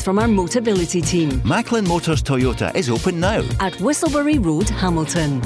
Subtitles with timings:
[0.00, 1.42] from our Motability team.
[1.44, 3.40] Macklin Motors Toyota is open now.
[3.60, 5.40] At Whistleberry Road, Hamilton.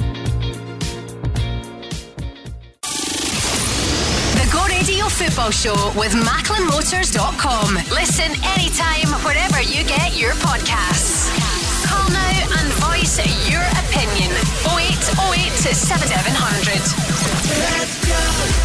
[4.35, 7.75] The Go Radio Football Show with MacklinMotors.com.
[7.91, 11.33] Listen anytime, wherever you get your podcasts.
[11.87, 13.17] Call now and voice
[13.49, 14.31] your opinion.
[14.69, 17.17] 0808 7700.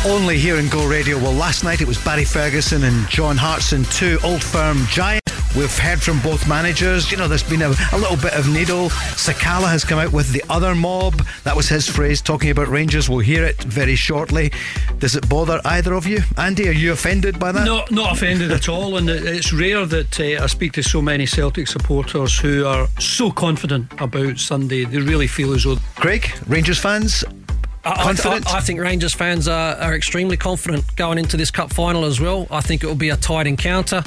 [0.05, 1.17] Only here in Go Radio.
[1.17, 5.32] Well, last night it was Barry Ferguson and John Hartson, two old firm giants.
[5.55, 7.11] We've heard from both managers.
[7.11, 8.89] You know, there's been a, a, little bit of needle.
[8.89, 11.23] Sakala has come out with the other mob.
[11.45, 13.11] That was his phrase talking about Rangers.
[13.11, 14.51] We'll hear it very shortly.
[14.99, 16.21] Does it bother either of you?
[16.39, 17.67] Andy, are you offended by that?
[17.67, 18.97] No, not offended at all.
[18.97, 23.31] And it's rare that uh, I speak to so many Celtic supporters who are so
[23.31, 24.87] confident about Sunday.
[24.87, 25.77] They really feel as though.
[25.97, 27.25] Craig, Rangers fans,
[27.85, 28.47] confident?
[28.49, 32.07] I, I, I, think Rangers fans are, are, extremely confident going into this cup final
[32.07, 32.47] as well.
[32.51, 34.03] I think it will be a tight encounter.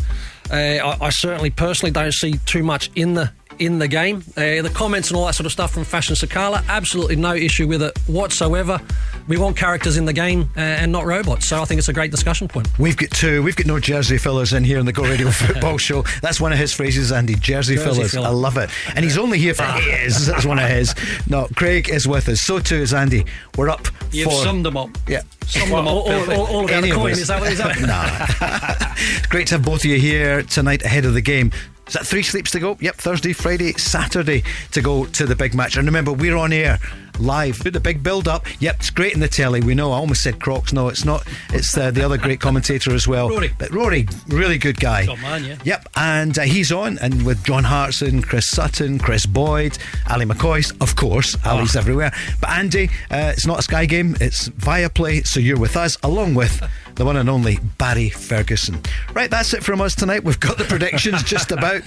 [0.49, 4.23] Uh, I, I, certainly personally don't see too much in the in the game.
[4.37, 7.67] Uh, the comments and all that sort of stuff from Fashion Sakala, absolutely no issue
[7.67, 8.79] with it whatsoever.
[9.27, 11.93] We want characters in the game uh, and not robots, so I think it's a
[11.93, 12.67] great discussion point.
[12.77, 13.41] We've got two.
[13.43, 16.03] We've got no Jersey fillers in here in the Go Radio Football Show.
[16.21, 17.35] That's one of his phrases, Andy.
[17.35, 18.11] Jersey, Jersey fillers.
[18.11, 18.27] Filler.
[18.27, 18.69] I love it.
[18.95, 20.27] And he's only here for his.
[20.27, 20.93] That's one of his.
[21.27, 22.41] No, Craig is with us.
[22.41, 23.25] So too is Andy.
[23.57, 23.87] We're up.
[24.11, 24.89] You've for, summed them up.
[25.07, 25.21] Yeah.
[25.47, 25.87] Summed them up.
[25.87, 27.11] All, all, all, all about the coin.
[27.11, 27.79] Is that what is that?
[29.21, 29.27] nah.
[29.29, 31.51] Great to have both of you here tonight ahead of the game.
[31.87, 32.77] Is that three sleeps to go?
[32.79, 35.77] Yep, Thursday, Friday, Saturday to go to the big match.
[35.77, 36.79] And remember, we're on air
[37.19, 37.59] live.
[37.59, 38.45] Do the big build up.
[38.59, 39.61] Yep, it's great in the telly.
[39.61, 39.91] We know.
[39.91, 40.73] I almost said Crocs.
[40.73, 41.25] No, it's not.
[41.53, 43.29] It's uh, the other great commentator as well.
[43.29, 43.51] Rory.
[43.57, 45.05] But Rory, really good guy.
[45.21, 45.57] Man, yeah.
[45.63, 49.77] Yep, and uh, he's on, and with John Hartson, Chris Sutton, Kris Boyd,
[50.09, 51.35] Ali McCoy, of course.
[51.45, 51.57] Oh.
[51.57, 52.11] Ali's everywhere.
[52.41, 54.15] But Andy, uh, it's not a Sky game.
[54.19, 56.61] It's Viaplay, So you're with us, along with
[56.95, 58.81] the one and only Barry Ferguson.
[59.13, 60.23] Right, that's it from us tonight.
[60.23, 61.81] We've got the predictions just about.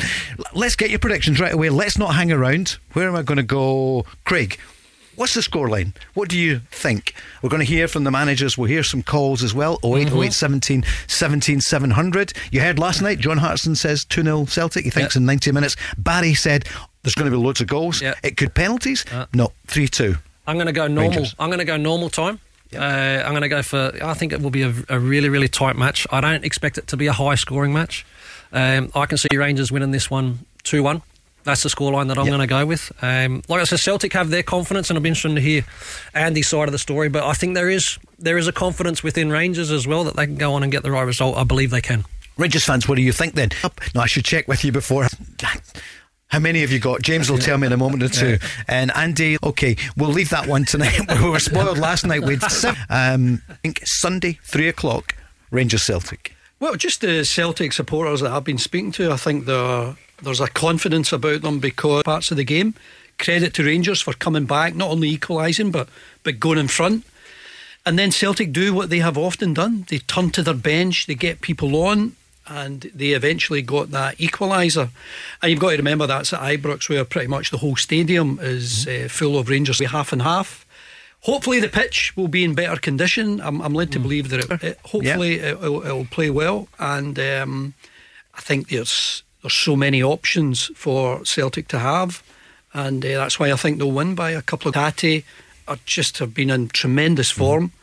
[0.54, 1.70] Let's get your predictions right away.
[1.70, 2.78] Let's not hang around.
[2.92, 4.04] Where am I going to go?
[4.24, 4.58] Craig,
[5.18, 5.94] What's the scoreline?
[6.14, 7.12] What do you think?
[7.42, 8.56] We're going to hear from the managers.
[8.56, 9.80] We'll hear some calls as well.
[9.82, 10.22] 08, mm-hmm.
[10.22, 12.32] 08 17, 17 700.
[12.52, 14.84] You heard last night, John Hartson says 2 0 Celtic.
[14.84, 15.22] He thinks yep.
[15.22, 15.74] in 90 minutes.
[15.96, 16.66] Barry said
[17.02, 18.00] there's going to be loads of goals.
[18.00, 18.16] Yep.
[18.22, 19.04] It could penalties.
[19.10, 20.14] Uh, no, 3 2.
[20.46, 21.10] I'm going to go normal.
[21.10, 21.34] Rangers.
[21.36, 22.38] I'm going to go normal time.
[22.70, 22.82] Yep.
[22.82, 23.92] Uh, I'm going to go for.
[24.02, 26.06] I think it will be a, a, really, really tight match.
[26.10, 28.04] I don't expect it to be a high scoring match.
[28.52, 31.02] Um, I can see Rangers winning this one 2 1.
[31.44, 32.32] That's the scoreline that I'm yep.
[32.32, 32.92] going to go with.
[33.00, 35.64] Um, like I said, Celtic have their confidence, and I'll be interested to hear
[36.12, 37.08] Andy's side of the story.
[37.08, 40.26] But I think there is there is a confidence within Rangers as well that they
[40.26, 41.38] can go on and get the right result.
[41.38, 42.04] I believe they can.
[42.36, 43.50] Rangers fans, what do you think then?
[43.94, 45.08] No, I should check with you before.
[46.28, 47.00] How many have you got?
[47.00, 48.38] James will tell me in a moment or two.
[48.68, 51.00] And Andy, okay, we'll leave that one tonight.
[51.22, 52.42] we were spoiled last night with
[52.90, 55.16] um, I think Sunday, three o'clock,
[55.50, 56.34] Rangers Celtic.
[56.60, 61.12] Well, just the Celtic supporters that I've been speaking to, I think there's a confidence
[61.12, 62.74] about them because parts of the game.
[63.18, 65.88] Credit to Rangers for coming back, not only equalising but
[66.24, 67.04] but going in front.
[67.86, 69.86] And then Celtic do what they have often done.
[69.88, 72.16] They turn to their bench, they get people on,
[72.48, 74.90] and they eventually got that equaliser.
[75.42, 78.86] And you've got to remember that's at Ibrox, where pretty much the whole stadium is
[78.86, 80.66] uh, full of Rangers, we half and half.
[81.22, 83.40] Hopefully the pitch will be in better condition.
[83.40, 84.02] I'm, I'm led to mm.
[84.02, 85.50] believe that it, it hopefully yeah.
[85.50, 87.74] it, will, it, will play well, and um,
[88.34, 92.22] I think there's there's so many options for Celtic to have,
[92.72, 94.76] and uh, that's why I think they'll win by a couple of.
[94.76, 97.40] Are just have been in tremendous mm-hmm.
[97.40, 97.68] form.
[97.68, 97.77] Mm.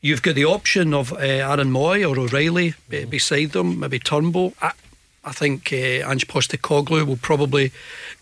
[0.00, 3.10] You've got the option of uh, Aaron Mooy or O'Reilly mm.
[3.10, 4.54] beside them, maybe Turnbull.
[4.62, 4.72] I,
[5.24, 7.72] I think uh, Ange Postecoglou will probably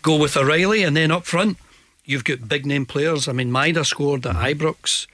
[0.01, 1.57] go with O'Reilly, and then up front
[2.09, 3.27] you've got big name players.
[3.27, 4.45] I mean, Maeda scored at mm-hmm.
[4.45, 5.07] Ibrox.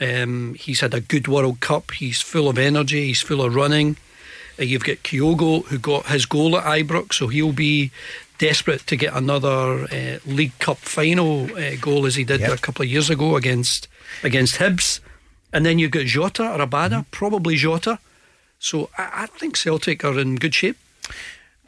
[0.00, 1.92] Um, he's had a good World Cup.
[1.92, 3.06] He's full of energy.
[3.06, 3.96] He's full of running.
[4.58, 7.92] Uh, you've got Kyogo who got his goal at Ibrox, so he'll be
[8.38, 12.52] desperate to get another uh, League Cup final uh, goal as he did yep.
[12.52, 13.86] a couple of years ago against
[14.24, 15.00] against Hibs.
[15.52, 17.10] And then you've got Jota or Abada, mm-hmm.
[17.10, 17.98] probably Jota.
[18.58, 20.76] So I, I think Celtic are in good shape.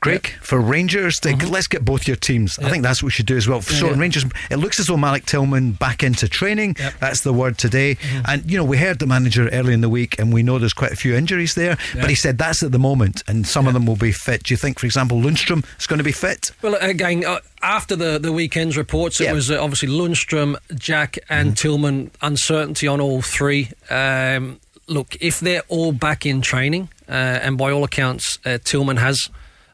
[0.02, 2.58] Greg, for Rangers, to, let's get both your teams.
[2.58, 3.62] I think that's what we should do as well.
[3.62, 3.98] So, yeah.
[3.98, 6.76] Rangers, it looks as though Malik Tillman back into training.
[6.78, 6.94] Yep.
[6.98, 7.96] That's the word today.
[8.26, 10.72] And, you know, we heard the manager early in the week, and we know there's
[10.72, 11.78] quite a few injuries there.
[11.94, 14.42] But he said that's at the moment, and some of them will be fit.
[14.42, 16.50] Do you think, for example, Lundstram is going to be fit?
[16.62, 21.56] Well, again, uh, after the, the weekend's reports, it was uh, obviously Lundstram, Jack, and
[21.56, 22.10] Tillman.
[22.20, 23.70] Uncertainty on all three.
[23.88, 24.58] Um,
[24.88, 29.30] look, if they're all back in training, uh, and by all accounts, uh, Tillman has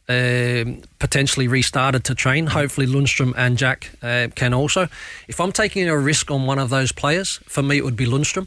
[0.08, 2.46] um, potentially restarted to train.
[2.46, 4.88] Hopefully, Lundstram and Jack uh, can also.
[5.28, 8.06] If I'm taking a risk on one of those players, for me, it would be
[8.06, 8.46] Lundstram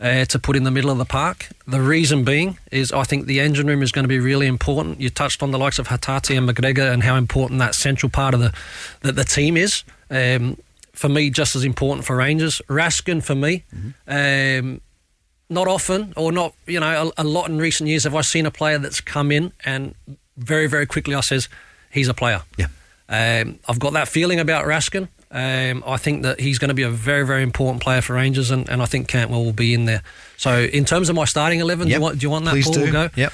[0.00, 1.48] uh, to put in the middle of the park.
[1.66, 5.00] The reason being is I think the engine room is going to be really important.
[5.00, 8.34] You touched on the likes of Hatate and McGregor and how important that central part
[8.34, 8.52] of the
[9.00, 9.84] that the team is.
[10.10, 10.58] Um,
[10.92, 12.60] for me, just as important for Rangers.
[12.68, 13.64] Raskin for me.
[14.06, 14.82] Um,
[15.48, 18.46] not often, or not, you know, a, a lot in recent years have I seen
[18.46, 19.94] a player that's come in and
[20.40, 21.48] very, very quickly I says
[21.90, 22.42] he's a player.
[22.56, 22.66] Yeah.
[23.08, 25.08] Um, I've got that feeling about Raskin.
[25.32, 28.50] Um, I think that he's going to be a very, very important player for Rangers,
[28.50, 30.02] and, and I think Cantwell will be in there.
[30.36, 32.52] So, in terms of my starting eleven, do you want do you want that?
[32.52, 32.74] Please Paul?
[32.74, 32.80] do.
[32.82, 33.10] We'll go.
[33.14, 33.32] Yep.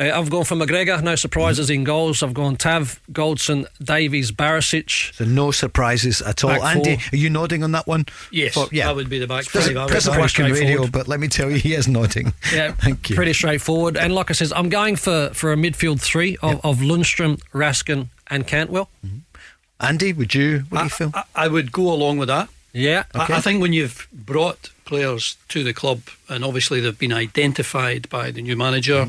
[0.00, 2.22] Uh, I've gone for McGregor, no surprises in goals.
[2.22, 5.12] I've gone Tav, Goldson, Davies, Barisic.
[5.14, 6.50] So, no surprises at all.
[6.58, 7.04] Back Andy, four.
[7.12, 8.06] are you nodding on that one?
[8.32, 8.86] Yes, For- yeah.
[8.86, 9.90] that would be the back Doesn't, five.
[9.90, 12.32] I doesn't work in radio, but let me tell you, he is nodding.
[12.54, 13.14] Yeah, Thank you.
[13.16, 13.96] pretty straightforward.
[13.98, 18.08] And like I said, I'm going for, for a midfield three of, of Lundstram, Raskin,
[18.28, 18.88] and Cantwell.
[19.80, 20.64] Andy, would you?
[20.70, 21.10] What do I, you feel?
[21.14, 22.48] I, I would go along with that.
[22.72, 23.34] Yeah, Okay.
[23.34, 28.08] I, I think when you've brought players to the club, and obviously they've been identified
[28.08, 29.08] by the new manager,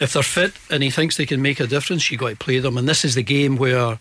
[0.00, 2.58] if they're fit and he thinks they can make a difference, you got to play
[2.58, 2.76] them.
[2.76, 3.98] And this is the game where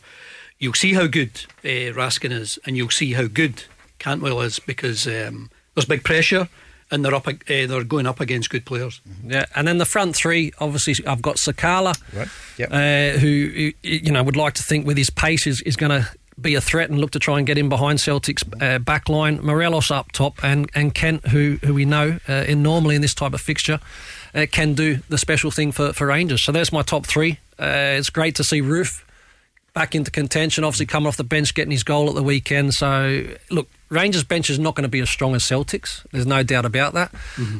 [0.59, 1.31] you'll see how good
[1.63, 3.63] uh, Raskin is, and you'll see how good
[3.99, 6.49] Cantwell is because um, there's big pressure,
[6.91, 9.01] and they're up, uh, they're going up against good players.
[9.25, 12.69] Yeah, and then the front three, obviously, I've got Sakala, Right, yep.
[12.71, 15.91] uh, who who, you know would like to think with his pace is, is going
[15.91, 16.09] to
[16.39, 19.39] be a threat and look to try and get in behind Celtic's uh, back line.
[19.41, 23.13] Morelos up top, and and Kent, who who we know uh, in normally in this
[23.13, 23.79] type of fixture.
[24.35, 26.43] Uh, can do the special thing for, for Rangers.
[26.43, 27.39] So that's my top three.
[27.59, 29.03] Uh, it's great to see Roofe
[29.73, 30.63] back into contention.
[30.63, 32.73] Obviously, coming off the bench, getting his goal at the weekend.
[32.73, 36.03] So, look, Rangers' bench is not going to be as strong as Celtics.
[36.11, 37.13] There's no doubt about that.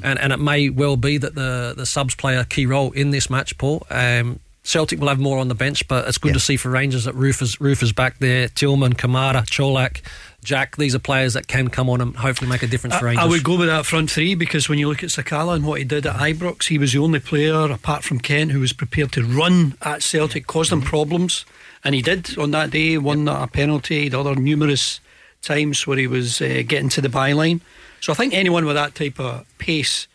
[0.04, 3.12] And, and it may well be that the, the subs play a key role in
[3.12, 3.86] this match, Paul.
[3.92, 6.34] Um, Celtic will have more on the bench, but it's good Yeah.
[6.36, 8.48] to see for Rangers that Roofe is, Roofe is back there.
[8.48, 10.02] Tillman, Kamara, Cholak,
[10.44, 10.76] Jack.
[10.76, 13.26] These are players that can come on and hopefully make a difference for I, Rangers.
[13.26, 15.80] I would go with that front three because when you look at Sakala and what
[15.80, 19.12] he did at Ibrox, he was the only player apart from Kent who was prepared
[19.14, 21.46] to run at Celtic, cause them problems,
[21.84, 22.98] and he did on that day.
[22.98, 25.00] Won a penalty, the other numerous
[25.42, 27.62] times where he was uh, getting to the byline.
[28.00, 30.08] So I think anyone with that type of pace.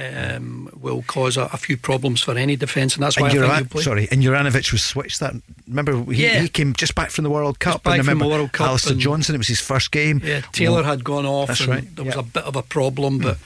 [0.00, 3.50] Um, will cause a, a few problems for any defence, and that's why I And
[3.56, 3.82] think play.
[3.82, 5.18] sorry, and Juranovic was switched.
[5.18, 5.34] That
[5.66, 6.40] remember he, Yeah.
[6.40, 7.82] he came just back from the World Cup.
[7.82, 9.34] back and from the remember World Cup Alistair Johnston.
[9.34, 10.20] It was his first game.
[10.24, 12.20] Yeah, Taylor Well, had gone off, That's and right, there was yeah.
[12.20, 13.38] a bit of a problem, but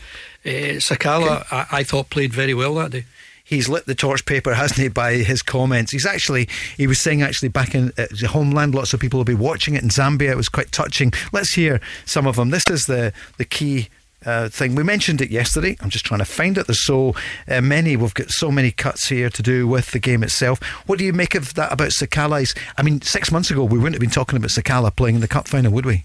[0.44, 3.06] uh, Sakala, I, I thought, played very well that day.
[3.44, 5.90] he's lit the torch paper, hasn't he, by his comments?
[5.93, 9.25] He's actually, he was saying actually back in uh, the homeland, lots of people will
[9.25, 10.31] be watching it in Zambia.
[10.32, 11.12] It was quite touching.
[11.32, 12.50] Let's hear some of them.
[12.50, 13.88] This is the, the key.
[14.25, 15.77] Uh, thing we mentioned it yesterday.
[15.81, 16.67] I'm just trying to find it.
[16.67, 17.15] There's so
[17.49, 17.97] uh, many.
[17.97, 20.63] We've got so many cuts here to do with the game itself.
[20.87, 22.55] What do you make of that about Sakala's?
[22.77, 25.29] I mean, six months ago we wouldn't have been talking about Sakala playing in the
[25.29, 26.05] cup final, would we?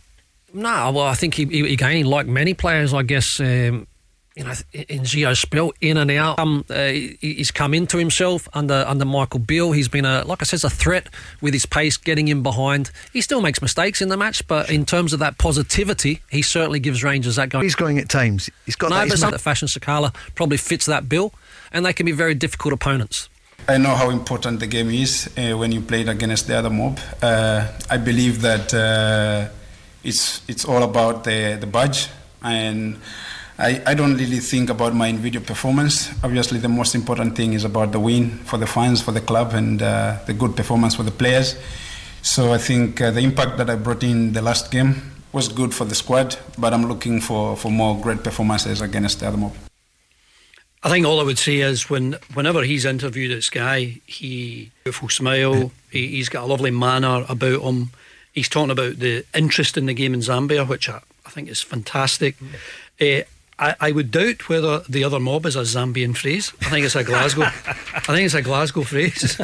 [0.54, 3.86] No, well, I think he, he again, like many players, I guess, um,
[4.38, 6.38] you know, in Gio Spill, in and out.
[6.38, 9.72] Um, uh, he- he's come into himself under under Michael Beale.
[9.72, 11.08] He's been a, like I said, a threat
[11.42, 12.92] with his pace, getting in behind.
[13.12, 16.80] He still makes mistakes in the match, but in terms of that positivity, he certainly
[16.80, 17.64] gives Rangers that going.
[17.66, 18.50] He's going at times.
[18.66, 19.02] He's got no, that.
[19.06, 21.34] but he's some not- that fashion Sakala probably fits that bill,
[21.74, 23.30] and they can be very difficult opponents.
[23.68, 26.70] I know how important the game is uh, when you play it against the other
[26.70, 27.00] mob.
[27.22, 29.50] Uh, I believe that uh,
[30.04, 32.08] it's it's all about the the badge,
[32.44, 32.98] and
[33.60, 36.12] I, I don't really think about my individual performance.
[36.24, 39.54] Obviously, the most important thing is about the win for the fans, for the club,
[39.54, 41.56] and uh, the good performance for the players.
[42.22, 45.74] So I think uh, the impact that I brought in the last game was good
[45.74, 49.56] for the squad, but I'm looking for, for more great performances against the other mob.
[50.84, 55.10] I think all I would say is when whenever he's interviewed at Sky, he beautiful
[55.10, 55.72] smile.
[55.92, 57.90] He, he's got a lovely manner about him.
[58.34, 61.62] He's talking about the interest in the game in Zambia, which I, I think is
[61.62, 62.36] fantastic.
[63.02, 63.22] Uh,
[63.60, 66.54] I, I would doubt whether the other mob is a Zambian phrase.
[66.62, 67.44] I think it's a Glasgow.
[67.44, 69.36] I think it's a Glasgow phrase.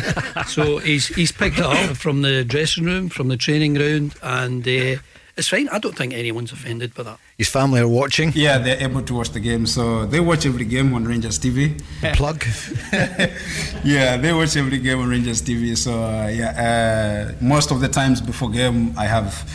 [0.47, 4.67] so he's he's picked it up from the dressing room, from the training ground, and
[4.67, 5.01] uh,
[5.35, 5.67] it's fine.
[5.69, 7.19] I don't think anyone's offended by that.
[7.39, 8.31] His family are watching.
[8.35, 11.81] Yeah, they're able to watch the game, so they watch every game on Rangers TV.
[12.13, 12.45] Plug.
[13.83, 15.75] yeah, they watch every game on Rangers TV.
[15.75, 19.49] So uh, yeah, uh, most of the times before game, I have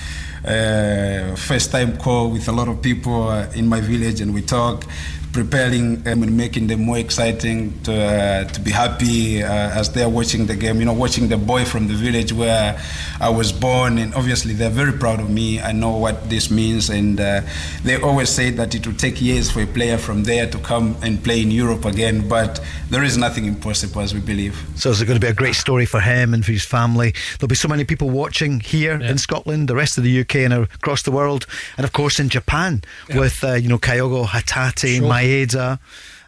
[0.45, 4.43] uh, first time call with a lot of people uh, in my village, and we
[4.43, 4.85] talk
[5.33, 10.09] preparing them and making them more exciting to, uh, to be happy uh, as they're
[10.09, 10.79] watching the game.
[10.79, 12.81] You know, watching the boy from the village where
[13.21, 15.61] I was born, and obviously they're very proud of me.
[15.61, 17.43] I know what this means, and uh,
[17.85, 20.97] they always say that it will take years for a player from there to come
[21.03, 24.59] and play in Europe again, but there is nothing impossible as we believe.
[24.77, 27.15] So it's going to be a great story for him and for his family.
[27.39, 29.11] There'll be so many people watching here yeah.
[29.11, 32.29] in Scotland, the rest of the UK, and across the world, and of course in
[32.29, 33.19] Japan yeah.
[33.19, 35.09] with uh, you know Kyogo Hatate, sure.
[35.19, 35.79] Maeda.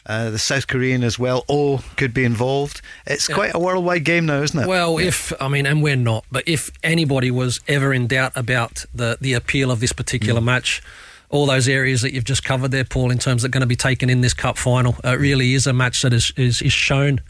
[0.06, 2.80] Uh, the South Korean as well, all could be involved.
[3.06, 3.35] It's yeah.
[3.35, 4.66] quite a worldwide game now, isn't it?
[4.66, 8.87] Well, if I mean, and we're not, but if anybody was ever in doubt about
[8.94, 10.44] the the appeal of this particular mm.
[10.44, 10.82] match,
[11.28, 13.76] all those areas that you've just covered there, Paul, in terms of going to be
[13.76, 16.73] taken in this cup final, uh, it really is a match that is is, is
[16.73, 17.20] shown,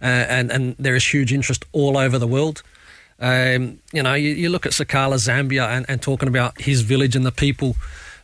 [0.00, 2.62] uh, and and there is huge interest all over the world.
[3.20, 7.16] Um, you know, you, you, look at Sakala, Zambia, and, and talking about his village
[7.16, 7.74] and the people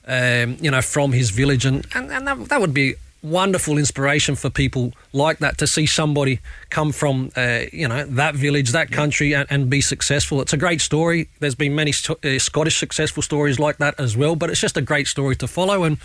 [0.07, 2.95] um, you know, from his village, and and, and that, that would be
[3.25, 8.35] wonderful inspiration for people like that to see somebody come from uh, you know that
[8.35, 10.41] village that country and, and, be successful.
[10.43, 11.29] It's a great story.
[11.41, 14.83] There's been many uh, scottish successful stories like that as well but it's just a
[14.83, 15.85] great story to follow.
[15.85, 15.97] And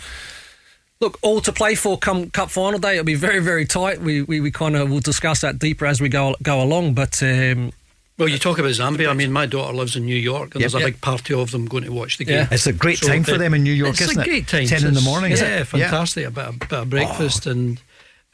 [1.00, 2.92] look all to play for come cup final day.
[2.92, 4.00] It'll be very very tight.
[4.00, 6.94] We we, we kind of will discuss that deeper as we go go along.
[6.94, 7.72] But um,
[8.20, 9.08] well, you talk about Zambia.
[9.08, 10.86] I mean, my daughter lives in New York, and yep, there's a yep.
[10.88, 12.36] big party of them going to watch the game.
[12.36, 12.48] Yeah.
[12.50, 14.20] It's a great so time for them in New York, it's isn't it?
[14.20, 14.66] It's a great time.
[14.66, 15.32] Ten in the morning.
[15.32, 16.22] Yeah, fantastic.
[16.22, 16.28] Yeah.
[16.28, 17.52] A, bit of, bit of breakfast oh.
[17.52, 17.82] and.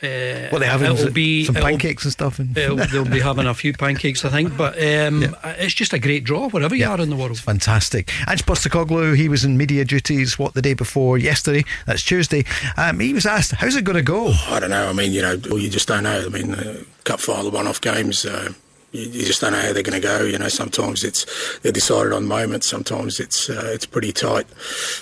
[0.03, 0.93] Uh, what they having?
[0.93, 2.39] It'll be some pancakes and stuff.
[2.39, 4.55] And they'll be having a few pancakes, I think.
[4.55, 5.33] But um, yeah.
[5.57, 7.31] it's just a great draw wherever you are in the world.
[7.31, 8.13] It's fantastic.
[8.29, 10.39] Ange Postecoglou, he was in media duties.
[10.39, 11.65] What the day before yesterday?
[11.87, 12.45] That's Tuesday.
[12.77, 14.87] Um, he was asked, "How's it going to go?" Oh, I don't know.
[14.87, 16.27] I mean, you know, you just don't know.
[16.27, 18.27] I mean, uh, cup final, one-off games.
[18.27, 18.53] Uh,
[18.97, 20.25] you, you just don't know how they're going to go.
[20.25, 21.27] You know, sometimes it's
[21.61, 22.69] they're decided on moments.
[22.69, 24.47] Sometimes it's uh, it's pretty tight.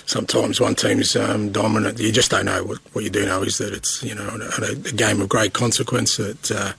[0.05, 1.99] Sometimes one team's um, dominant.
[1.99, 2.63] You just don't know.
[2.63, 5.53] What, what you do know is that it's you know a, a game of great
[5.53, 6.17] consequence.
[6.17, 6.73] That uh,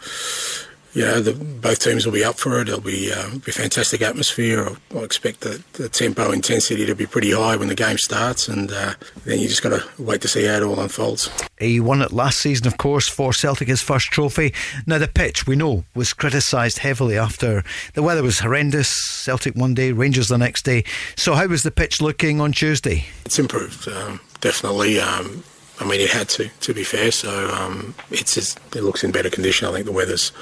[0.97, 2.69] you know, the, both teams will be up for it.
[2.69, 4.67] It'll be, uh, be a fantastic atmosphere.
[4.67, 8.49] I, I expect the, the, tempo intensity to be pretty high when the game starts,
[8.49, 8.95] and uh,
[9.27, 11.31] then you just got to wait to see how it all unfolds.
[11.59, 14.55] He won it last season, of course, for Celtic, his first trophy.
[14.87, 17.63] Now, the pitch, we know, was criticised heavily after
[17.93, 18.89] the weather was horrendous.
[19.23, 20.85] Celtic one day, Rangers the next day.
[21.15, 23.05] So, how was the pitch looking on Tuesday?
[23.27, 24.99] It's improved, um, definitely.
[24.99, 25.45] Um,
[25.79, 27.11] I mean, it had to, to be fair.
[27.11, 29.69] So um, it's just, it looks in better condition.
[29.69, 30.33] I think the weather's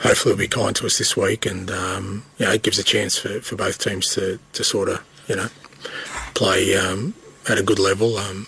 [0.00, 2.82] hopefully will be kind to us this week, and um, you know, it gives a
[2.82, 5.48] chance for, for both teams to, to sort of you know
[6.34, 7.14] play um,
[7.48, 8.16] at a good level.
[8.16, 8.46] Um,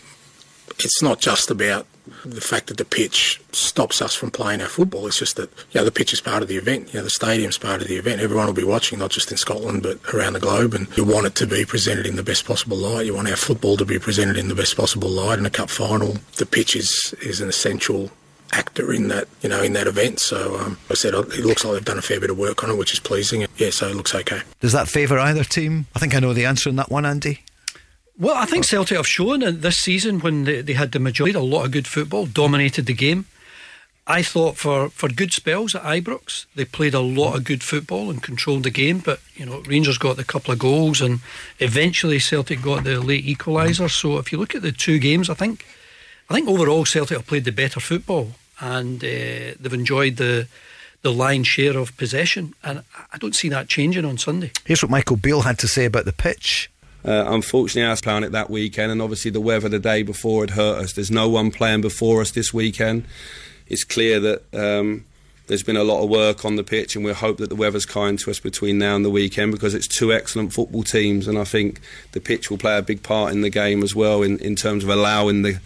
[0.78, 1.86] it's not just about
[2.24, 5.06] the fact that the pitch stops us from playing our football.
[5.06, 6.92] It's just that you know, the pitch is part of the event.
[6.92, 8.20] You know, the stadium's part of the event.
[8.20, 10.74] Everyone will be watching, not just in Scotland but around the globe.
[10.74, 13.06] And you want it to be presented in the best possible light.
[13.06, 15.38] You want our football to be presented in the best possible light.
[15.38, 18.10] In a cup final, the pitch is, is an essential
[18.52, 20.20] actor in that you know in that event.
[20.20, 22.70] So um, I said it looks like they've done a fair bit of work on
[22.70, 23.46] it, which is pleasing.
[23.56, 24.40] Yeah, so it looks okay.
[24.60, 25.86] Does that favour either team?
[25.94, 27.43] I think I know the answer in that one, Andy.
[28.16, 31.36] Well, I think Celtic have shown in this season when they, they had the majority,
[31.36, 33.26] a lot of good football, dominated the game.
[34.06, 38.10] I thought for, for good spells at Ibrox, they played a lot of good football
[38.10, 38.98] and controlled the game.
[38.98, 41.20] But you know, Rangers got the couple of goals, and
[41.58, 43.90] eventually Celtic got the late equaliser.
[43.90, 45.64] So if you look at the two games, I think
[46.28, 50.48] I think overall Celtic have played the better football, and uh, they've enjoyed the
[51.00, 54.52] the lion's share of possession, and I don't see that changing on Sunday.
[54.64, 56.70] Here's what Michael Beale had to say about the pitch.
[57.04, 60.42] Uh, unfortunately, I was playing it that weekend, and obviously the weather the day before
[60.42, 60.92] had hurt us.
[60.94, 63.04] There's no one playing before us this weekend.
[63.66, 65.04] It's clear that um,
[65.46, 67.84] there's been a lot of work on the pitch, and we hope that the weather's
[67.84, 71.38] kind to us between now and the weekend because it's two excellent football teams, and
[71.38, 71.80] I think
[72.12, 74.84] the pitch will play a big part in the game as well in, in terms
[74.84, 75.60] of allowing the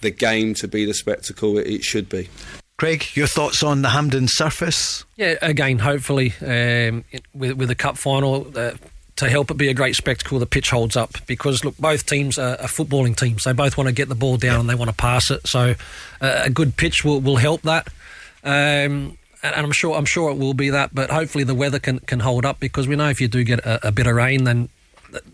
[0.00, 2.28] the game to be the spectacle it, it should be.
[2.78, 5.04] Craig, your thoughts on the Hampden surface?
[5.16, 7.04] Yeah, again, hopefully um,
[7.34, 8.50] with with the cup final.
[8.56, 8.72] Uh,
[9.20, 12.38] to help it be a great spectacle, the pitch holds up because look, both teams
[12.38, 13.44] are, are footballing teams.
[13.44, 15.46] They both want to get the ball down and they want to pass it.
[15.46, 15.74] So
[16.22, 17.88] uh, a good pitch will, will help that.
[18.42, 21.98] Um, and I'm sure I'm sure it will be that, but hopefully the weather can,
[22.00, 24.44] can hold up because we know if you do get a, a bit of rain,
[24.44, 24.68] then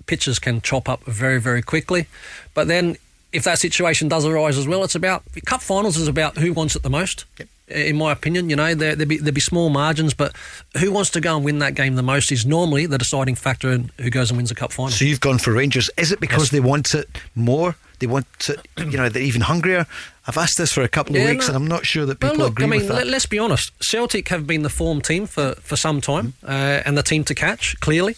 [0.07, 2.07] pitches can chop up very very quickly.
[2.55, 2.97] But then
[3.33, 6.75] if that situation does arise as well, it's about cup finals is about who wants
[6.75, 7.25] it the most.
[7.39, 7.49] Yep.
[7.69, 8.49] In my opinion.
[8.51, 10.35] You know, there, there'd, be, there'd be small margins, but
[10.79, 13.71] who wants to go and win that game the most is normally the deciding factor
[13.73, 14.91] in who goes and wins a cup final.
[14.91, 15.91] So you've gone for Rangers.
[15.97, 16.51] Is it because Yes.
[16.51, 17.77] they want it more?
[17.99, 19.87] They want it, you know, they're even hungrier?
[20.27, 21.55] I've asked this for a couple of Yeah, weeks no.
[21.55, 23.07] and I'm not sure that people well, look, agree I mean, with that.
[23.07, 23.73] let, us be honest.
[23.83, 26.47] Celtic have been the form team for, for some time Mm-hmm.
[26.51, 28.17] uh, and the team to catch, clearly.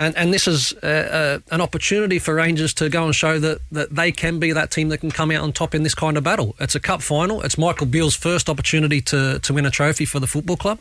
[0.00, 3.60] And, and this is uh, uh, an opportunity for Rangers to go and show that,
[3.70, 6.16] that they can be that team that can come out on top in this kind
[6.16, 6.56] of battle.
[6.58, 7.42] It's a cup final.
[7.42, 10.78] It's Michael Beale's first opportunity to, to win a trophy for the football club.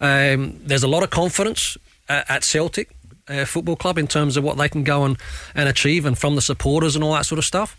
[0.00, 1.76] Um, there's a lot of confidence
[2.08, 2.88] uh, at Celtic
[3.28, 5.18] uh, Football Club in terms of what they can go and,
[5.54, 7.76] and achieve and from the supporters and all that sort of stuff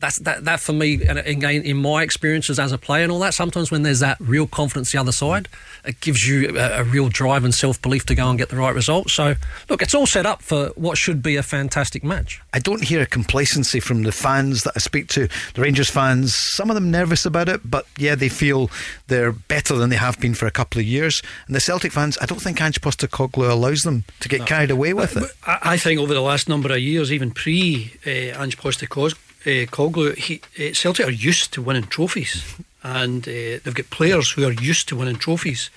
[0.00, 3.20] that's that that for me and again in my experiences as a player and all
[3.20, 5.48] that sometimes when there's that real confidence the other side
[5.84, 8.74] it gives you a, a real drive and self-belief to go and get the right
[8.74, 9.34] result so
[9.68, 13.00] look it's all set up for what should be a fantastic match I don't hear
[13.00, 15.28] a complacency from the fans that I speak to.
[15.54, 18.70] The Rangers fans, some of them nervous about it, but yeah, they feel
[19.06, 21.22] they're better than they have been for a couple of years.
[21.46, 24.92] And the Celtic fans, I don't think Ange Postecoglou allows them to get carried away
[24.94, 25.30] with it.
[25.46, 29.14] I, I think over the last number of years, even pre uh, Ange Postecoglou,
[29.46, 32.44] uh, he, uh, Celtic are used to winning trophies,
[32.82, 35.70] and uh, they've got players who are used to winning trophies,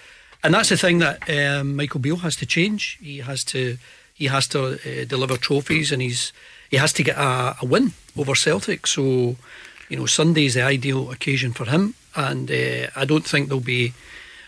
[0.44, 2.98] and that's the thing that um, Michael Beale has to change.
[3.02, 3.78] He has to
[4.14, 6.34] he has to uh, deliver trophies, and he's
[6.70, 8.88] he has to get a, a win over Celtic.
[8.88, 9.36] So,
[9.90, 13.94] you know, Sunday's the ideal occasion for him, and uh, I don't think there'll be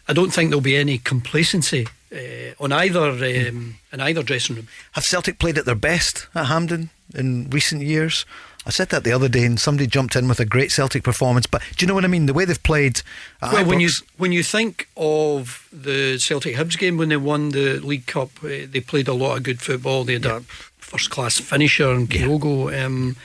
[0.08, 4.68] I don't think there'll be any complacency uh, on either um, in either dressing room.
[4.92, 8.26] Have Celtic played at their best at Hampden in recent years?
[8.66, 11.46] I said that the other day, and somebody jumped in with a great Celtic performance.
[11.46, 12.26] But do you know what I mean?
[12.26, 13.02] The way they've played.
[13.42, 17.80] Well, when you when you think of the Celtic Hibs game when they won the
[17.80, 20.04] League Cup, uh, they played a lot of good football.
[20.04, 20.42] They had a
[20.80, 22.86] first class finisher in Kyogo.
[22.86, 23.16] Um,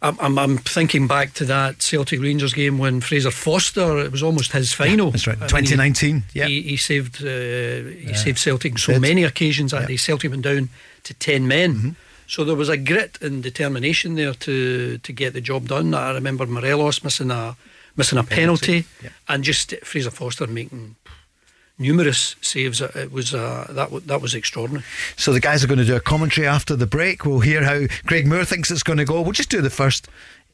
[0.00, 3.98] I'm, I'm, thinking back to that Celtic Rangers game when Fraser Forster.
[3.98, 5.10] It was almost his final.
[5.10, 5.36] that's right.
[5.36, 6.46] 2019, yeah.
[6.46, 9.96] he, he saved uh, he saved Celtic on so many occasions that day.
[9.96, 10.68] Celtic went down
[11.04, 11.74] to ten men.
[11.74, 11.90] Mm-hmm.
[12.28, 15.94] So there was a grit and determination there to to get the job done.
[15.94, 17.56] I remember Morelos missing a
[17.96, 18.84] missing a penalty,
[19.26, 20.96] and just Fraser Forster making
[21.78, 22.80] numerous saves.
[22.80, 24.84] It was uh, that that was extraordinary.
[25.16, 27.24] So the guys are going to do a commentary after the break.
[27.24, 29.22] We'll hear how Craig Moore thinks it's going to go.
[29.22, 30.08] We'll just do the first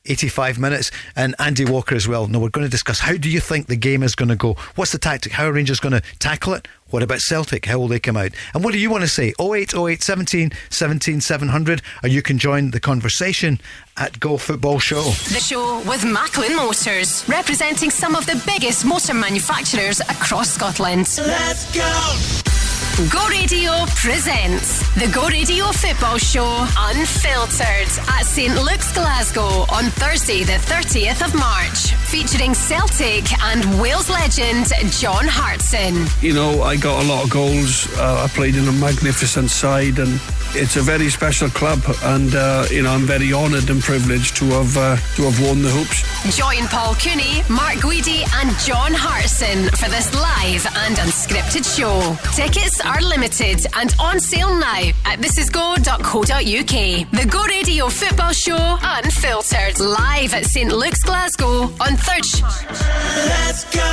[0.06, 2.26] 85 minutes and Andy Walker as well.
[2.26, 4.54] Now, we're going to discuss how do you think the game is going to go?
[4.74, 5.32] What's the tactic?
[5.32, 6.68] How are Rangers going to tackle it?
[6.90, 7.64] What about Celtic?
[7.64, 8.32] How will they come out?
[8.52, 9.32] And what do you want to say?
[9.40, 13.60] 0808 17 17 700 or you can join the conversation
[13.96, 15.02] at Go Football Show.
[15.02, 21.08] The show with Macklin Motors, representing some of the biggest motor manufacturers across Scotland.
[21.18, 22.63] Let's go!
[22.94, 26.46] Go Radio presents the Go Radio Football Show
[26.78, 34.08] Unfiltered at St Luke's Glasgow on Thursday, the 30th of March, featuring Celtic and Wales
[34.08, 36.06] legend John Hartson.
[36.20, 37.88] You know, I got a lot of goals.
[37.98, 40.20] Uh, I played in a magnificent side, and
[40.54, 41.80] it's a very special club.
[42.04, 45.62] And uh, you know, I'm very honoured and privileged to have uh, to have won
[45.62, 46.06] the hoops.
[46.36, 52.16] Join Paul Cooney, Mark Guidi, and John Hartson for this live and unscripted show.
[52.36, 57.10] Tickets are limited and on sale now at thisisgo.co.uk.
[57.10, 62.24] The Go Radio Football Show Unfiltered live at St Luke's Glasgow on third.
[63.28, 63.84] Let's go!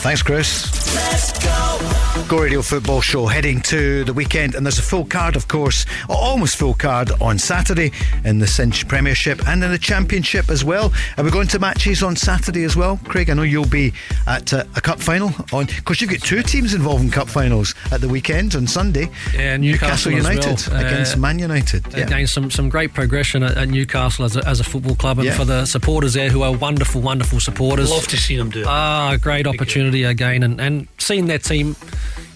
[0.00, 0.94] Thanks, Chris.
[0.94, 2.24] Let's go!
[2.28, 5.86] Go Radio Football Show heading to the weekend, and there's a full card, of course,
[6.10, 7.90] almost full card on Saturday
[8.24, 10.92] in the Cinch Premiership and in the Championship as well.
[11.16, 13.30] Are we going to matches on Saturday as well, Craig?
[13.30, 13.92] I know you'll be
[14.26, 17.74] at uh, a cup final on because you've got two teams involved in cup finals
[17.90, 19.08] at the weekend on Sunday.
[19.34, 20.80] Yeah, Newcastle as United well.
[20.84, 21.86] against Uh, Man United.
[21.96, 22.04] Yeah.
[22.04, 25.28] Again, some, some great progression at, at Newcastle as a, as a football club, and
[25.28, 25.36] Yeah.
[25.36, 27.90] for the supporters there who are wonderful, wonderful supporters.
[27.90, 28.64] Love to see them do.
[28.66, 31.74] Ah, great opportunity again, and, and seeing their team,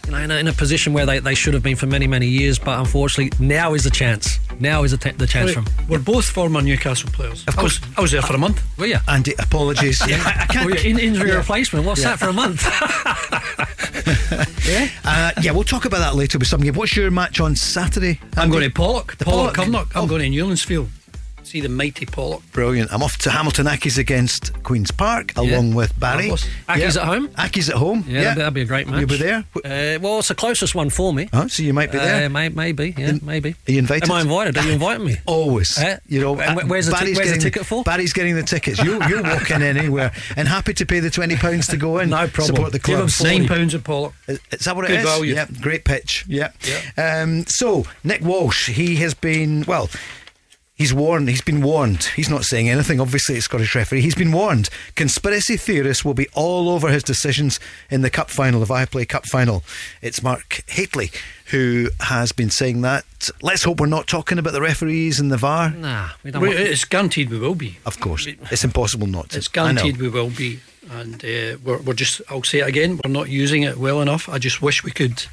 [0.06, 2.06] you know, in a, in a position where they, they should have been for many,
[2.06, 4.38] many years, but unfortunately, now is the chance.
[4.60, 5.86] Now is the, te- the chance Right, from.
[5.88, 7.44] We're both former Newcastle players.
[7.48, 7.80] Of course.
[7.82, 8.62] I was, I was there for a month.
[8.78, 8.98] Were you?
[9.08, 10.00] Andy, apologies.
[10.08, 10.84] yeah, I, I can't.
[10.84, 11.36] In, injury Yeah.
[11.36, 11.86] replacement.
[11.86, 12.16] What's Yeah.
[12.16, 12.62] that for a month?
[15.04, 16.74] Uh, yeah, we'll talk about that later with some game.
[16.74, 18.20] What's your match on Saturday?
[18.36, 19.54] I'm going to Pollok, The Pollok, Pollok.
[19.54, 19.96] Cumnock.
[19.96, 20.06] I'm Oh.
[20.06, 20.88] going to Newlandsfield.
[21.52, 22.40] See the mighty Pollok.
[22.52, 22.90] Brilliant.
[22.94, 26.28] I'm off to Hamilton Accies against Queen's Park along with Barry.
[26.28, 26.48] Marvellous.
[26.66, 27.28] Accies at home?
[27.28, 28.04] Accies at home.
[28.08, 29.00] Yeah, that'd- that'd be a great match.
[29.00, 29.44] You'll be there.
[29.56, 31.28] Uh, well, it's the closest one for me.
[31.30, 32.24] Oh, so you might be there.
[32.24, 33.50] Uh, may, maybe, yeah, In- maybe.
[33.68, 34.04] Are you invited?
[34.08, 34.56] Am I invited?
[34.56, 35.16] Are you inviting me?
[35.26, 35.76] Always.
[35.78, 35.98] Eh?
[36.08, 37.82] You know, where's the Barry's where's the ticket for?
[37.84, 38.82] Barry's getting the tickets.
[38.82, 42.08] You, you're walking in anywhere and happy to pay the twenty pounds to go in.
[42.08, 42.46] No problem.
[42.46, 43.10] Support the Give club.
[43.10, 44.14] him Nine pounds at Pollok.
[44.26, 45.04] Is is that what it Good is?
[45.04, 45.34] value.
[45.34, 46.24] Yeah, great pitch.
[46.28, 46.50] Yeah.
[46.96, 49.90] Um, so Nick Walsh, he has been well.
[50.74, 51.28] He's warned.
[51.28, 52.04] He's been warned.
[52.16, 52.98] He's not saying anything.
[52.98, 54.00] Obviously, it's Scottish referee.
[54.00, 54.70] He's been warned.
[54.94, 59.26] Conspiracy theorists will be all over his decisions in the cup final, the Viaplay Cup
[59.26, 59.62] final.
[60.00, 61.10] It's Mark Hateley
[61.50, 63.04] who has been saying that.
[63.42, 65.70] Let's hope we're not talking about the referees and the VAR.
[65.70, 67.76] Nah, we don't want- it's guaranteed we will be.
[67.84, 69.38] Of course, it's impossible not to.
[69.38, 72.22] It's guaranteed we will be, and uh, we're, we're just.
[72.30, 72.98] I'll say it again.
[73.04, 74.26] We're not using it well enough.
[74.30, 75.26] I just wish we could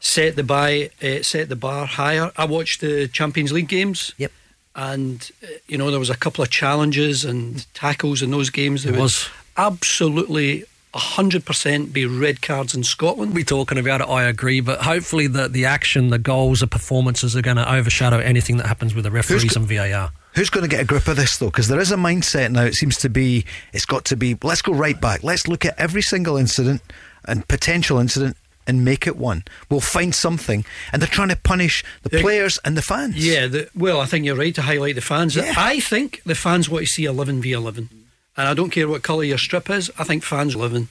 [0.00, 2.32] set the by uh, set the bar higher.
[2.36, 4.12] I watched the Champions League games.
[4.18, 4.32] Yep.
[4.76, 8.82] And uh, you know there was a couple of challenges and tackles in those games.
[8.84, 9.28] There There was.
[9.56, 13.34] absolutely hundred percent be red cards in Scotland.
[13.34, 17.36] We're talking about it, I agree, but hopefully the, the action, the goals, the performances
[17.36, 20.10] are going to overshadow anything that happens with the referees go- and VAR.
[20.34, 21.46] Who's going to get a grip of this though?
[21.46, 22.62] Because there is a mindset now.
[22.64, 23.44] It seems to be.
[23.74, 24.36] It's got to be.
[24.42, 25.22] Let's go right back.
[25.22, 26.80] Let's look at every single incident
[27.26, 29.44] and potential incident and make it one.
[29.70, 33.24] We'll find something, and they're trying to punish the players and the fans.
[33.26, 35.36] Yeah, the, well, I think you're right to highlight the fans.
[35.36, 35.54] Yeah.
[35.56, 37.88] I think the fans want to see 11 v 11.
[38.36, 40.88] And I don't care what colour your strip is, I think fans 11.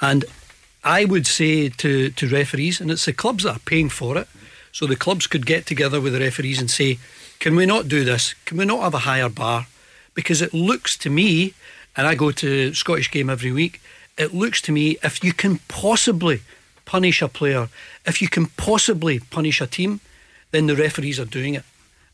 [0.00, 0.24] And
[0.84, 4.28] I would say to, to referees, and it's the clubs that are paying for it,
[4.72, 6.98] so the clubs could get together with the referees and say,
[7.38, 8.34] can we not do this?
[8.44, 9.66] Can we not have a higher bar?
[10.14, 11.54] Because it looks to me,
[11.96, 13.80] and I go to Scottish game every week,
[14.18, 16.42] it looks to me if you can possibly
[16.92, 17.70] punish a player,
[18.04, 20.00] if you can possibly punish a team,
[20.50, 21.64] then the referees are doing it.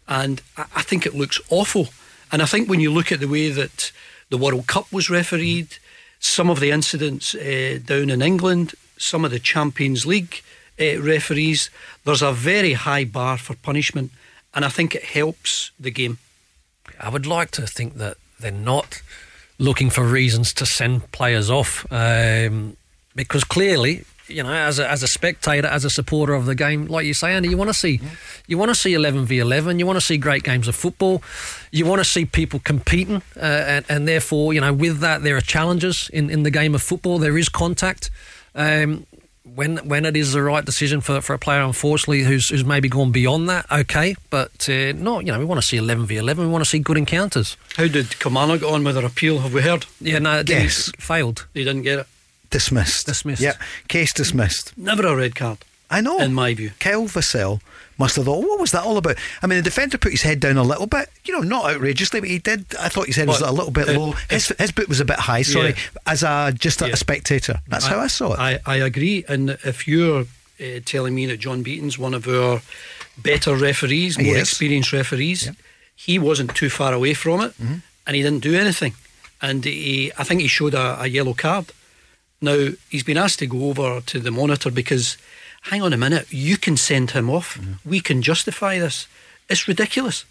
[0.06, 1.88] And I, think it looks awful.
[2.30, 3.90] And I think when you look at the way that
[4.30, 5.68] the World Cup was refereed,
[6.20, 10.42] some of the incidents uh, down in England, some of the Champions League
[10.80, 11.70] uh, referees,
[12.04, 14.12] there's a very high bar for punishment.
[14.54, 16.18] And I think it helps the game.
[17.00, 19.02] I would like to think that they're not
[19.58, 22.76] looking for reasons to send players off um,
[23.16, 26.86] because clearly, you know, as a, as a spectator, as a supporter of the game,
[26.86, 28.00] like you say, Andy, you want to see
[28.46, 29.78] you want to see eleven v eleven.
[29.78, 31.22] You want to see great games of football.
[31.72, 35.36] You want to see people competing, uh, and, and therefore, you know, with that, there
[35.36, 37.18] are challenges in, in the game of football.
[37.18, 38.10] There is contact.
[38.54, 39.06] Um,
[39.54, 42.88] when when it is the right decision for, for a player, unfortunately, who's who's maybe
[42.88, 46.16] gone beyond that, okay, but uh, not you know we want to see eleven v
[46.18, 46.44] eleven.
[46.46, 47.56] We want to see good encounters.
[47.76, 49.38] How did Kilmarnock get on with their appeal?
[49.38, 49.86] Have we heard?
[50.00, 50.92] Yeah, no, Yes.
[50.98, 51.46] failed.
[51.54, 52.06] They didn't get it.
[52.50, 53.06] Dismissed.
[53.06, 53.42] Dismissed.
[53.42, 53.54] Yeah,
[53.88, 54.76] case dismissed.
[54.78, 55.58] Never a red card,
[55.90, 56.18] I know.
[56.20, 56.70] in my view.
[56.80, 57.61] Kyle Vassell
[57.98, 59.16] must have thought, what was that all about?
[59.42, 62.20] I mean, the defender put his head down a little bit, you know, not outrageously,
[62.20, 62.64] but he did.
[62.78, 64.12] I thought his head was a little bit low.
[64.30, 65.76] His, his boot was a bit high, sorry, Yeah.
[66.06, 66.94] as a just a, Yeah.
[66.94, 67.61] spectator.
[67.66, 68.38] That's how I saw it.
[68.38, 69.24] I, I agree.
[69.28, 70.26] And if you're
[70.61, 72.62] uh, telling me that John Beaton's one of our
[73.18, 75.50] better referees, more experienced referees,
[75.96, 77.74] he wasn't too far away from it Mm-hmm.
[78.06, 78.94] and he didn't do anything.
[79.42, 81.72] And he, I think he showed a, a yellow card.
[82.40, 85.16] Now, he's been asked to go over to the monitor because,
[85.62, 87.59] hang on a minute, you can send him off.
[87.59, 87.88] Mm-hmm.
[87.88, 89.09] We can justify this.
[89.48, 90.24] It's ridiculous.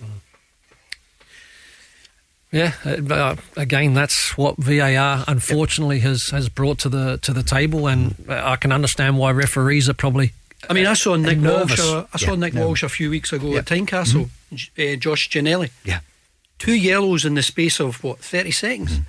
[2.51, 7.33] Yeah, uh, but, uh, again, that's what VAR unfortunately has, has brought to the to
[7.33, 10.31] the table, and uh, I can understand why referees are probably.
[10.69, 11.77] I mean, I saw Nick nervous.
[11.79, 11.93] Walsh.
[11.93, 12.67] uh, I saw Yeah, Nick no.
[12.67, 13.59] Walsh a few weeks ago Yeah.
[13.59, 14.29] at Tynecastle.
[14.53, 15.71] J- Uh, Josh Ginnelly.
[15.83, 15.99] yeah.
[16.57, 19.01] Two yellows in the space of what thirty seconds.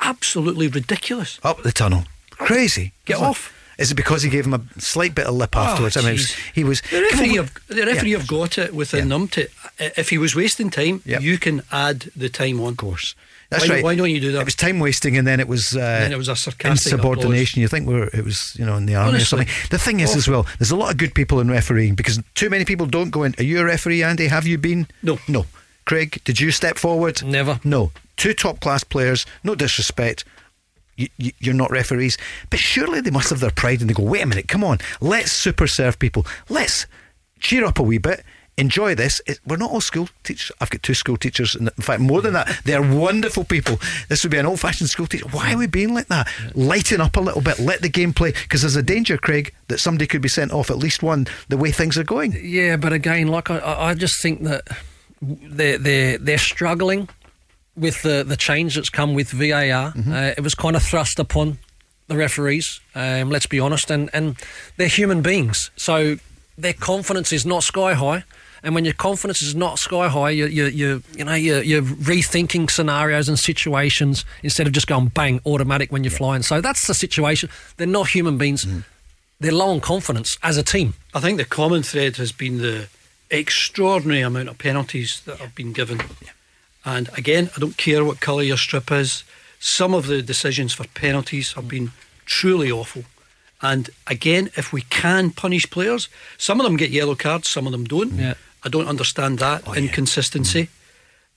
[0.00, 1.38] Absolutely ridiculous.
[1.44, 2.04] Up the tunnel.
[2.46, 2.92] Crazy.
[3.04, 3.52] Get off.
[3.78, 5.96] Is it because he gave him a slight bit of lip Oh, afterwards?
[5.96, 6.18] I mean,
[6.54, 6.82] he was.
[6.90, 8.18] The referee, have, the referee Yeah.
[8.18, 9.16] have got it within Yeah.
[9.16, 9.48] them to.
[9.78, 11.22] If he was wasting time, Yep.
[11.22, 12.72] you can add the time on.
[12.72, 13.14] Of course.
[13.48, 13.84] That's Why- right.
[13.84, 14.40] why don't you do that?
[14.40, 15.74] It was time wasting, and then it was.
[15.74, 17.62] Uh, then it was a sarcastic insubordination.
[17.62, 19.22] You think we're it was you know in the army Honestly.
[19.40, 19.68] or something.
[19.70, 22.50] The thing is as well, there's a lot of good people in refereeing because too
[22.50, 23.34] many people don't go in.
[23.38, 24.26] Are you a referee, Andy?
[24.28, 24.88] Have you been?
[25.02, 25.18] No.
[25.26, 25.46] No.
[25.86, 27.22] Craig, did you step forward?
[27.24, 27.58] Never.
[27.64, 27.90] No.
[28.16, 29.24] Two top class players.
[29.42, 30.24] No disrespect.
[31.18, 32.18] You, you're not referees,
[32.50, 34.78] but surely they must have their pride and they go, wait a minute, come on,
[35.00, 36.26] let's super serve people.
[36.48, 36.86] Let's
[37.38, 38.24] cheer up a wee bit.
[38.58, 39.22] Enjoy this.
[39.26, 40.52] It, we're not all school teachers.
[40.60, 43.78] I've got two school teachers, and in fact, more than that, they're wonderful people.
[44.10, 45.26] This would be an old-fashioned school teacher.
[45.30, 46.28] Why are we being like that?
[46.54, 47.58] Lighten up a little bit.
[47.58, 50.68] Let the game play, because there's a danger, Craig, that somebody could be sent off.
[50.70, 52.36] At least one, the way things are going.
[52.42, 54.64] Yeah, but again, like I- I, I just think that
[55.22, 57.08] they're they're they're struggling
[57.80, 59.94] with the the change that's come with VAR.
[59.96, 61.58] Uh, it was kind of thrust upon
[62.06, 62.80] the referees.
[62.94, 64.36] Um, let's be honest, and and
[64.76, 66.16] they're human beings, so
[66.58, 68.24] their confidence is not sky high.
[68.62, 71.82] And when your confidence is not sky high, you you you you know you're, you're
[71.82, 76.42] rethinking scenarios and situations instead of just going bang automatic when you're flying.
[76.42, 77.48] So that's the situation.
[77.78, 78.66] They're not human beings.
[79.40, 80.92] They're low on confidence as a team.
[81.14, 82.88] I think the common thread has been the
[83.30, 86.00] extraordinary amount of penalties that have been given.
[86.84, 89.24] And again, I don't care what colour your strip is.
[89.58, 91.92] Some of the decisions for penalties have been
[92.24, 93.04] truly awful.
[93.62, 97.72] And again, if we can punish players, some of them get yellow cards, some of
[97.72, 98.14] them don't.
[98.14, 98.34] Yeah.
[98.64, 100.68] I don't understand that inconsistency.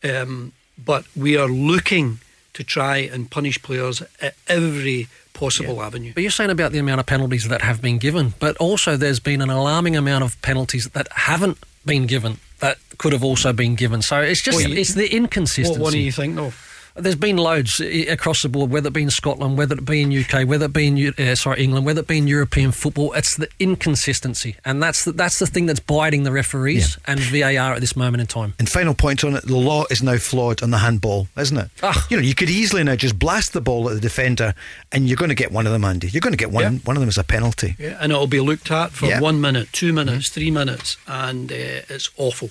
[0.03, 0.53] Um,
[0.83, 2.19] but we are looking
[2.53, 6.13] to try and punish players at every possible avenue.
[6.13, 9.19] But you're saying about the amount of penalties that have been given, but also there's
[9.19, 13.75] been an alarming amount of penalties that haven't been given that could have also been
[13.75, 14.01] given.
[14.01, 15.71] So it's just What you- it's the inconsistency.
[15.71, 16.53] What one do you think, though?
[16.95, 20.13] There's been loads across the board, whether it be in Scotland, whether it be in
[20.15, 23.13] UK, whether it be in uh, sorry England, whether it be in European football.
[23.13, 27.73] It's the inconsistency, and that's the, that's the thing that's biting the referees and VAR
[27.73, 28.53] at this moment in time.
[28.59, 31.69] And final point on it: the law is now flawed on the handball, isn't it?
[31.81, 32.05] Ah.
[32.09, 34.53] You know, you could easily now just blast the ball at the defender,
[34.91, 36.07] and you're going to get one of them, Andy.
[36.09, 36.63] You're going to get one.
[36.63, 36.79] Yeah.
[36.83, 37.75] One of them as a penalty.
[37.79, 39.19] Yeah, and it'll be looked at for Yeah.
[39.19, 41.55] one minute, two minutes, three minutes, and uh,
[41.89, 42.49] it's awful.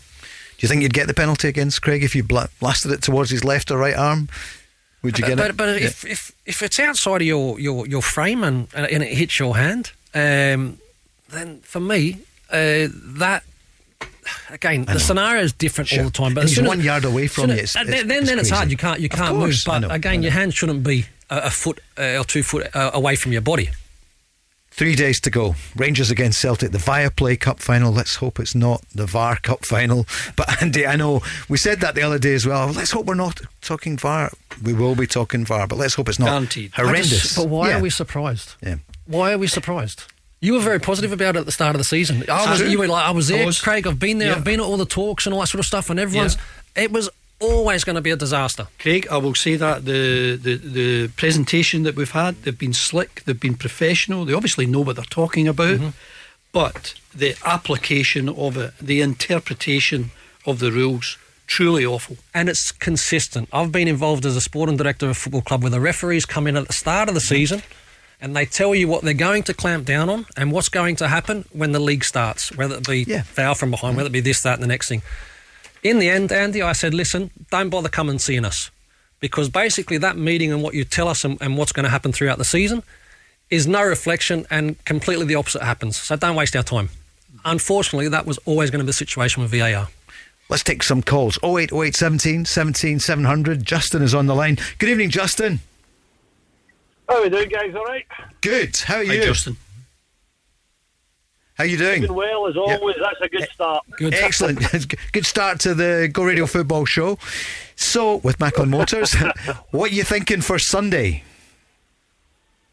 [0.62, 3.44] You think you'd get the penalty against Craig if you bla- blasted it towards his
[3.44, 4.28] left or right arm?
[5.02, 5.56] Would you get but, it?
[5.56, 5.86] But Yeah.
[5.88, 9.56] if, if if it's outside of your, your, your frame and, and it hits your
[9.56, 10.78] hand, um,
[11.30, 12.18] then for me,
[12.50, 12.86] uh,
[13.18, 13.42] that
[14.50, 15.98] again the scenario is different Sure.
[16.00, 16.34] all the time.
[16.34, 18.50] But he's as- one yard away from you, it's- then it's- then, it's then it's
[18.50, 18.70] hard.
[18.70, 19.46] You can't you can't move.
[19.50, 22.44] course, I But know, again, your hand shouldn't be a, a foot uh, or two
[22.44, 23.70] foot uh, away from your body.
[24.74, 25.54] Three days to go.
[25.76, 27.92] Rangers against Celtic, the Viaplay Cup final.
[27.92, 30.06] Let's hope it's not the VAR Cup final.
[30.36, 32.68] But Andy, I know we said that the other day as well.
[32.68, 34.32] Let's hope we're not talking VAR.
[34.62, 36.72] We will be talking VAR, but let's hope it's not Guaranteed.
[36.74, 37.10] horrendous.
[37.22, 37.78] Just- but why Yeah.
[37.78, 38.54] are we surprised?
[38.62, 38.76] Yeah.
[39.06, 40.04] Why are we surprised?
[40.40, 42.24] You were very positive about it at the start of the season.
[42.28, 43.60] I was, you were like, I was I there, was.
[43.60, 43.86] Craig.
[43.86, 44.30] I've been there.
[44.30, 44.36] Yeah.
[44.36, 45.88] I've been at all the talks and all that sort of stuff.
[45.90, 46.36] And everyone's,
[46.74, 47.08] it was
[47.42, 48.68] always going to be a disaster.
[48.78, 53.22] Craig, I will say that the, the, the presentation that we've had, they've been slick,
[53.24, 55.88] they've been professional, they obviously know what they're talking about, Mm-hmm.
[56.52, 60.10] but the application of it, the interpretation
[60.46, 62.16] of the rules, truly awful.
[62.34, 63.48] and it's consistent.
[63.52, 66.46] I've been involved as a sporting director of a football club where the referees come
[66.46, 67.62] in at the start of the season
[68.20, 71.08] and they tell you what they're going to clamp down on and what's going to
[71.08, 73.22] happen when the league starts, whether it be Yeah.
[73.22, 75.02] foul from behind, whether it be this, that, and the next thing.
[75.82, 78.70] In the end, Andy, I said, listen, don't bother coming and seeing us.
[79.20, 82.12] Because basically, that meeting and what you tell us and, and what's going to happen
[82.12, 82.82] throughout the season
[83.50, 85.96] is no reflection and completely the opposite happens.
[85.96, 86.88] So don't waste our time.
[87.44, 89.88] Unfortunately, that was always going to be the situation with VAR.
[90.48, 91.38] Let's take some calls.
[91.42, 93.64] 0808 17 17 700.
[93.64, 94.58] Justin is on the line.
[94.78, 95.60] Good evening, Justin.
[97.08, 97.74] How are we doing, guys?
[97.74, 98.06] All right?
[98.40, 98.76] Good.
[98.76, 99.24] How are Hi, you?
[99.24, 99.56] Justin.
[101.54, 102.02] How you doing?
[102.02, 102.96] Doing well as always.
[103.00, 103.84] That's a good start.
[103.96, 104.14] Good.
[104.14, 104.58] Excellent.
[105.12, 107.18] Good start to the Go Radio Football Show.
[107.76, 109.14] So, with Macklin Motors,
[109.70, 111.22] what are you thinking for Sunday?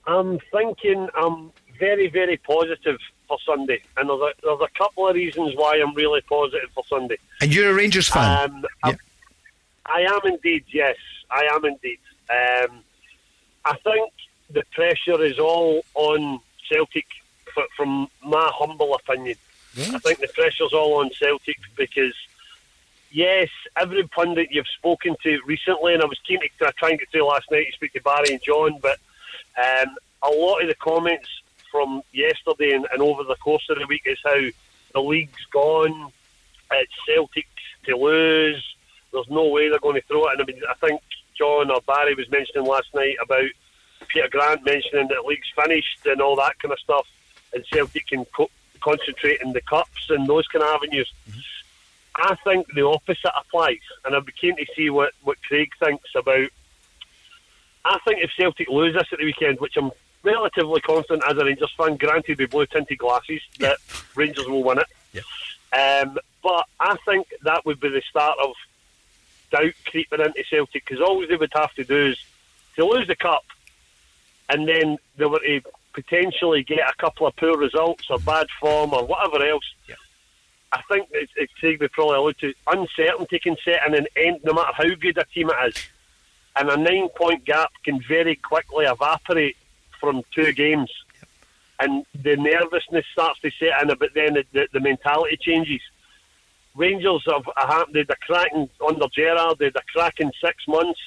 [0.08, 5.16] I'm thinking I'm very, very positive for Sunday, and there's a, there's a couple of
[5.16, 7.18] reasons why I'm really positive for Sunday.
[7.42, 8.50] And you're a Rangers fan?
[8.50, 8.98] Um, I,
[9.86, 10.96] I am indeed, yes,
[11.30, 12.00] I am indeed.
[12.30, 12.80] Um,
[13.66, 14.12] I think
[14.50, 17.28] the pressure is all on Celtic, f-
[17.76, 19.38] from my humble opinion.
[19.78, 22.16] I think the pressure's all on Celtic because,
[23.12, 27.12] yes, every pundit you've spoken to recently, and I was keen to try and get
[27.12, 28.98] to last night to speak to Barry and John, but
[29.58, 31.30] um, a lot of the comments
[31.72, 34.42] from yesterday and, and over the course of the week is how
[34.94, 36.12] the league's gone,
[36.72, 37.48] it's Celtic
[37.86, 38.76] to lose,
[39.12, 40.34] there's no way they're going to throw it.
[40.34, 41.02] And I mean, I think
[41.38, 43.50] John or Barry was mentioning last night about
[44.08, 47.08] Peter Grant mentioning that the league's finished and all that kind of stuff,
[47.54, 51.12] and Celtic can co- concentrate in the cups and those kind of avenues.
[52.16, 56.10] I think the opposite applies, and I'd be keen to see what, what Craig thinks
[56.16, 56.50] about.
[57.86, 59.92] I think if Celtic lose this at the weekend, which I'm
[60.24, 63.78] relatively confident as a Rangers fan, granted with blue tinted glasses, that
[64.16, 64.88] Rangers will win it.
[65.72, 68.54] Um, but I think that would be the start of
[69.52, 72.18] doubt creeping into Celtic because all they would have to do is
[72.76, 73.46] to lose the cup
[74.50, 75.62] and then they were to
[75.94, 79.64] potentially get a couple of poor results or bad form or whatever else.
[80.72, 84.54] I think it's, it's would probably allude to uncertainty can set in and end no
[84.54, 85.88] matter how good a team it is.
[86.56, 89.58] And a nine point gap can very quickly evaporate
[90.00, 90.92] from two games.
[91.80, 95.82] And the nervousness starts to set in, but then the, the, the mentality changes.
[96.76, 100.68] Rangers have uh, a, they had a cracking under Gerrard, they had a cracking six
[100.68, 101.00] months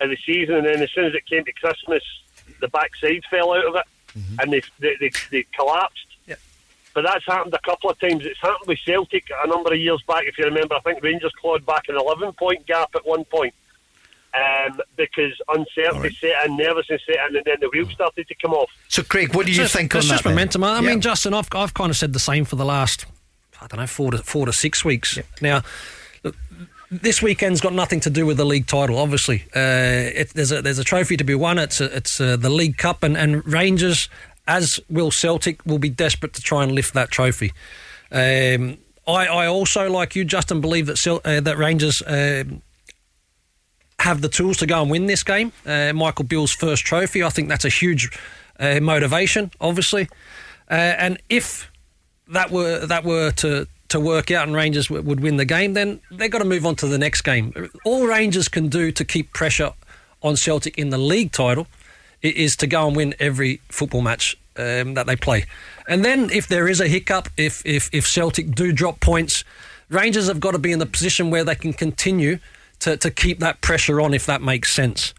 [0.00, 2.02] of the season, and then as soon as it came to Christmas,
[2.60, 3.84] the backside fell out of it,
[4.38, 5.98] and they, they, they, they collapsed.
[6.94, 8.24] But that's happened a couple of times.
[8.24, 10.76] It's happened with Celtic a number of years back, if you remember.
[10.76, 13.52] I think Rangers clawed back an 11 point gap at one point
[14.32, 18.52] um, because uncertainty set in, nervousness set in, and then the wheels started to come
[18.52, 18.70] off.
[18.86, 20.14] So, Craig, what do you It's just- think on it's that?
[20.14, 20.34] just then?
[20.34, 20.62] momentum.
[20.62, 20.80] I Yeah.
[20.82, 23.06] mean, Justin, I've, I've kind of said the same for the last,
[23.60, 25.18] I don't know, four to four to six weeks.
[25.40, 25.62] Now,
[26.22, 26.36] look,
[26.90, 28.98] this weekend's got nothing to do with the league title.
[28.98, 31.58] Obviously, uh, it, there's a there's a trophy to be won.
[31.58, 34.08] It's a, it's uh the League Cup, and, and Rangers,
[34.46, 37.52] as will Celtic, will be desperate to try and lift that trophy.
[38.12, 42.02] Um, I, I also, like you, Justin, believe that uh, that Rangers.
[42.06, 42.62] um
[44.00, 45.50] have the tools to go and win this game.
[45.64, 48.10] Uh, Michael Beale's first trophy, I think that's a huge
[48.60, 50.08] uh, motivation, obviously.
[50.70, 51.70] Uh, and if
[52.28, 55.74] that were that were to to work out and Rangers w- would win the game,
[55.74, 57.70] then they've got to move on to the next game.
[57.84, 59.72] All Rangers can do to keep pressure
[60.20, 61.68] on Celtic in the league title
[62.20, 65.44] is to go and win every football match um, that they play.
[65.86, 69.44] And then if there is a hiccup, if, if, if Celtic do drop points,
[69.90, 72.40] Rangers have got to be in the position where they can continue
[72.80, 75.14] to, to keep that pressure on, if that makes sense.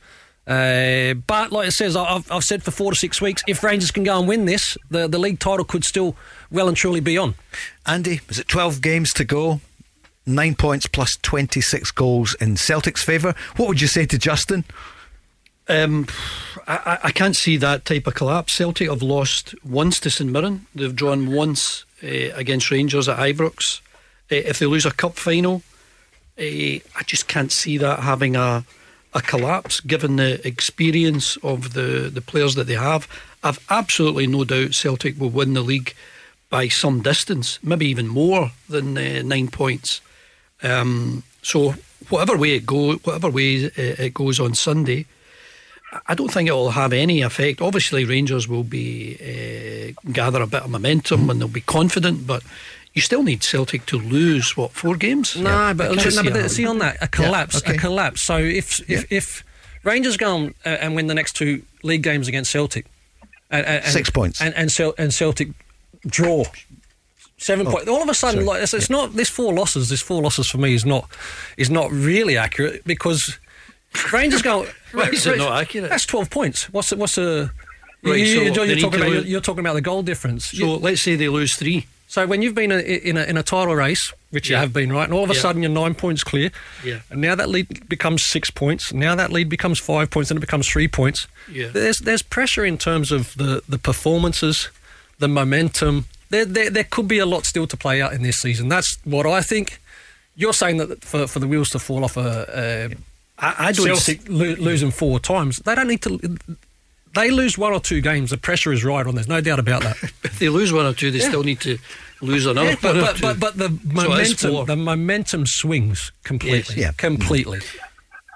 [0.48, 3.64] Uh, but like it says, I- I've, I've said for four to six weeks, if
[3.64, 6.16] Rangers can go and win this, the, the league title could still
[6.52, 7.34] well and truly be on.
[7.86, 9.60] Andy, is it 12 games to go?
[10.28, 13.34] Nine points plus 26 goals in Celtic's favour.
[13.58, 14.66] What would you say to Justin?
[15.68, 16.06] Um,
[16.68, 18.54] I, I- I can't see that type of collapse.
[18.54, 20.68] Celtic have lost once to St Mirren.
[20.76, 23.82] They've drawn once uh, against Rangers at Ibrox.
[24.32, 25.64] Uh, if they lose a cup final,
[26.38, 28.64] uh, I just can't see that having a
[29.16, 29.80] a collapse.
[29.80, 33.08] Given the experience of the the players that they have,
[33.44, 35.96] I've absolutely no doubt Celtic will win the league
[36.50, 40.02] by some distance, maybe even more than uh, nine points.
[40.62, 41.76] Um, so
[42.10, 45.06] whatever way it go, whatever way uh, it goes on Sunday,
[46.08, 47.62] I don't think it will have any effect.
[47.62, 52.44] Obviously, Rangers will be uh, gather a bit of momentum and they'll be confident, but
[52.96, 55.36] you still need Celtic to lose what four games?
[55.36, 57.76] No, I but, can't no, but how- see on that a collapse, okay.
[57.76, 58.22] a collapse.
[58.22, 59.44] So if if, if
[59.84, 62.86] Rangers go on uh, and win the next two league games against Celtic,
[63.52, 64.42] and, and, Six points.
[64.42, 65.50] and and, Cel- and Celtic
[66.08, 66.46] draw
[67.38, 67.88] seven Oh, points.
[67.90, 69.90] All of a sudden, like it's, it's not this four losses.
[69.90, 71.10] This four losses for me is not
[71.58, 73.38] is not really accurate because
[74.14, 74.66] Rangers go.
[74.94, 75.90] Why is it not accurate?
[75.90, 76.72] That's twelve points.
[76.72, 77.52] What's the, what's the
[78.04, 80.46] Right, you, so are they need talking about, you're, you're talking about the goal difference.
[80.46, 81.88] So let's say they lose three.
[82.16, 84.90] So when you've been a, in a in a title race, which you have been,
[84.90, 85.42] right, and all of a Yeah.
[85.42, 86.50] sudden you're nine points clear,
[86.82, 87.00] Yeah.
[87.10, 88.94] and now that lead becomes six points.
[88.94, 91.28] Now that lead becomes five points, and it becomes three points.
[91.52, 91.68] Yeah.
[91.74, 94.70] There's there's pressure in terms of the the performances,
[95.20, 96.06] the momentum.
[96.30, 98.70] There, there there could be a lot still to play out in this season.
[98.70, 99.82] That's what I think.
[100.38, 102.30] You're saying that for for the wheels to fall off a,
[102.64, 102.96] a
[103.48, 106.12] I, I don't Celtic lo- losing four times, they don't need to.
[107.16, 108.30] They lose one or two games.
[108.30, 109.16] The pressure is right on.
[109.16, 109.98] There's no doubt about that.
[110.24, 111.30] If they lose one or two, they Yeah.
[111.30, 111.78] still need to
[112.22, 113.70] lose another Yeah, but, one but, but, but the
[114.02, 114.66] So momentum, four.
[114.66, 116.76] the momentum swings completely.
[116.76, 116.78] Yes.
[116.78, 116.92] Yeah.
[116.98, 117.60] completely.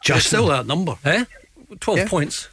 [0.04, 0.96] Just still that number.
[1.04, 1.26] Eh?
[1.82, 2.08] Twelve Yeah.
[2.08, 2.48] points.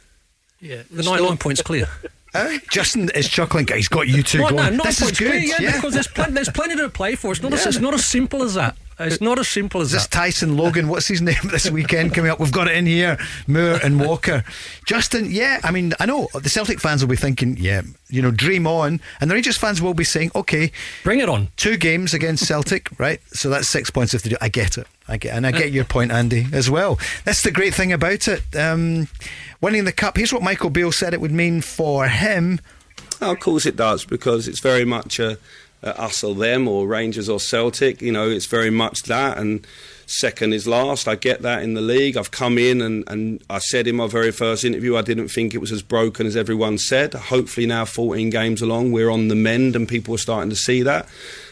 [0.59, 1.87] Yeah, The nine, nine points clear.
[2.35, 3.65] Uh, Justin is chuckling.
[3.73, 4.77] He's got you two Right, no, going.
[4.77, 5.29] nine this is good.
[5.29, 5.35] clear.
[5.39, 5.71] Yeah, yeah.
[5.77, 7.31] because there's plenty, there's plenty to play for.
[7.31, 7.51] It's not.
[7.51, 7.57] Yeah.
[7.59, 8.75] As, it's not as simple as that.
[8.99, 10.11] It's not as simple as Is this that.
[10.11, 10.87] Tyson Logan?
[10.87, 12.39] What's his name this weekend coming up?
[12.39, 13.17] We've got it in here.
[13.45, 14.43] Moore and Walker.
[14.85, 18.31] Justin, yeah, I mean, I know the Celtic fans will be thinking, yeah, you know,
[18.31, 18.99] dream on.
[19.21, 20.71] And the Rangers fans will be saying, okay,
[21.03, 21.49] bring it on.
[21.57, 23.21] Two games against Celtic, right?
[23.33, 24.37] So that's six points if they do.
[24.41, 24.87] I get it.
[25.07, 26.99] I get, and I get your point, Andy, as well.
[27.23, 28.43] That's the great thing about it.
[28.55, 29.07] Um,
[29.61, 30.17] winning the cup.
[30.17, 32.59] Here's what Michael Beale said it would mean for him.
[33.21, 35.37] Of course it does, because it's very much a, a
[35.83, 38.01] us or them, or Rangers or Celtic.
[38.01, 39.65] You know, it's very much that, and
[40.07, 41.07] second is last.
[41.07, 42.17] I get that in the league.
[42.17, 45.53] I've come in and, and I said in my very first interview, I didn't think
[45.53, 47.13] it was as broken as everyone said.
[47.13, 50.81] Hopefully, now 14 games along, we're on the mend, and people are starting to see
[50.83, 51.07] that.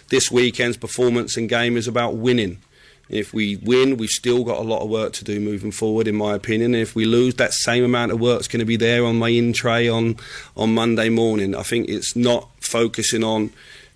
[0.09, 2.59] This weekend's performance and game is about winning.
[3.07, 6.15] If we win, we've still got a lot of work to do moving forward, in
[6.15, 6.73] my opinion.
[6.73, 9.29] And if we lose, that same amount of work's going to be there on my
[9.29, 10.17] in tray on
[10.57, 11.55] on Monday morning.
[11.55, 13.51] I think it's not focusing on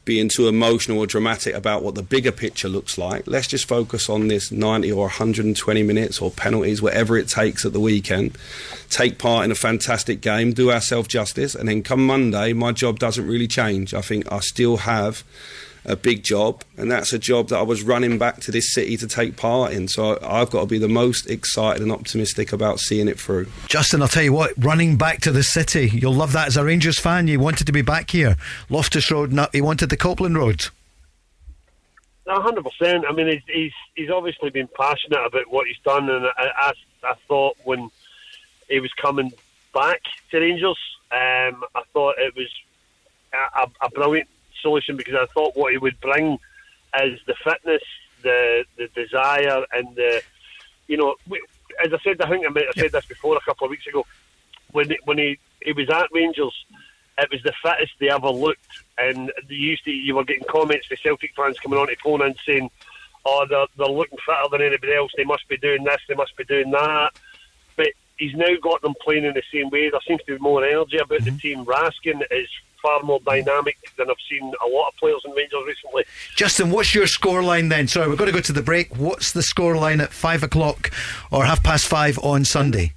[0.09, 3.27] being too emotional or dramatic about what the bigger picture looks like.
[3.27, 7.73] Let's just focus on this 90 or 120 minutes or penalties, whatever it takes at
[7.73, 8.35] the weekend.
[8.89, 12.97] Take part in a fantastic game, do ourselves justice, and then come Monday, my job
[12.97, 13.93] doesn't really change.
[13.93, 15.23] I think I still have
[15.85, 18.97] a big job, and that's a job that I was running back to this city
[18.97, 19.87] to take part in.
[19.87, 23.47] So I've got to be the most excited and optimistic about seeing it through.
[23.67, 26.63] Justin, I'll tell you what, running back to the city, you'll love that as a
[26.63, 27.27] Rangers fan.
[27.27, 28.35] You wanted to be back here.
[28.69, 30.67] Loftus Road, not, you wanted the Copland Road.
[32.27, 33.05] No, hundred percent.
[33.09, 36.73] I mean, he's, he's he's obviously been passionate about what he's done, and I, I,
[37.03, 37.89] I thought when
[38.69, 39.33] he was coming
[39.73, 40.77] back to Rangers,
[41.11, 42.47] um, I thought it was
[43.33, 44.29] a, a, a brilliant
[44.61, 46.37] solution because I thought what he would bring
[47.01, 47.83] is the fitness,
[48.21, 50.21] the the desire, and the
[50.87, 51.15] you know,
[51.83, 53.87] as I said, I think I, might have said this before a couple of weeks
[53.87, 54.05] ago
[54.71, 56.53] when when he he was at Rangers,
[57.17, 58.65] it was the fittest they ever looked.
[58.97, 62.21] And they used to, you were getting comments from Celtic fans coming on to phone
[62.21, 62.69] in saying,
[63.25, 65.11] "Oh, they're, they're looking fitter than anybody else.
[65.15, 66.01] They must be doing this.
[66.07, 67.11] They must be doing that."
[67.75, 69.89] But he's now got them playing in the same way.
[69.89, 71.37] There seems to be more energy about the mm-hmm.
[71.37, 71.65] team.
[71.65, 72.49] Raskin is
[72.81, 76.03] far more dynamic than I've seen a lot of players in Rangers recently.
[76.35, 77.87] Justin, what's your scoreline then?
[77.87, 78.95] Sorry, we've got to go to the break.
[78.97, 80.91] What's the scoreline at five o'clock
[81.31, 82.93] or half past five on Sunday?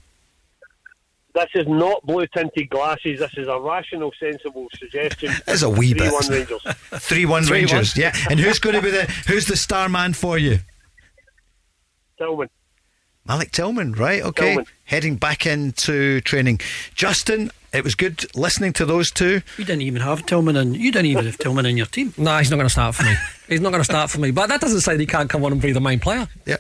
[1.35, 3.21] This is not blue tinted glasses.
[3.21, 5.33] This is a rational, sensible suggestion.
[5.47, 6.13] It's a wee bit.
[6.13, 6.63] 3-1 Rangers.
[7.03, 8.15] Three one Rangers, yeah.
[8.29, 10.59] And who's going to be the who's the star man for you?
[12.19, 12.49] Tillman.
[13.27, 14.23] Malik Tillman, right?
[14.23, 14.51] Okay.
[14.51, 14.67] Tillman.
[14.85, 16.61] Heading back into training.
[16.95, 19.43] Justin, it was good listening to those two.
[19.59, 20.75] You didn't even have Tillman in.
[20.75, 22.13] You didn't even have Tillman in your team.
[22.23, 23.15] No, he's not going to start for me.
[23.49, 24.31] he's not going to start for me.
[24.31, 26.29] But that doesn't say that he can't come on and be the main player.
[26.47, 26.57] Yeah.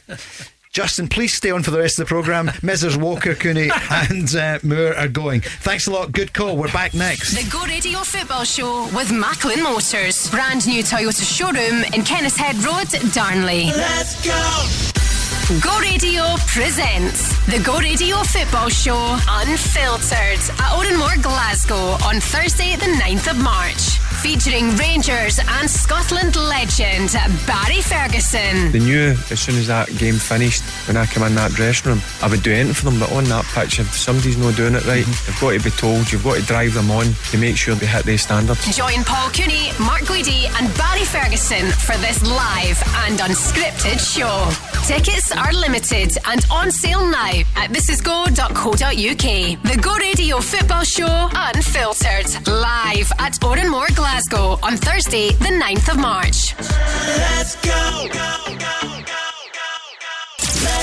[0.72, 2.50] Justin, please stay on for the rest of the programme.
[2.62, 2.96] Messrs.
[2.96, 5.42] Walker, Cooney, and uh, Moore are going.
[5.42, 6.12] Thanks a lot.
[6.12, 6.56] Good call.
[6.56, 7.34] We're back next.
[7.34, 10.30] The Go Radio Football Show with Macklin Motors.
[10.30, 13.66] Brand new Toyota showroom in Kennishead Road, Darnley.
[13.66, 15.41] Let's go.
[15.60, 22.74] Go Radio presents the Go Radio Football Show Unfiltered at Oran Mor, Glasgow on Thursday,
[22.76, 23.98] the 9th of March.
[24.22, 27.12] Featuring Rangers and Scotland legend
[27.44, 28.70] Barry Ferguson.
[28.70, 32.00] They knew as soon as that game finished, when I came in that dressing room,
[32.22, 33.00] I would do anything for them.
[33.00, 36.12] But on that pitch, if somebody's not doing it right, you've got to be told,
[36.12, 38.64] you've got to drive them on to make sure they hit their standards.
[38.76, 44.48] Join Paul Cooney, Mark Guidi, and Barry Ferguson for this live and unscripted show.
[44.86, 49.62] Tickets are limited and on sale now at thisisgo.co.uk.
[49.62, 55.88] The Go Radio Football Show Unfiltered live at Oran Mor, Glasgow on Thursday, the 9th
[55.92, 56.54] of March.
[56.58, 58.08] Let's go.
[60.62, 60.81] Let's go.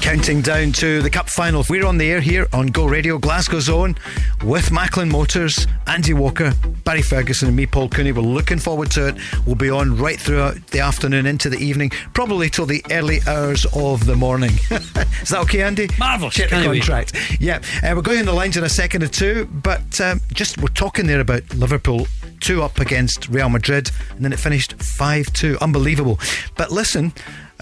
[0.00, 1.64] Counting down to the Cup final.
[1.70, 3.96] We're on the air here on Go Radio Glasgow Zone
[4.44, 6.52] with Macklin Motors, Andy Walker,
[6.84, 8.12] Barry Ferguson, and me, Paul Cooney.
[8.12, 9.16] We're looking forward to it.
[9.46, 13.64] We'll be on right throughout the afternoon into the evening, probably till the early hours
[13.74, 14.50] of the morning.
[14.70, 15.88] Is that okay, Andy?
[15.98, 16.36] Marvellous.
[16.36, 16.82] Get the wait.
[16.82, 17.40] contract.
[17.40, 20.58] Yeah, uh, we're going in the lines in a second or two, but um, just
[20.58, 22.06] we're talking there about Liverpool
[22.40, 25.56] two up against Real Madrid, and then it finished five two.
[25.60, 26.18] Unbelievable.
[26.56, 27.12] But listen,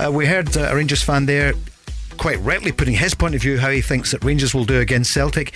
[0.01, 1.55] uh, we heard uh, a Rangers fan there.
[2.17, 5.13] Quite rightly putting his point of view, how he thinks that Rangers will do against
[5.13, 5.55] Celtic.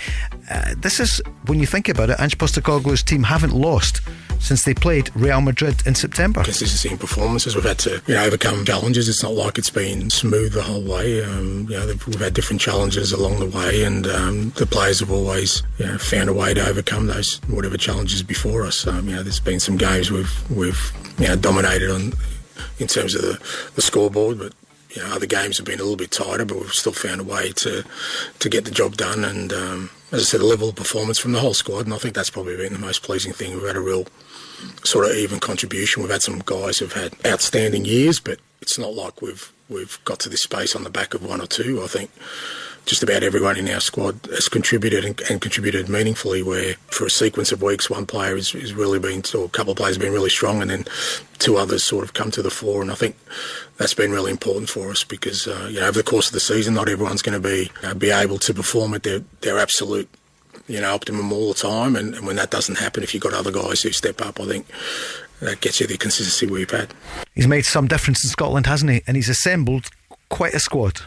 [0.49, 4.01] Uh, this is, when you think about it, Ange Postecoglou's team haven't lost
[4.39, 6.43] since they played Real Madrid in September.
[6.43, 7.55] Consistency in performances.
[7.55, 9.07] We've had to you know, overcome challenges.
[9.07, 11.23] It's not like it's been smooth the whole way.
[11.23, 15.11] Um, you know, we've had different challenges along the way, and um, the players have
[15.11, 18.87] always you know, found a way to overcome those whatever challenges before us.
[18.87, 22.13] Um, you know, there's been some games we've we've you know, dominated on
[22.79, 24.53] in terms of the, the scoreboard, but
[24.95, 27.23] you know, other games have been a little bit tighter, but we've still found a
[27.23, 27.83] way to
[28.39, 29.25] to get the job done.
[29.25, 31.97] And um, as I said, a level of performance from the whole squad, and I
[31.97, 33.53] think that's probably been the most pleasing thing.
[33.53, 34.07] We've had a real
[34.83, 36.01] sort of even contribution.
[36.01, 40.19] We've had some guys who've had outstanding years, but it's not like we've we've got
[40.19, 41.83] to this space on the back of one or two.
[41.83, 42.11] I think
[42.85, 46.43] just about everyone in our squad has contributed and, and contributed meaningfully.
[46.43, 49.71] Where for a sequence of weeks, one player has, has really been, or a couple
[49.71, 50.85] of players have been really strong, and then
[51.39, 52.81] two others sort of come to the fore.
[52.81, 53.15] And I think
[53.77, 56.39] that's been really important for us because uh, you know over the course of the
[56.39, 60.09] season, not everyone's going to be uh, be able to perform at their their absolute
[60.67, 61.95] you know, optimum all the time.
[61.95, 64.45] And, and when that doesn't happen, if you've got other guys who step up, I
[64.45, 64.65] think
[65.41, 66.93] that gets you the consistency we've had.
[67.33, 69.01] He's made some difference in Scotland, hasn't he?
[69.05, 69.89] And he's assembled
[70.29, 71.01] quite a squad.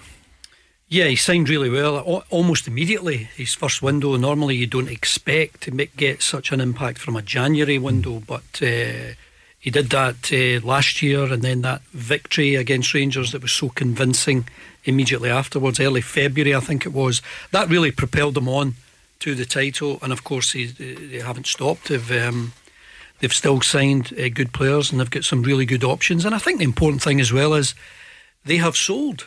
[0.90, 3.28] Yeah, he signed really well, al- almost immediately.
[3.36, 4.16] His first window.
[4.16, 8.62] Normally, you don't expect to make, get such an impact from a January window, but
[8.62, 9.12] uh,
[9.58, 13.68] he did that uh, last year, and then that victory against Rangers that was so
[13.68, 14.48] convincing
[14.84, 17.20] immediately afterwards, early February, I think it was.
[17.50, 18.76] That really propelled them on
[19.18, 21.88] to the title, and of course, he, they haven't stopped.
[21.88, 22.52] They've um,
[23.18, 26.24] they've still signed uh, good players, and they've got some really good options.
[26.24, 27.74] And I think the important thing as well is
[28.46, 29.26] they have sold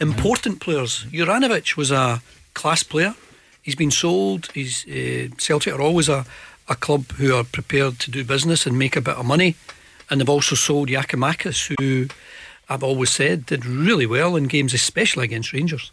[0.00, 1.04] important players.
[1.10, 2.22] Juranovic was a
[2.54, 3.14] class player.
[3.62, 4.50] He's been sold.
[4.54, 6.24] He's uh, Celtic are always a,
[6.68, 9.56] a club who are prepared to do business and make a bit of money,
[10.10, 12.08] and they've also sold Giakoumakis, who
[12.68, 15.92] I've always said did really well in games, especially against Rangers.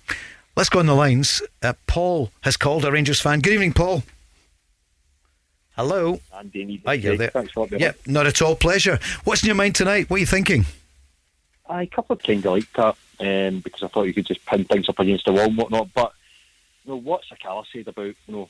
[0.55, 1.41] Let's go on the lines.
[1.61, 3.39] Uh, Paul has called a Rangers fan.
[3.39, 4.03] Good evening, Paul.
[5.77, 6.19] Hello.
[6.37, 7.29] Andy, Hi, you're there.
[7.29, 8.55] Thanks for Yeah, not at all.
[8.55, 8.99] Pleasure.
[9.23, 10.09] What's in your mind tonight?
[10.09, 10.65] What are you thinking?
[11.69, 14.65] I couple of kind of like that um, because I thought you could just pin
[14.65, 15.93] things up against the wall and whatnot.
[15.93, 16.13] But
[16.83, 18.49] you know what Sakala said about you know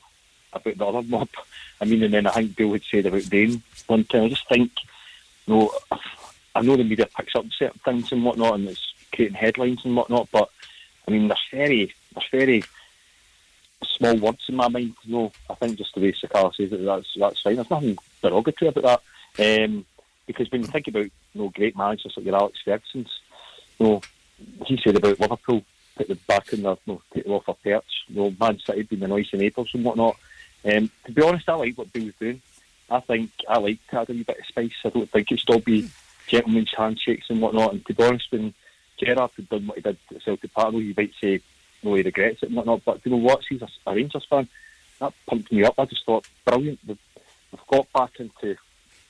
[0.52, 1.28] about the other mob.
[1.80, 4.24] I mean, and then I think Beale had said about Dane one time.
[4.24, 4.72] I just think
[5.46, 5.70] you know
[6.54, 9.96] I know the media picks up certain things and whatnot, and it's creating headlines and
[9.96, 10.28] whatnot.
[10.32, 10.50] But
[11.06, 12.64] I mean, there's very there's very
[13.84, 14.94] small words in my mind.
[15.04, 17.56] You know, I think just the way Sakala says it, that's that's fine.
[17.56, 19.02] There's nothing derogatory about
[19.38, 19.64] that.
[19.64, 19.84] Um,
[20.26, 23.10] because when you think about you know great managers like your Alex Ferguson's,
[23.78, 24.02] you know,
[24.66, 25.64] he said about Liverpool
[25.96, 28.04] put them back in the you know, take them off their perch.
[28.08, 30.16] You know, Man City being the noisy neighbours and whatnot.
[30.64, 32.40] Um, to be honest, I like what Beale's doing.
[32.90, 34.72] I think I like to add a wee bit of spice.
[34.84, 35.90] I don't think it should all be
[36.26, 37.72] gentlemen's handshakes and whatnot.
[37.72, 38.54] And to be honest, when
[38.98, 41.40] Gerrard had done what he did at Celtic Park, you might say,
[41.82, 42.84] no, he regrets it and whatnot.
[42.84, 43.40] But you know what?
[43.48, 44.48] He's a, a Rangers fan.
[45.00, 45.74] That pumped me up.
[45.78, 46.78] I just thought, brilliant.
[46.86, 46.98] We've,
[47.50, 48.56] we've got back into,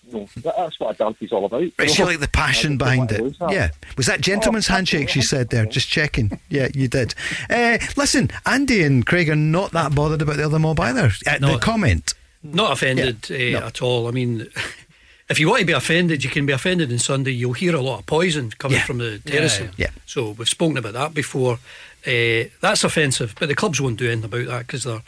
[0.09, 1.63] you know, that, that's what a derby's all about.
[1.79, 3.37] Right, she like the passion behind it.
[3.51, 3.71] Yeah.
[3.97, 5.67] Was that gentleman's Oh, handshake she said there?
[5.67, 6.39] Just checking.
[6.49, 7.15] Yeah, you did.
[7.49, 11.11] Uh, listen, Andy and Craig are not that bothered about the other mob either.
[11.27, 11.53] Uh, No.
[11.53, 12.15] the comment.
[12.43, 13.67] Not offended Yeah, uh, no.
[13.67, 14.09] at all.
[14.09, 14.49] I mean,
[15.31, 17.31] if you want to be offended, you can be offended on Sunday.
[17.31, 18.85] You'll hear a lot of poison coming Yeah.
[18.85, 19.71] from the Yeah, terracing.
[19.77, 19.91] yeah.
[20.07, 21.59] So we've spoken about that before.
[22.05, 25.03] Uh, that's offensive, but the clubs won't do anything about that because they're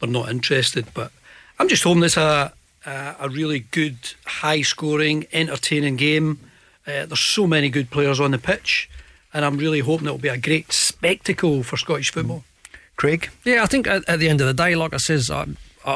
[0.00, 0.86] they're not interested.
[0.94, 1.12] But
[1.58, 2.52] I'm just hoping it's a
[2.88, 6.40] a, a really good, high scoring, entertaining game.
[6.86, 8.88] Uh, there's so many good players on the pitch,
[9.32, 12.44] and I'm really hoping it'll be a great spectacle for Scottish football.
[12.96, 13.30] Craig?
[13.44, 15.46] Yeah, I think at, at the end of the day, like I says, I,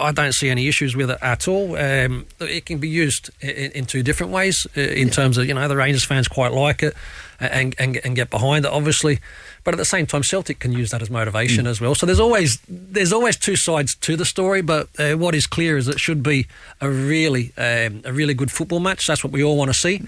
[0.00, 1.76] I don't see any issues with it at all.
[1.76, 4.66] Um, it can be used in, in two different ways.
[4.76, 6.94] uh, In terms of you know the Rangers fans quite like it
[7.40, 9.18] and, and and get behind it, obviously.
[9.64, 11.94] But at the same time, Celtic can use that as motivation as well.
[11.94, 14.62] So there's always there's always two sides to the story.
[14.62, 16.46] But uh, what is clear is it should be
[16.80, 19.06] a really um, a really good football match.
[19.06, 20.02] That's what we all want to see.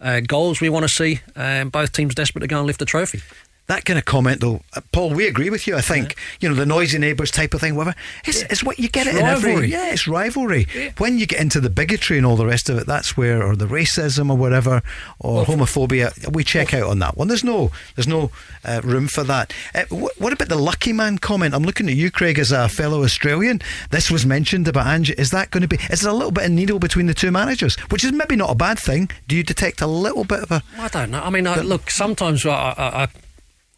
[0.00, 1.20] Uh, goals we want to see.
[1.36, 3.22] Um, both teams desperate to go and lift the trophy.
[3.68, 5.76] That kind of comment, though, uh, Paul, we agree with you.
[5.76, 7.74] I think you know the noisy neighbours type of thing.
[7.76, 7.96] Whatever,
[8.26, 9.66] it's, it's what you get It's it in every.
[9.68, 10.66] Yeah, it's rivalry.
[10.98, 13.54] When you get into the bigotry and all the rest of it, that's where, or
[13.54, 14.82] the racism or whatever,
[15.20, 17.28] or homophobia, we check out on that one.
[17.28, 18.30] There's no, there's no
[18.64, 19.52] uh, room for that.
[19.74, 21.54] Uh, wh- what about the lucky man comment?
[21.54, 23.62] I'm looking at you, Craig, as a fellow Australian.
[23.90, 25.12] This was mentioned about Ange.
[25.12, 25.78] Is that going to be?
[25.88, 28.50] Is there a little bit of needle between the two managers, which is maybe not
[28.50, 29.08] a bad thing?
[29.28, 30.62] Do you detect a little bit of a?
[30.78, 31.22] I don't know.
[31.22, 33.08] I mean, I, look, sometimes I, I, I,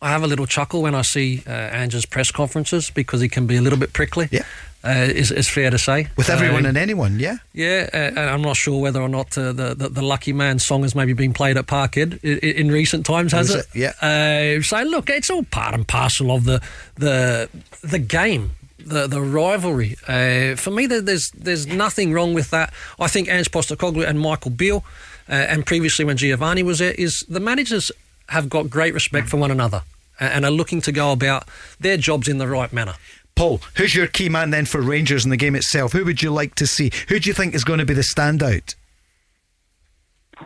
[0.05, 3.47] I have a little chuckle when I see uh, Ange's press conferences because he can
[3.47, 4.29] be a little bit prickly.
[4.31, 4.43] Yeah.
[4.85, 6.09] Uh, is, is fair to say.
[6.15, 7.39] With everyone Um, and anyone, yeah.
[7.55, 10.59] Yeah, uh, and I'm not sure whether or not uh, the, the the Lucky Man
[10.59, 13.61] song has maybe been played at Parkhead in, in recent times, has it?
[13.61, 13.67] it?
[13.75, 14.59] Yeah.
[14.59, 16.61] Uh, so look, it's all part and parcel of the
[16.97, 17.49] the
[17.83, 18.51] the game.
[18.79, 22.71] The the rivalry uh, for me, there's there's nothing wrong with that.
[23.01, 24.85] I think Ange Postecoglou and Michael Beale,
[25.31, 27.91] uh, and previously when Giovanni was there, is the managers
[28.29, 31.49] have got great respect for one another uh, and are looking to go about
[31.81, 32.95] their jobs in the right manner.
[33.35, 35.93] Paul, who's your key man then for Rangers in the game itself?
[35.93, 36.91] Who would you like to see?
[37.09, 38.75] Who do you think is going to be the standout?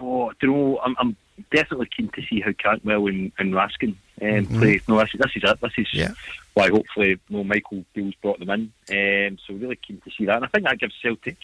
[0.00, 1.16] Oh, do you know, I'm, I'm
[1.52, 4.58] definitely keen to see how Cantwell and, and Raskin um, Mhm.
[4.58, 4.80] play.
[4.88, 5.60] No, this, this is it.
[5.60, 6.10] This is Yeah.
[6.54, 8.72] why hopefully you know, Michael Beale's brought them in.
[8.90, 10.36] Um, so really keen to see that.
[10.36, 11.36] And I think that gives Celtic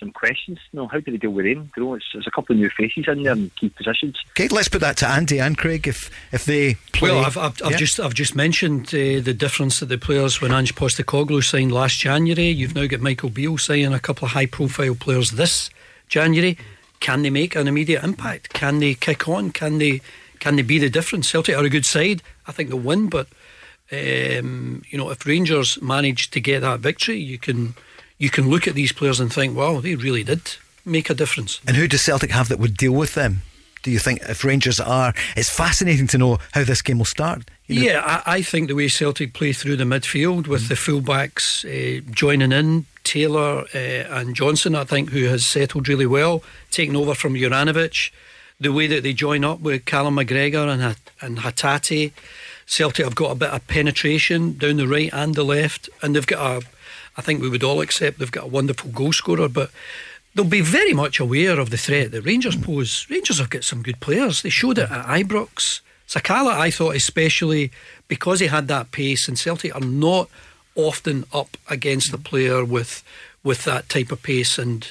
[0.00, 0.58] some questions.
[0.72, 1.70] You know, how do they deal with him?
[1.76, 4.16] You know, it's, there's a couple of new faces in there in key positions.
[4.30, 7.10] Okay, let's put that to Andy and Craig if if they play.
[7.10, 7.76] Well, I've, I've, I've Yeah.
[7.76, 12.00] just I've just mentioned uh, the difference that the players when Ange Postecoglou signed last
[12.00, 12.48] January.
[12.48, 15.70] You've now got Michael Beale signing a couple of high-profile players this
[16.08, 16.58] January.
[16.98, 18.52] Can they make an immediate impact?
[18.52, 19.52] Can they kick on?
[19.52, 20.00] Can they
[20.40, 21.28] can they be the difference?
[21.28, 22.22] Celtic are a good side.
[22.46, 23.28] I think they'll win, but
[23.92, 27.74] um, you know if Rangers manage to get that victory, you can
[28.20, 30.42] you can look at these players and think, wow, they really did
[30.84, 31.60] make a difference.
[31.66, 33.42] And who does Celtic have that would deal with them?
[33.82, 35.12] Do you think if Rangers are?
[35.36, 37.42] It's fascinating to know how this game will start.
[37.66, 40.74] You know- Yeah, I, I think the way Celtic play through the midfield with the
[40.74, 46.42] fullbacks uh, joining in, Taylor uh, and Johnston, I think, who has settled really well,
[46.70, 48.12] taking over from Juranovic.
[48.60, 52.12] The way that they join up with Callum McGregor and, and Hatate.
[52.66, 56.26] Celtic have got a bit of penetration down the right and the left, and they've
[56.26, 56.66] got a,
[57.20, 59.70] I think we would all accept they've got a wonderful goal scorer, but
[60.34, 63.06] they'll be very much aware of the threat that Rangers pose.
[63.10, 64.40] Rangers have got some good players.
[64.40, 65.80] They showed it at Ibrox.
[66.08, 67.72] Sakala, I thought, especially
[68.08, 70.30] because he had that pace, and Celtic are not
[70.74, 73.02] often up against a player with
[73.42, 74.56] with that type of pace.
[74.56, 74.90] And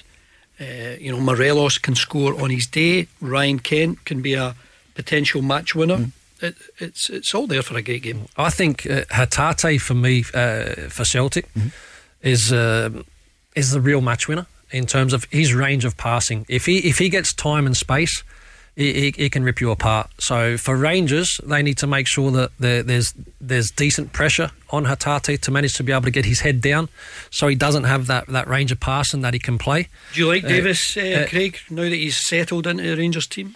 [0.61, 3.07] uh, you know, Morelos can score on his day.
[3.19, 4.55] Ryan Kent can be a
[4.93, 6.11] potential match winner.
[6.41, 8.27] It, it's it's all there for a great game.
[8.38, 11.47] I think uh, Hatate for me uh, for Celtic
[12.22, 12.89] is uh,
[13.55, 16.45] is the real match winner in terms of his range of passing.
[16.47, 18.24] If he if he gets time and space,
[18.76, 20.09] he, he, he can rip you apart.
[20.20, 24.86] So for Rangers, they need to make sure that there, there's there's decent pressure on
[24.86, 26.89] Hatate to manage to be able to get his head down,
[27.32, 29.88] so he doesn't have that, that range of passing that he can play.
[30.13, 33.26] Do you like Uh, Davis, uh, uh, Craig, now that he's settled into the Rangers
[33.28, 33.55] team?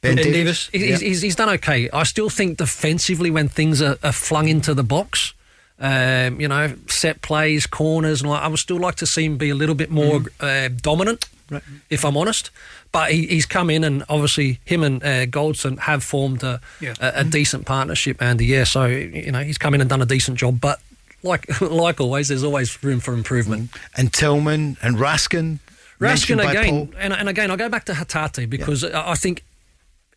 [0.00, 0.68] Ben Ben Davis?
[0.68, 0.70] Davis.
[0.72, 1.88] He- He's, he's, he's done okay.
[1.92, 5.32] I still think defensively, when things are, are flung into the box,
[5.78, 9.36] um, you know, set plays, corners, and all, I would still like to see him
[9.36, 11.62] be a little bit more uh, dominant, Right.
[11.90, 12.50] if I'm honest.
[12.92, 16.94] But he, he's come in, and obviously, him and uh, Goldson have formed a, Yeah.
[17.00, 18.46] a, a decent partnership, Andy.
[18.46, 20.60] Yeah, so, you know, he's come in and done a decent job.
[20.60, 20.80] But
[21.22, 23.70] like like always, there's always room for improvement.
[23.96, 25.58] And Tillman and Raskin.
[26.00, 29.44] Raskin again, and, and again, I go back to Hatate because I I think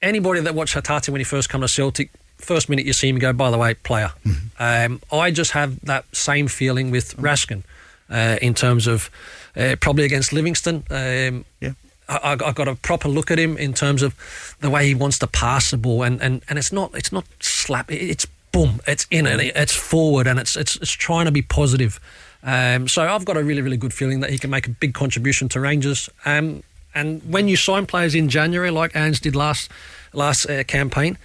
[0.01, 3.17] anybody that watched Hatate when he first came to Celtic, first minute you see him,
[3.19, 4.11] go, by the way, player.
[4.59, 7.63] Um, I just have that same feeling with Raskin
[8.09, 9.09] uh, in terms of
[9.55, 10.83] uh, probably against Livingston.
[10.89, 11.71] Um, yeah.
[12.07, 14.13] I, I got a proper look at him in terms of
[14.61, 17.25] the way he wants to pass the ball, and, and, and it's not it's not
[17.39, 21.31] slap, it's boom, it's in and it- it's forward, and it's it's it's trying to
[21.31, 21.99] be positive.
[22.43, 24.93] Um, so I've got a really really good feeling that he can make a big
[24.93, 26.07] contribution to Rangers.
[26.25, 26.61] Um,
[26.93, 29.71] and when you sign players in January, like Ange did last
[30.13, 31.17] last uh, campaign,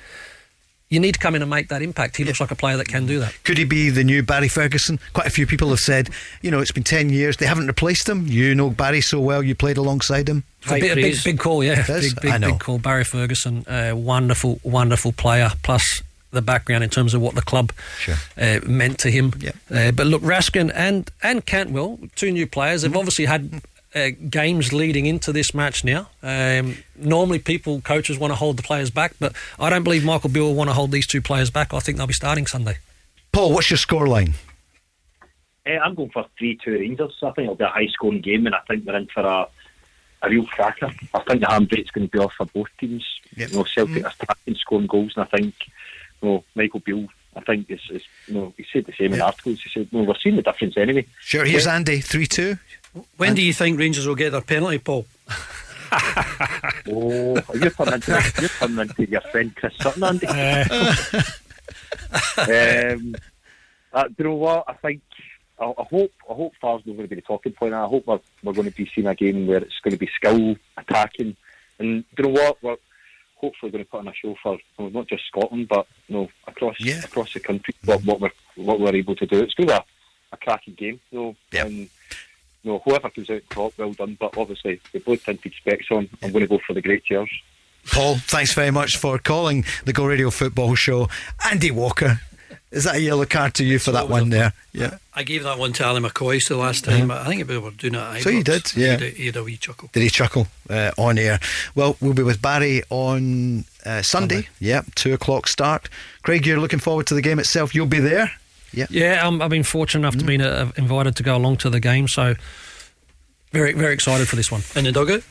[0.90, 2.16] you need to come in and make that impact.
[2.16, 3.32] He looks like a player that can do that.
[3.44, 4.98] Could he be the new Barry Ferguson?
[5.12, 6.10] Quite a few people have said,
[6.42, 7.36] you know, it's been 10 years.
[7.36, 8.26] They haven't replaced him.
[8.26, 9.42] You know Barry so well.
[9.42, 10.42] You played alongside him.
[10.62, 11.86] It's a big, a big, big call, yeah.
[11.86, 12.50] Big, big, I know.
[12.50, 12.78] big call.
[12.78, 15.50] Barry Ferguson, uh, wonderful, wonderful player.
[15.62, 18.14] Plus the background in terms of what the club Sure.
[18.36, 19.32] uh, meant to him.
[19.72, 22.92] Uh, but look, Raskin and and Cantwell, two new players, Mm-hmm.
[22.92, 23.62] have obviously had.
[23.92, 26.08] Uh, games leading into this match now.
[26.22, 30.30] Um, normally, people, coaches want to hold the players back, but I don't believe Michael
[30.30, 31.74] Beale will want to hold these two players back.
[31.74, 32.78] I think they'll be starting Sunday.
[33.32, 34.34] Paul, what's your scoreline?
[35.66, 37.18] Eh, I'm going for 3 2 Rangers.
[37.22, 39.48] I think it'll be a high scoring game, and I think we're in for a,
[40.22, 40.92] a real cracker.
[41.12, 43.04] I think the handbrake's going to be off for both teams.
[43.34, 45.54] You know, Celtic are attacking, scoring goals, and I think
[46.22, 49.20] you know, Michael Beale I think, is, is you know, he said the same in
[49.20, 49.60] articles.
[49.62, 51.06] He said, no, we're seeing the difference anyway.
[51.20, 51.76] Sure, here's Yeah.
[51.76, 52.58] Andy, 3 2.
[53.16, 55.06] When do you think Rangers will get their penalty, Paul?
[56.86, 60.26] Oh, you're turning into, you're turning into your friend Chris Sutton, Andy.
[62.38, 63.16] um,
[63.92, 64.64] uh, do you know what?
[64.68, 65.02] I think
[65.58, 67.74] I, I hope I hope VAR's not going to be the talking point.
[67.74, 70.08] I hope we're, we're going to be seeing a game where it's going to be
[70.14, 71.36] skill attacking,
[71.78, 72.62] and do you know what?
[72.62, 72.76] We're
[73.36, 76.16] hopefully going to put on a show for you know, not just Scotland, but you
[76.16, 77.74] know across across the country.
[77.84, 79.40] What, what we're what we're able to do.
[79.40, 79.84] It's going to be a,
[80.32, 81.36] a cracking game, you know.
[81.60, 81.88] And,
[82.62, 84.16] you know, whoever comes out top, well done.
[84.18, 86.08] But obviously, the blue tinted specs on.
[86.22, 87.30] I'm going to go for the great chairs.
[87.92, 91.08] Paul, thanks very much for calling the Go Radio Football Show.
[91.50, 92.20] Andy Walker,
[92.70, 94.52] is that a yellow card to you for that one there?
[94.72, 94.98] Yeah.
[95.14, 97.08] I gave that one to Ali McCoy the last time.
[97.08, 98.84] But I think we were doing it at So you did, yeah.
[98.84, 99.90] He had, a, he had a wee chuckle.
[99.92, 101.40] Did he chuckle uh, on air?
[101.74, 104.48] Well, we'll be with Barry on uh, Sunday.
[104.60, 105.88] Yeah, two o'clock start.
[106.22, 107.74] Craig, you're looking forward to the game itself.
[107.74, 108.30] You'll be there.
[108.72, 108.86] Yeah.
[108.90, 111.80] Yeah, um, I've been fortunate enough to be uh, invited to go along to the
[111.80, 112.34] game, so
[113.52, 114.62] very, very excited for this one.
[114.76, 115.22] And the dugout?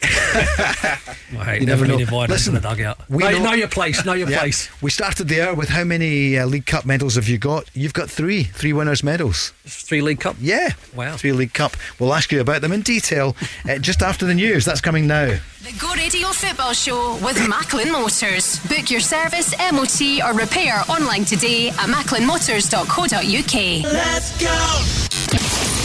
[1.32, 1.98] well, hey, You never never been know.
[1.98, 2.98] invited Listen, the dugout.
[3.08, 4.04] we know, know- know your place.
[4.04, 4.38] Know your Yeah.
[4.40, 4.68] place.
[4.80, 7.68] We started the hour with how many uh, League Cup medals have you got?
[7.74, 9.52] You've got three, three winners' medals.
[9.66, 10.36] Three League Cup?
[10.40, 10.70] Yeah.
[10.94, 11.16] Wow.
[11.16, 11.76] Three League Cup.
[11.98, 13.36] We'll ask you about them in detail
[13.68, 14.64] uh, just after the news.
[14.64, 15.36] That's coming now.
[15.62, 18.58] The Go Radio Football Show with Macklin Motors.
[18.68, 23.92] Book your service, MOT, or repair online today at macklinmotors.co.uk.
[23.92, 25.77] Let's go.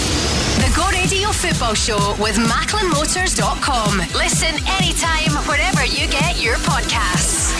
[0.76, 4.00] Go Radio Football Show with macklinmotors.com.
[4.18, 7.54] Listen anytime, wherever you get your podcasts.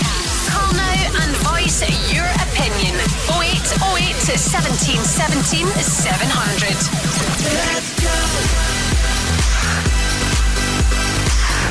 [0.50, 2.96] Call now and voice your opinion.
[3.30, 8.73] 0808 to 1717 700.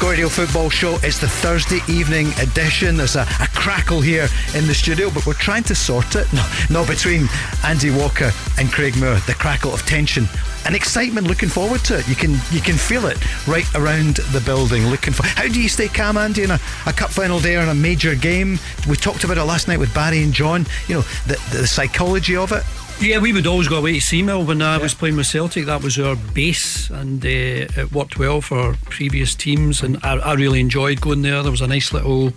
[0.03, 0.99] Go Radio Football Show.
[1.05, 2.97] It's the Thursday evening edition.
[2.97, 6.27] There's a, a crackle here in the studio, but we're trying to sort it.
[6.33, 7.29] No, not between
[7.65, 9.15] Andy Walker and Craig Moore.
[9.29, 10.27] The crackle of tension
[10.67, 11.29] and excitement.
[11.29, 12.09] Looking forward to it.
[12.09, 14.89] You can you can feel it right around the building.
[14.89, 15.25] Looking for.
[15.25, 17.75] How do you stay calm, Andy, in a, a cup final day or in a
[17.75, 18.59] major game?
[18.89, 20.67] We talked about it last night with Barry and John.
[20.89, 22.65] You know the, the psychology of it.
[23.03, 25.67] Yeah, we would always go away to Seamill when I was playing with Celtic.
[25.67, 29.83] That was our base, and uh, it worked well for previous teams.
[29.83, 31.43] And I, I really enjoyed going there.
[31.43, 32.33] There was a nice little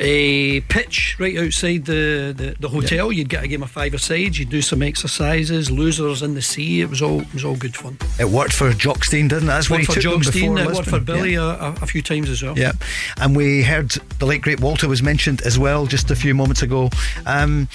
[0.00, 3.12] a pitch right outside the, the, the hotel.
[3.12, 4.38] You'd get a game of five sides.
[4.38, 5.70] You'd do some exercises.
[5.70, 6.80] Losers in the sea.
[6.80, 7.98] It was all it was all good fun.
[8.18, 9.46] It worked for Jock Stein, didn't it?
[9.52, 10.54] That's worked he for Jock Stein.
[10.54, 11.56] before It worked for Billy Yeah.
[11.56, 12.56] a, a, a few times as well.
[12.58, 12.72] Yeah,
[13.20, 16.62] and we heard the late great Walter was mentioned as well just a few moments
[16.62, 16.90] ago.
[17.26, 17.68] Um,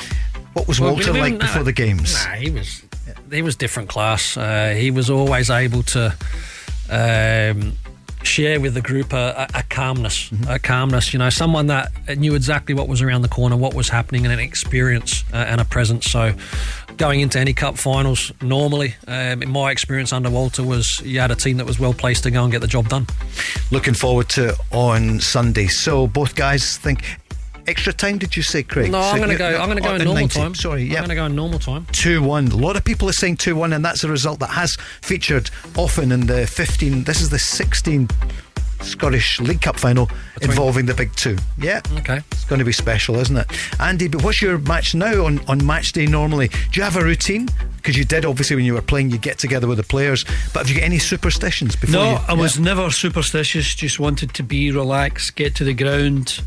[0.53, 2.13] what was Well, Walter like before the games?
[2.25, 2.83] Nah, he was
[3.31, 4.35] he was different class.
[4.37, 6.15] Uh, he was always able to
[6.89, 7.73] um,
[8.23, 10.49] share with the group a, a, a calmness, Mm-hmm.
[10.51, 11.13] a calmness.
[11.13, 14.33] You know, someone that knew exactly what was around the corner, what was happening, and
[14.33, 16.09] an experience uh, and a presence.
[16.11, 16.33] So.
[16.97, 21.31] Going into any cup finals, normally, um, in my experience under Walter, was you had
[21.31, 23.07] a team that was well placed to go and get the job done.
[23.71, 25.67] Looking forward to on Sunday.
[25.67, 27.05] So both guys think
[27.67, 28.17] extra time.
[28.17, 28.91] Did you say, Craig?
[28.91, 29.59] No, I'm going to go.
[29.59, 30.39] I'm going to go oh, in normal 90.
[30.39, 30.55] time.
[30.55, 31.85] Sorry, yeah, I'm going to go in normal time.
[31.91, 32.47] 2 1.
[32.47, 35.49] A lot of people are saying 2 1, and that's a result that has featured
[35.75, 37.03] often in the 15.
[37.03, 38.09] This is the 16
[38.81, 40.09] Scottish League Cup final
[40.41, 41.37] involving the big two.
[41.57, 41.81] Yeah.
[41.97, 42.21] Okay.
[42.31, 43.47] It's going to be special, isn't it?
[43.79, 46.47] Andy, but what's your match now on, on match day normally?
[46.47, 49.37] Do you have a routine Because you did, obviously, when you were playing, you get
[49.37, 50.23] together with the players.
[50.53, 53.75] But have you got any superstitions before No, you, I was never superstitious.
[53.75, 56.41] Just wanted to be relaxed, get to the ground.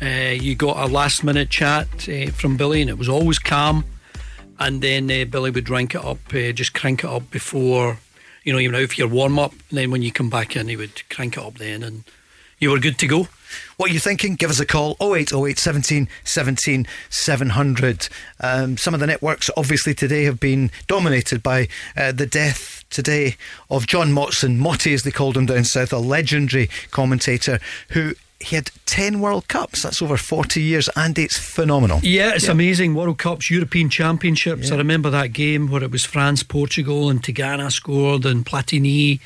[0.00, 3.84] Uh, you got a last minute chat uh, from Billy, and it was always calm.
[4.58, 7.98] And then uh, Billy would rank it up, uh, just crank it up before,
[8.44, 9.52] you know, even if your warm up.
[9.70, 12.04] And then when you come back in, he would crank it up then, and
[12.58, 13.28] you were good to go.
[13.76, 14.34] What are you thinking?
[14.34, 18.08] Give us a call 0808 17 17 700.
[18.40, 23.36] Um, some of the networks obviously today have been dominated by uh, the death today
[23.70, 28.54] of John Motson, Motty, as they called him down south, a legendary commentator who he
[28.56, 29.82] had 10 World Cups.
[29.82, 32.00] That's over 40 years, and it's phenomenal.
[32.02, 32.94] Yeah, it's amazing.
[32.94, 34.70] World Cups, European Championships.
[34.70, 39.20] I remember that game where it was France, Portugal, and Tigana scored, and Platini,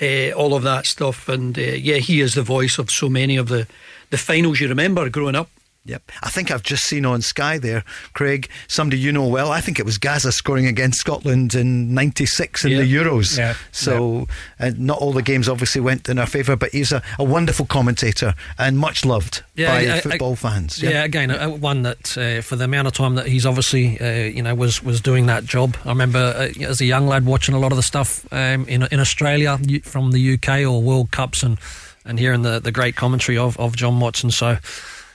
[0.00, 1.28] uh, all of that stuff.
[1.28, 3.66] And uh, yeah, he is the voice of so many of the,
[4.10, 5.48] the finals you remember growing up.
[5.86, 6.12] Yep.
[6.22, 9.50] I think I've just seen on Sky there, Craig, somebody you know well.
[9.52, 12.78] I think it was Gaza scoring against Scotland in 96 in Yeah.
[12.80, 13.36] the Euros.
[13.36, 13.54] Yeah.
[13.70, 14.26] So,
[14.58, 17.66] uh, not all the games obviously went in our favour, but he's a, a wonderful
[17.66, 20.82] commentator and much loved by I- I- football fans.
[20.82, 24.24] Yeah, again, uh, one that uh, for the amount of time that he's obviously, uh,
[24.34, 25.76] you know, was was doing that job.
[25.84, 28.84] I remember uh, as a young lad watching a lot of the stuff um, in
[28.90, 31.58] in Australia from the UK or World Cups and
[32.06, 34.32] and hearing the the great commentary of of John Motson.
[34.32, 34.56] So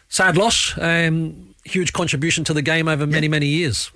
[0.10, 0.74] sad loss.
[0.78, 3.92] Um, huge contribution to the game over many many years.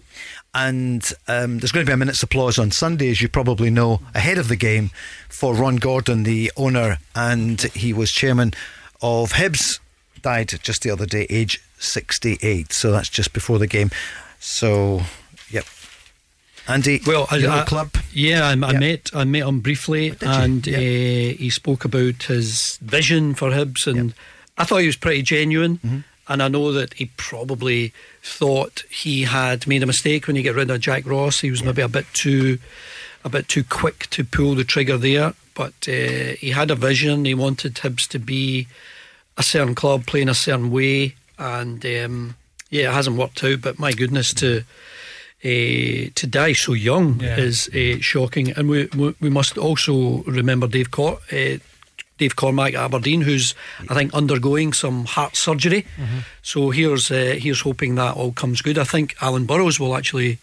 [0.56, 4.02] And um, there's going to be a minute's applause on Sunday, as you probably know,
[4.14, 4.92] ahead of the game
[5.28, 8.54] for Ron Gordon, the owner, and he was chairman
[9.02, 9.80] of Hibs.
[10.22, 12.72] Died just the other day, age 68.
[12.72, 13.90] So that's just before the game.
[14.40, 15.02] So,
[15.50, 15.66] yep.
[16.68, 17.90] Andy, Well, I, I- the club.
[18.14, 18.80] Yeah, I, I Yeah.
[18.80, 24.14] met I met him briefly, and uh, he spoke about his vision for Hibs, and
[24.58, 25.78] I thought he was pretty genuine.
[25.80, 26.00] Mm-hmm.
[26.30, 27.92] And I know that he probably
[28.22, 31.42] thought he had made a mistake when he got rid of Jack Ross.
[31.42, 32.60] He was maybe a bit too
[33.26, 37.26] a bit too quick to pull the trigger there, but uh, he had a vision.
[37.26, 38.68] He wanted Hibs to be
[39.38, 42.36] a certain club playing a certain way, and um,
[42.70, 43.62] yeah, it hasn't worked out.
[43.62, 44.64] But my goodness, to
[45.44, 47.36] uh, to die so young Yeah.
[47.38, 48.52] is uh, shocking.
[48.52, 51.58] And we, we we must also remember Dave Cor- uh,
[52.24, 53.54] Dave Cormack at Aberdeen, who's
[53.90, 55.86] I think undergoing some heart surgery.
[56.42, 58.78] So here's uh, here's hoping that all comes good.
[58.78, 60.38] I think Alan Burrows will actually.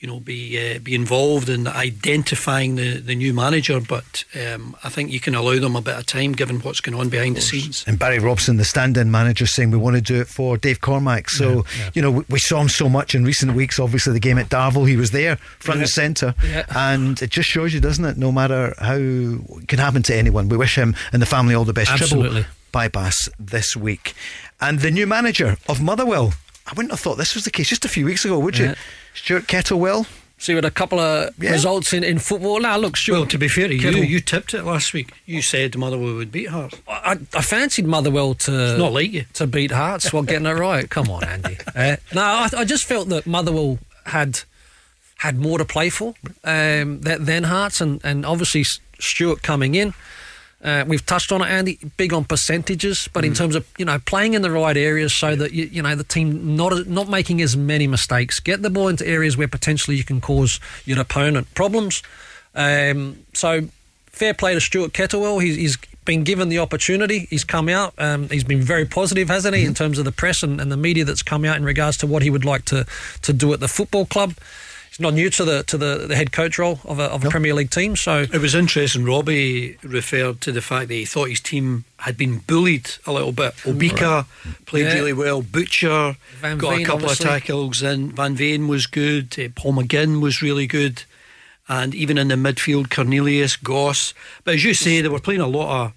[0.00, 4.90] You know, be uh, be involved in identifying the, the new manager, but um, I
[4.90, 7.40] think you can allow them a bit of time given what's going on behind the
[7.40, 7.82] scenes.
[7.84, 11.28] And Barry Robson, the stand-in manager, saying we want to do it for Dave Cormack.
[11.28, 13.80] So you know we, we saw him so much in recent weeks.
[13.80, 16.64] Obviously, the game at Darvel, he was there, front and centre, Yeah.
[16.76, 18.16] and it just shows you, doesn't it?
[18.16, 21.64] No matter how it can happen to anyone, we wish him and the family all
[21.64, 21.90] the best.
[21.90, 22.42] Absolutely.
[22.42, 24.14] Triple bypass this week,
[24.60, 26.34] and the new manager of Motherwell.
[26.66, 28.74] I wouldn't have thought this was the case just a few weeks ago, would you?
[29.20, 29.24] Yeah.
[29.40, 30.06] Stuart Kettlewell.
[30.40, 31.50] See, with a couple of Yeah.
[31.50, 32.60] results in, in football.
[32.60, 33.16] Now, look, Stuart.
[33.16, 35.10] Well, to be fair to you, Kittle- you tipped it last week.
[35.26, 36.76] You said Motherwell would beat Hearts.
[36.88, 39.24] I, I fancied Motherwell to It's not like you.
[39.34, 40.88] to beat Hearts while getting it right.
[40.88, 41.56] Come on, Andy.
[41.74, 44.40] Uh, no, I, I just felt that Motherwell had
[45.18, 46.14] had more to play for
[46.44, 48.64] um, than, than Hearts, and, and obviously
[49.00, 49.92] Stuart coming in.
[50.62, 51.78] Uh, we've touched on it, Andy.
[51.96, 55.36] Big on percentages, but in terms of you know playing in the right areas, so
[55.36, 58.40] that you, you know the team not not making as many mistakes.
[58.40, 62.02] Get the ball into areas where potentially you can cause your opponent problems.
[62.56, 63.68] Um, so
[64.06, 65.40] fair play to Stuart Kettlewell.
[65.40, 67.28] He's, he's been given the opportunity.
[67.30, 67.94] He's come out.
[67.98, 70.76] Um, he's been very positive, hasn't he, in terms of the press and, and the
[70.76, 72.84] media that's come out in regards to what he would like to,
[73.22, 74.34] to do at the football club.
[75.00, 77.54] Not new to the to the, the head coach role of a, of a Premier
[77.54, 77.94] League team.
[77.94, 79.04] So It was interesting.
[79.04, 83.30] Robbie referred to the fact that he thought his team had been bullied a little
[83.32, 83.54] bit.
[83.58, 84.26] Obika
[84.66, 84.94] played Yeah.
[84.94, 85.40] really well.
[85.42, 87.26] Butcher Van got Veen, a couple obviously.
[87.26, 88.10] of tackles in.
[88.12, 89.38] Van Veen was good.
[89.38, 91.04] Uh, Paul McGinn was really good.
[91.68, 94.14] And even in the midfield, Cornelius, Goss.
[94.42, 95.92] But as you say, they were playing a lot of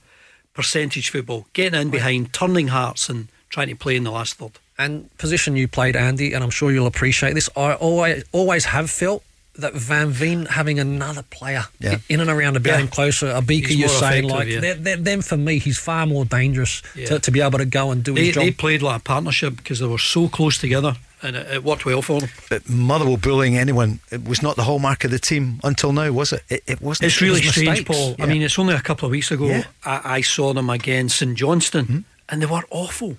[0.53, 4.51] percentage football, getting in behind, turning hearts, and trying to play in the last third.
[4.83, 7.49] And position you played, Andy, and I'm sure you'll appreciate this.
[7.55, 9.23] I always always have felt
[9.57, 11.97] that Van Veen having another player Yeah.
[12.09, 12.87] in and around a bit Yeah.
[12.87, 14.59] closer, Obika you're saying, like yeah.
[14.61, 17.07] they're- they're- them for me, he's far more dangerous Yeah.
[17.07, 18.43] to, to be able to go and do They, his job.
[18.45, 21.85] they played like a partnership because they were so close together, and it, it worked
[21.85, 22.29] well for them.
[22.49, 26.31] But Motherwell bullying anyone it was not the hallmark of the team until now, was
[26.31, 26.43] it?
[26.49, 27.07] It, it wasn't.
[27.07, 27.89] It's really was strange, mistakes.
[27.89, 28.15] Paul.
[28.19, 29.63] I mean, it's only a couple of weeks ago Yeah.
[29.85, 31.99] I, I saw them against St Johnstone, Hmm?
[32.29, 33.17] and they were awful.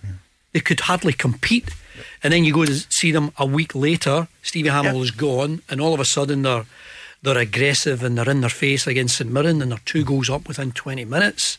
[0.53, 1.71] They could hardly compete.
[2.23, 4.29] And then you go to see them a week later.
[4.43, 5.03] Stevie Hamill Yeah.
[5.03, 6.65] is gone, and all of a sudden they're
[7.23, 10.49] they're aggressive and they're in their face against St Mirren, and they're two goals up
[10.49, 11.59] within twenty minutes.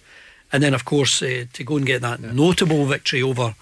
[0.51, 3.55] And then, of course, uh, to go and get that notable victory over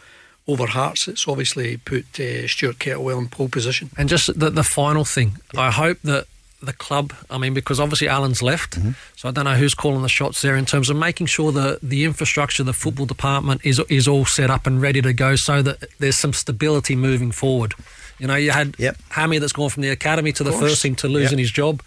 [0.47, 3.89] over Hearts, it's obviously put uh, Stuart Kettlewell in pole position.
[3.97, 6.25] And just the, the final thing, I hope that
[6.61, 8.91] the club, I mean, because obviously Alan's left, Mm-hmm.
[9.15, 11.79] so I don't know who's calling the shots there in terms of making sure that
[11.81, 15.61] the infrastructure, the football department is is all set up and ready to go so
[15.61, 17.73] that there's some stability moving forward.
[18.19, 18.75] You know, you had
[19.09, 20.61] Hammy that's gone from the academy to the course.
[20.61, 21.43] first team to losing Yep.
[21.43, 21.81] his job.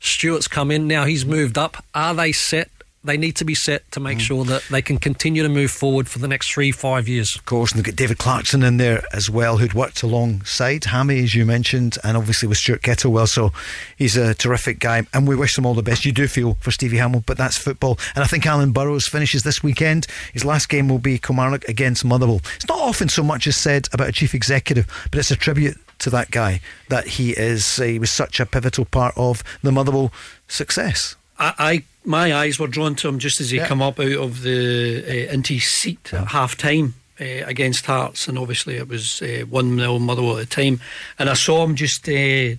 [0.00, 1.82] Stuart's come in, now he's moved up.
[1.94, 2.70] Are they set?
[3.04, 4.04] They need to be set to Mm.
[4.04, 7.36] make sure that they can continue to move forward for the next three, five years.
[7.36, 11.22] Of course, and they've got David Clarkson in there as well, who'd worked alongside Hammy,
[11.22, 13.28] as you mentioned, and obviously with Stuart Kettlewell.
[13.28, 13.52] So
[13.96, 16.04] he's a terrific guy, and we wish them all the best.
[16.04, 17.98] You do feel for Stevie Hamill, but that's football.
[18.14, 20.06] And I think Alan Burrows finishes this weekend.
[20.32, 22.40] His last game will be Kilmarnock against Motherwell.
[22.56, 25.76] It's not often so much is said about a chief executive, but it's a tribute
[25.98, 27.76] to that guy that he is.
[27.76, 30.12] He was such a pivotal part of the Motherwell
[30.48, 31.16] success.
[31.38, 33.66] I, I my eyes were drawn to him just as he Yeah.
[33.68, 38.28] come up out of the uh, into his seat at half time uh, against Hearts,
[38.28, 40.80] and obviously it was uh, one 0 Motherwell at the time,
[41.18, 42.56] and I saw him just uh,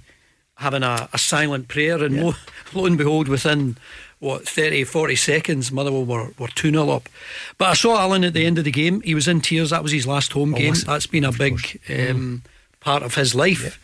[0.55, 2.33] having a, a silent prayer, and lo,
[2.73, 3.77] lo and behold, within
[4.19, 7.09] what 30, 40 seconds, Motherwell were were two 0 up.
[7.57, 9.69] But I saw Alan at the end of the game; he was in tears.
[9.71, 10.73] That was his last home Oh, game.
[10.85, 11.79] That's been a big.
[11.89, 12.43] Um,
[12.81, 13.79] Part of his life,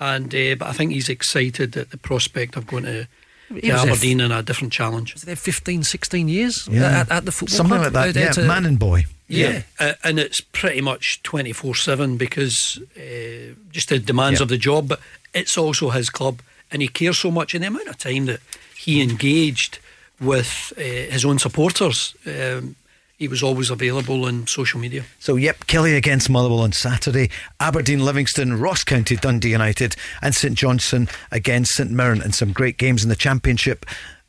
[0.00, 3.06] and uh, but I think he's excited at the prospect of going to
[3.48, 5.14] He was there Aberdeen in a different challenge.
[5.14, 7.00] Was there 15, 16 years Yeah.
[7.00, 7.94] at, at the football Something club?
[7.94, 8.20] like that.
[8.20, 9.06] Yeah, to- man and boy.
[9.28, 14.44] Yeah, Uh, and it's pretty much 24 7 because uh, just the demands Yeah.
[14.44, 15.00] of the job, but
[15.34, 16.40] it's also his club,
[16.70, 17.54] and he cares so much.
[17.54, 18.40] And the amount of time that
[18.76, 19.78] he engaged
[20.20, 20.80] with uh,
[21.12, 22.76] his own supporters, um,
[23.16, 25.04] he was always available on social media.
[25.18, 30.54] So, yep, Killie against Motherwell on Saturday, Aberdeen, Livingston, Ross County, Dundee United, and St
[30.54, 33.86] Johnstone against St Mirren, and some great games in the Championship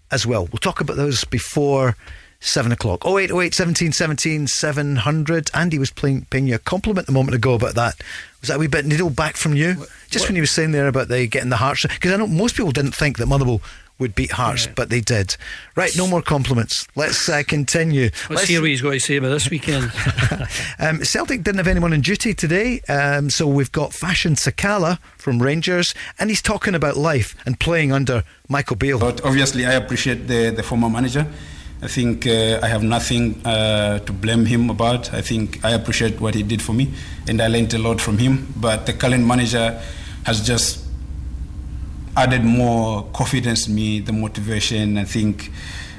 [0.09, 0.47] as well.
[0.51, 1.97] We'll talk about those before
[2.39, 3.05] seven o'clock.
[3.05, 5.49] 0808 17 17 700.
[5.53, 7.95] Andy was playing, paying you a compliment a moment ago about that.
[8.41, 9.85] Was that a wee bit needle back from you?
[10.09, 11.81] Just when he was saying there about the getting the Hearts.
[11.81, 13.61] Because I know most people didn't think that Motherwell
[13.99, 15.35] would beat Hearts, but they did.
[15.75, 16.87] Right, no more compliments.
[16.95, 18.09] Let's uh, continue.
[18.29, 19.91] Let's, hear what he's got to say about this weekend.
[20.79, 25.41] Um, Celtic didn't have anyone on duty today, um, so we've got Fashion Sakala from
[25.41, 28.99] Rangers, and he's talking about life and playing under Michael Beale.
[28.99, 31.25] But obviously, I appreciate the, the former manager.
[31.81, 35.13] I think uh, I have nothing uh, to blame him about.
[35.13, 36.91] I think I appreciate what he did for me,
[37.27, 38.53] and I learned a lot from him.
[38.55, 39.81] But the current manager
[40.25, 40.86] has just
[42.17, 44.97] added more confidence in me, the motivation.
[44.97, 45.51] I think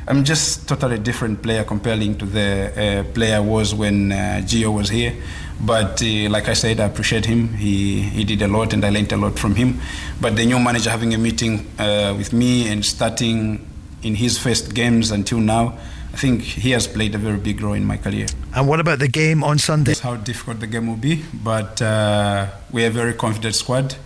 [0.08, 4.74] I'm just totally different player comparing to the uh, player I was when uh, Gio
[4.74, 5.14] was here.
[5.60, 7.54] But uh, like I said, I appreciate him.
[7.54, 9.80] He he did a lot, and I learned a lot from him.
[10.20, 13.66] But the new manager having a meeting uh, with me and starting
[14.02, 15.76] in his first games until now,
[16.12, 18.26] I think he has played a very big role in my career.
[18.54, 19.90] And what about the game on Sunday?
[19.90, 23.96] That's how difficult the game will be, but uh, we are a very confident squad.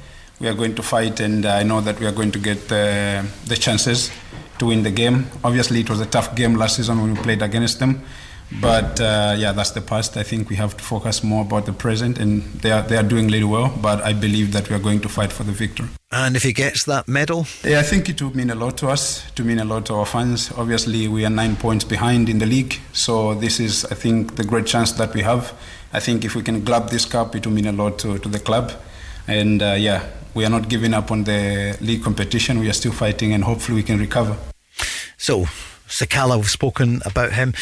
[0.43, 3.25] We are going to fight, and I know that we are going to get the,
[3.47, 4.11] the chances
[4.59, 5.27] to win the game.
[5.45, 8.03] Obviously, it was a tough game last season when we played against them,
[8.61, 10.17] but uh, yeah, that's the past.
[10.17, 13.05] I think we have to focus more about the present, and they are they are
[13.05, 13.73] doing really well.
[13.81, 15.89] But I believe that we are going to fight for the victory.
[16.11, 18.89] And if he gets that medal, Yeah, I think it will mean a lot to
[18.89, 20.51] us, to mean a lot to our fans.
[20.59, 24.45] Obviously, we are nine points behind in the league, so this is, I think, the
[24.45, 25.53] great chance that we have.
[25.93, 28.29] I think if we can grab this cup, it will mean a lot to, to
[28.29, 28.73] the club.
[29.29, 32.59] And uh, yeah, we are not giving up on the league competition.
[32.59, 34.37] We are still fighting, and hopefully, we can recover.
[35.17, 35.45] So,
[35.89, 37.55] Sakala, we've spoken about him.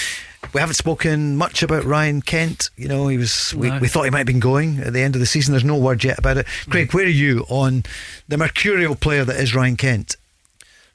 [0.54, 2.70] We haven't spoken much about Ryan Kent.
[2.76, 3.54] You know, he was.
[3.54, 3.78] We, No.
[3.78, 5.52] we thought he might have been going at the end of the season.
[5.52, 6.46] There's no word yet about it.
[6.70, 7.84] Craig, where are you on
[8.26, 10.16] the mercurial player that is Ryan Kent?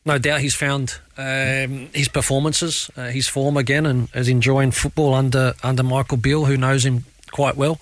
[0.03, 5.13] No doubt he's found um, his performances, uh, his form again, and is enjoying football
[5.13, 7.79] under under Michael Beale, who knows him quite well.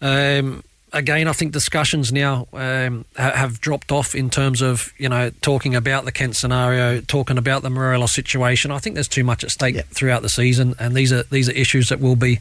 [0.00, 0.62] Um,
[0.92, 5.30] again, I think discussions now um, ha- have dropped off in terms of you know
[5.40, 8.70] talking about the Kent scenario, talking about the Morelos situation.
[8.70, 11.52] I think there's too much at stake throughout the season, and these are these are
[11.52, 12.40] issues that will be,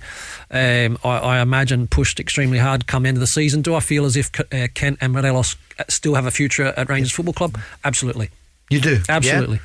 [0.52, 3.62] um, I, I imagine, pushed extremely hard come end of the season.
[3.62, 5.56] Do I feel as if uh, Kent and Morelos
[5.88, 7.60] still have a future at Rangers Football Club?
[7.84, 8.30] Absolutely.
[8.70, 9.58] You do, absolutely.
[9.58, 9.62] yeah?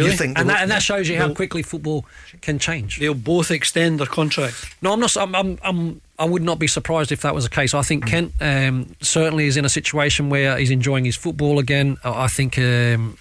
[0.00, 0.16] And Really?
[0.16, 2.04] think and, that, and that shows you how quickly football
[2.40, 2.98] can change.
[2.98, 4.74] They'll both extend their contract.
[4.82, 5.16] No, I'm not.
[5.16, 7.74] I'm, I'm, I'm, I would not be surprised if that was the case.
[7.74, 11.96] I think Kent um, certainly is in a situation where he's enjoying his football again.
[12.04, 13.18] I I think um,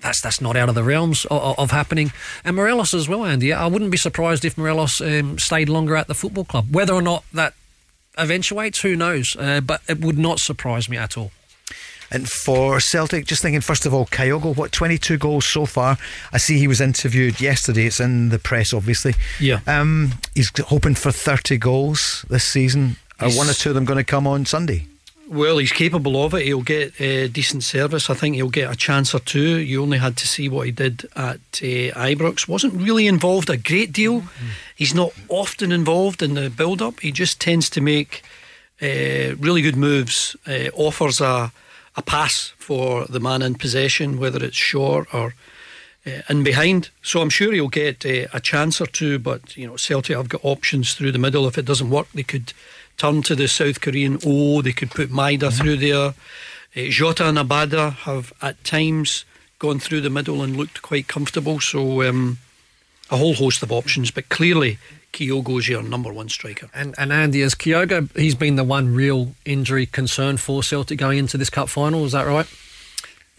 [0.00, 2.12] that's that's not out of the realms of, of happening.
[2.44, 3.52] And Morelos as well, Andy.
[3.52, 6.66] I wouldn't be surprised if Morelos um, stayed longer at the football club.
[6.74, 7.54] Whether or not that
[8.18, 9.36] eventuates, who knows?
[9.38, 11.30] Uh, but it would not surprise me at all.
[12.14, 15.96] And for Celtic, just thinking first of all, Kyogo, what 22 goals so far?
[16.32, 17.86] I see he was interviewed yesterday.
[17.86, 19.14] It's in the press, obviously.
[19.40, 19.60] Yeah.
[19.66, 22.96] Um, he's hoping for 30 goals this season.
[23.18, 24.86] Are He's- one or two of them going to come on Sunday?
[25.28, 26.42] Well, he's capable of it.
[26.44, 28.10] He'll get uh, decent service.
[28.10, 29.56] I think he'll get a chance or two.
[29.60, 32.46] You only had to see what he did at uh, Ibrox.
[32.46, 34.24] Wasn't really involved a great deal.
[34.76, 37.00] He's not often involved in the build-up.
[37.00, 38.22] He just tends to make
[38.82, 40.36] uh, really good moves.
[40.46, 41.50] Uh, offers a
[41.96, 45.34] a pass for the man in possession, whether it's short or
[46.06, 46.90] uh, in behind.
[47.02, 49.18] So I'm sure he'll get uh, a chance or two.
[49.18, 51.46] But you know, Celtic have got options through the middle.
[51.46, 52.52] If it doesn't work, they could
[52.96, 54.62] turn to the South Korean O.
[54.62, 56.14] They could put Maeda through there.
[56.74, 59.24] Uh, Jota and Abada have at times
[59.58, 61.60] gone through the middle and looked quite comfortable.
[61.60, 62.38] So um,
[63.10, 64.10] a whole host of options.
[64.10, 64.78] But clearly,
[65.12, 66.68] Kyogo's your number one striker.
[66.74, 71.18] And, and Andy, as Kyogo, he's been the one real injury concern for Celtic going
[71.18, 72.04] into this cup final.
[72.04, 72.46] Is that right?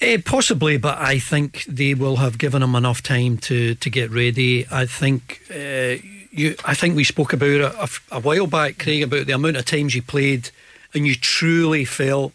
[0.02, 4.12] Eh, possibly, but I think they will have given him enough time to, to get
[4.12, 4.66] ready.
[4.70, 5.96] I think uh,
[6.32, 6.56] you.
[6.66, 9.66] I think we spoke about it a, a while back, Craig, about the amount of
[9.66, 10.50] times you played,
[10.94, 12.34] and you truly felt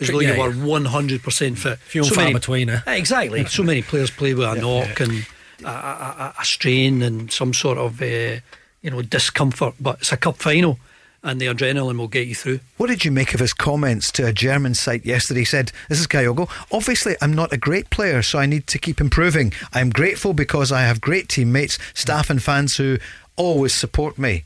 [0.00, 1.78] as though Yeah, you were one hundred percent fit.
[1.78, 2.80] Few and far between, eh?
[2.86, 3.44] Exactly.
[3.46, 5.26] so many players play with a knock and
[5.64, 8.36] a, a, a, a strain and some sort of uh,
[8.82, 10.78] you know discomfort, but it's a cup final,
[11.22, 12.60] and the adrenaline will get you through.
[12.76, 15.40] What did you make of his comments to a German site yesterday?
[15.40, 16.48] He said, This is Kyogo.
[16.70, 19.52] Obviously, I'm not a great player, so I need to keep improving.
[19.72, 22.98] I'm grateful because I have great teammates, staff, and fans who
[23.36, 24.44] always support me.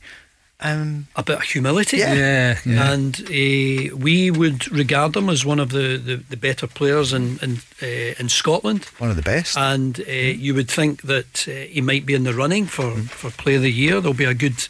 [0.63, 1.97] Um, a bit of humility.
[1.97, 2.13] Yeah.
[2.13, 2.91] Yeah, yeah.
[2.93, 7.37] And uh, we would regard him as one of the, the, the better players in
[7.41, 8.85] in, uh, in Scotland.
[8.97, 9.57] One of the best.
[9.57, 13.29] And uh, you would think that uh, he might be in the running for, for
[13.31, 13.99] Player of the Year.
[13.99, 14.69] There'll be a good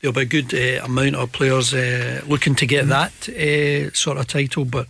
[0.00, 4.18] there'll be a good uh, amount of players uh, looking to get that uh, sort
[4.18, 4.64] of title.
[4.64, 4.88] But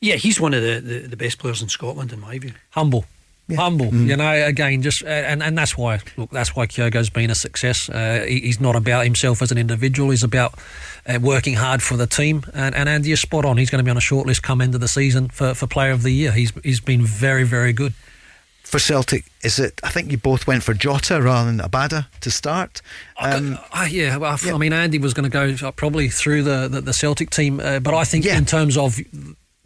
[0.00, 2.52] yeah, he's one of the, the, the best players in Scotland in my view.
[2.70, 3.06] humble.
[3.54, 4.46] Humble, you know.
[4.46, 6.00] Again, just uh, and and that's why.
[6.16, 7.88] Look, that's why Kyogo's been a success.
[7.88, 10.10] Uh, he, he's not about himself as an individual.
[10.10, 10.54] He's about
[11.06, 12.42] uh, working hard for the team.
[12.54, 13.56] And, and Andy is spot on.
[13.56, 15.68] He's going to be on a short list come end of the season for, for
[15.68, 16.32] Player of the Year.
[16.32, 17.94] He's he's been very very good.
[18.64, 19.80] for Celtic, is it?
[19.84, 22.82] I think you both went for Jota rather than Abada to start.
[23.16, 26.80] Um, Uh, yeah, well, I mean, Andy was going to go probably through the, the,
[26.80, 28.98] the Celtic team, uh, but I think in terms of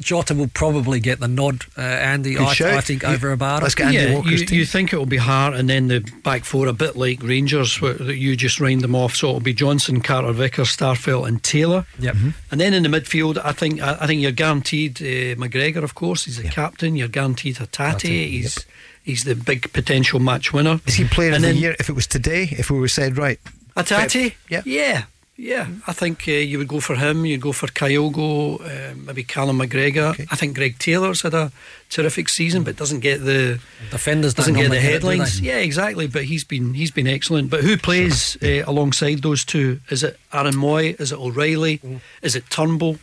[0.00, 1.64] Jota will probably get the nod.
[1.76, 2.72] Uh, Andy, I, shout.
[2.74, 3.92] I think You- over Abada.
[3.92, 6.96] yeah, you, you think it will be Hart and then the back four a bit
[6.96, 9.14] like Rangers where, that you just round them off.
[9.14, 11.86] So it'll be Johnston, Carter, Vickers, Starfelt, and Taylor.
[11.98, 12.16] Yep.
[12.50, 15.82] And then in the midfield, I think I, I think you're guaranteed uh, McGregor.
[15.82, 16.96] Of course, he's the captain.
[16.96, 18.02] You're guaranteed Hatate.
[18.02, 18.66] He's
[19.02, 20.80] he's the big potential match winner.
[20.86, 22.48] is he player of And the year if it was today?
[22.50, 23.38] If we were said right,
[23.76, 24.34] Hatate?
[24.48, 24.62] Yeah.
[24.64, 25.04] Yeah.
[25.42, 27.24] Yeah, I think uh, you would go for him.
[27.24, 30.14] You'd go for Kyogo, uh, maybe Callum McGregor.
[30.30, 31.50] I think Greg Taylor's had a
[31.88, 33.58] terrific season, but doesn't get the
[33.90, 35.40] defenders doesn't get the normally get it, do headlines.
[35.40, 36.06] yeah, exactly.
[36.06, 37.48] But he's been he's been excellent.
[37.48, 39.80] But who plays uh, alongside those two?
[39.88, 41.00] Is it Aaron Mooy?
[41.00, 41.78] Is it O'Reilly?
[41.78, 42.00] Mm.
[42.20, 42.98] Is it Turnbull?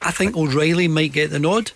[0.00, 1.72] I think O'Reilly might get the nod.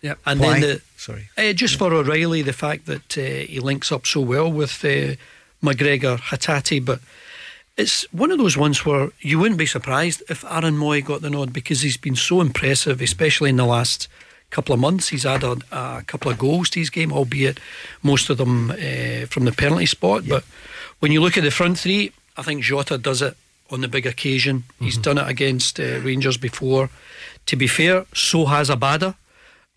[0.00, 0.18] Yep.
[0.24, 0.52] And Why?
[0.52, 1.28] then the Sorry.
[1.36, 5.16] uh, just for O'Reilly, the fact that uh, he links up so well with uh,
[5.62, 7.00] McGregor, Hatate, but
[7.76, 11.30] it's one of those ones where you wouldn't be surprised if Aaron Mooy got the
[11.30, 14.08] nod because he's been so impressive, especially in the last
[14.50, 15.08] couple of months.
[15.08, 17.58] He's had a, a couple of goals to his game, albeit
[18.02, 20.24] most of them uh, from the penalty spot.
[20.28, 20.44] But
[20.98, 23.36] when you look at the front three, I think Jota does it
[23.70, 24.64] on the big occasion.
[24.80, 26.90] He's done it against uh, Rangers before.
[27.46, 29.14] To be fair, so has Abada.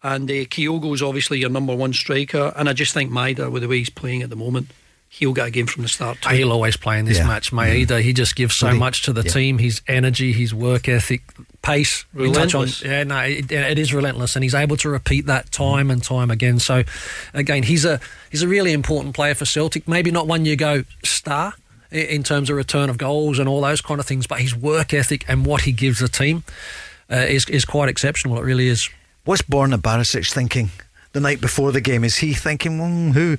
[0.01, 2.51] And uh, Kyogo's obviously your number one striker.
[2.55, 4.71] And I just think Maeda, with the way he's playing at the moment,
[5.19, 6.19] he'll get a game from the start.
[6.21, 6.29] Too.
[6.29, 7.27] He'll always play in this Yeah.
[7.27, 7.87] match, mate.
[7.87, 8.79] He, he just gives so Really?
[8.79, 9.31] much to the Yeah.
[9.31, 9.57] team.
[9.59, 11.21] His energy, his work ethic,
[11.61, 12.05] pace.
[12.15, 12.81] We touch on- Relentless.
[12.83, 16.31] yeah, no, it, it is relentless, and he's able to repeat that time and time
[16.31, 16.59] again.
[16.59, 16.83] So,
[17.33, 17.99] again, he's a
[18.31, 19.87] he's a really important player for Celtic.
[19.87, 21.53] Maybe not one you go star
[21.91, 24.95] in terms of return of goals and all those kind of things, but his work
[24.95, 26.43] ethic and what he gives the team
[27.11, 28.37] uh, is is quite exceptional.
[28.39, 28.89] It really is.
[29.25, 30.71] What's Borna Barisic thinking
[31.13, 32.03] the night before the game?
[32.03, 33.37] Is he thinking, well, who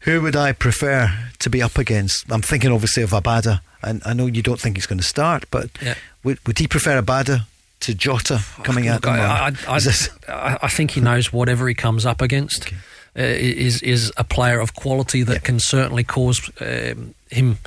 [0.00, 2.30] who would I prefer to be up against?
[2.32, 5.44] I'm thinking obviously of Abada, and I know you don't think he's going to start,
[5.50, 5.94] but Yeah.
[6.24, 7.42] would, would he prefer Abada
[7.80, 9.04] to Jota coming out?
[9.06, 9.80] I, I,
[10.28, 12.72] I, I think he knows whatever he comes up against
[13.18, 17.58] uh, is is a player of quality that can certainly cause um, him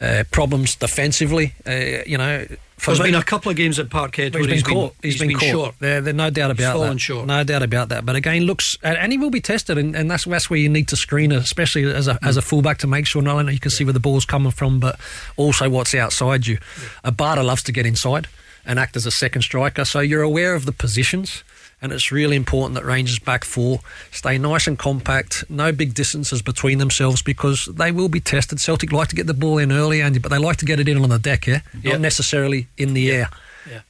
[0.00, 1.52] uh, problems defensively.
[1.66, 2.46] Uh, you know,
[2.80, 5.00] for There's me- been a couple of games at Parkhead He's where been caught.
[5.00, 5.42] been, he's been, caught.
[5.42, 5.74] short.
[5.80, 6.98] There, there's no doubt He's about fallen that.
[7.00, 7.26] short.
[7.26, 8.06] No doubt about that.
[8.06, 10.88] But again, looks and, he will be tested, and, and that's that's where you need
[10.88, 13.70] to screen, especially as a as a fullback, to make sure not only you can
[13.70, 14.98] see where the ball's coming from, but
[15.36, 16.58] also what's outside you.
[17.04, 18.28] a Abada loves to get inside
[18.64, 21.44] and act as a second striker, so you're aware of the positions.
[21.82, 26.42] And it's really important that Rangers back four stay nice and compact, no big distances
[26.42, 28.60] between themselves because they will be tested.
[28.60, 30.88] Celtic like to get the ball in early, Andy, but they like to get it
[30.88, 31.92] in on the deck, yeah, Yeah.
[31.92, 33.30] not necessarily in the air.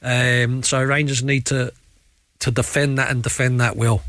[0.01, 1.71] Um, so Rangers need to
[2.39, 4.01] to defend that and defend that well.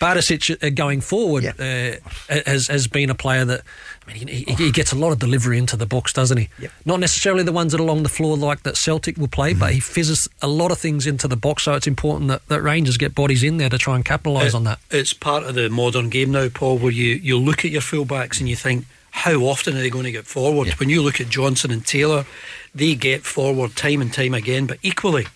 [0.00, 1.96] Barisic uh, going forward uh,
[2.28, 3.60] has has been a player that
[4.08, 6.48] I mean he, he, he gets a lot of delivery into the box, doesn't he?
[6.86, 9.72] Not necessarily the ones that are along the floor like that Celtic will play, but
[9.72, 11.64] he fizzes a lot of things into the box.
[11.64, 14.54] So it's important that, that Rangers get bodies in there to try and capitalise It-
[14.54, 14.78] on that.
[14.90, 18.40] It's part of the modern game now, Paul, where you, you look at your fullbacks
[18.40, 20.68] and you think, how often are they going to get forward?
[20.78, 22.24] When you look at Johnston and Taylor,
[22.74, 25.26] they get forward time and time again, but equally,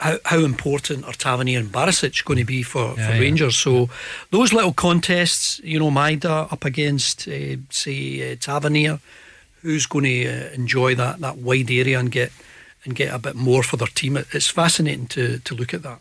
[0.00, 3.20] how, how important are Tavernier and Barisic going to be for, Yeah, for yeah.
[3.20, 3.56] Rangers?
[3.56, 3.88] So
[4.30, 9.00] those little contests, you know, Maeda up against, uh, say, uh, Tavernier,
[9.62, 12.32] who's going to uh, enjoy that, that wide area and get
[12.84, 14.16] and get a bit more for their team?
[14.16, 15.98] It, it's fascinating to, to look at that.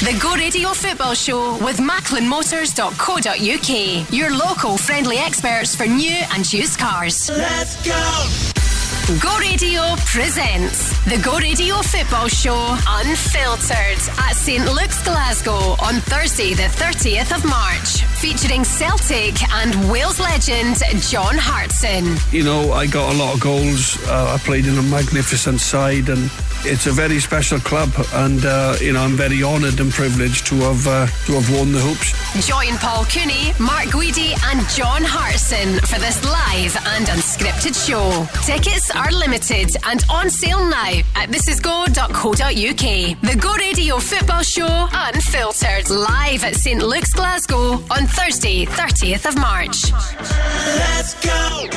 [0.00, 4.12] The Go Radio Football Show with MacklinMotors.co.uk.
[4.12, 7.30] Your local friendly experts for new and used cars.
[7.30, 8.63] Let's go!
[9.04, 12.56] Go Radio presents the Go Radio Football Show
[12.88, 20.18] Unfiltered at St Luke's Glasgow on Thursday, the 30th of March, featuring Celtic and Wales
[20.18, 22.16] legend John Hartson.
[22.32, 24.02] You know, I got a lot of goals.
[24.08, 26.30] Uh, I played in a magnificent side, and
[26.64, 27.90] it's a very special club.
[28.14, 31.72] And uh, you know, I'm very honoured and privileged to have uh, to have won
[31.72, 32.16] the hoops.
[32.48, 37.06] Join Paul Cooney, Mark Guidi, and John Hartson for this live and
[37.44, 38.26] unscripted show.
[38.44, 43.20] Tickets are limited and on sale now at thisisgo.co.uk.
[43.20, 49.36] The Go Radio Football Show Unfiltered live at St Luke's Glasgow on Thursday, 30th of
[49.36, 49.92] March.
[49.92, 51.68] Let's go!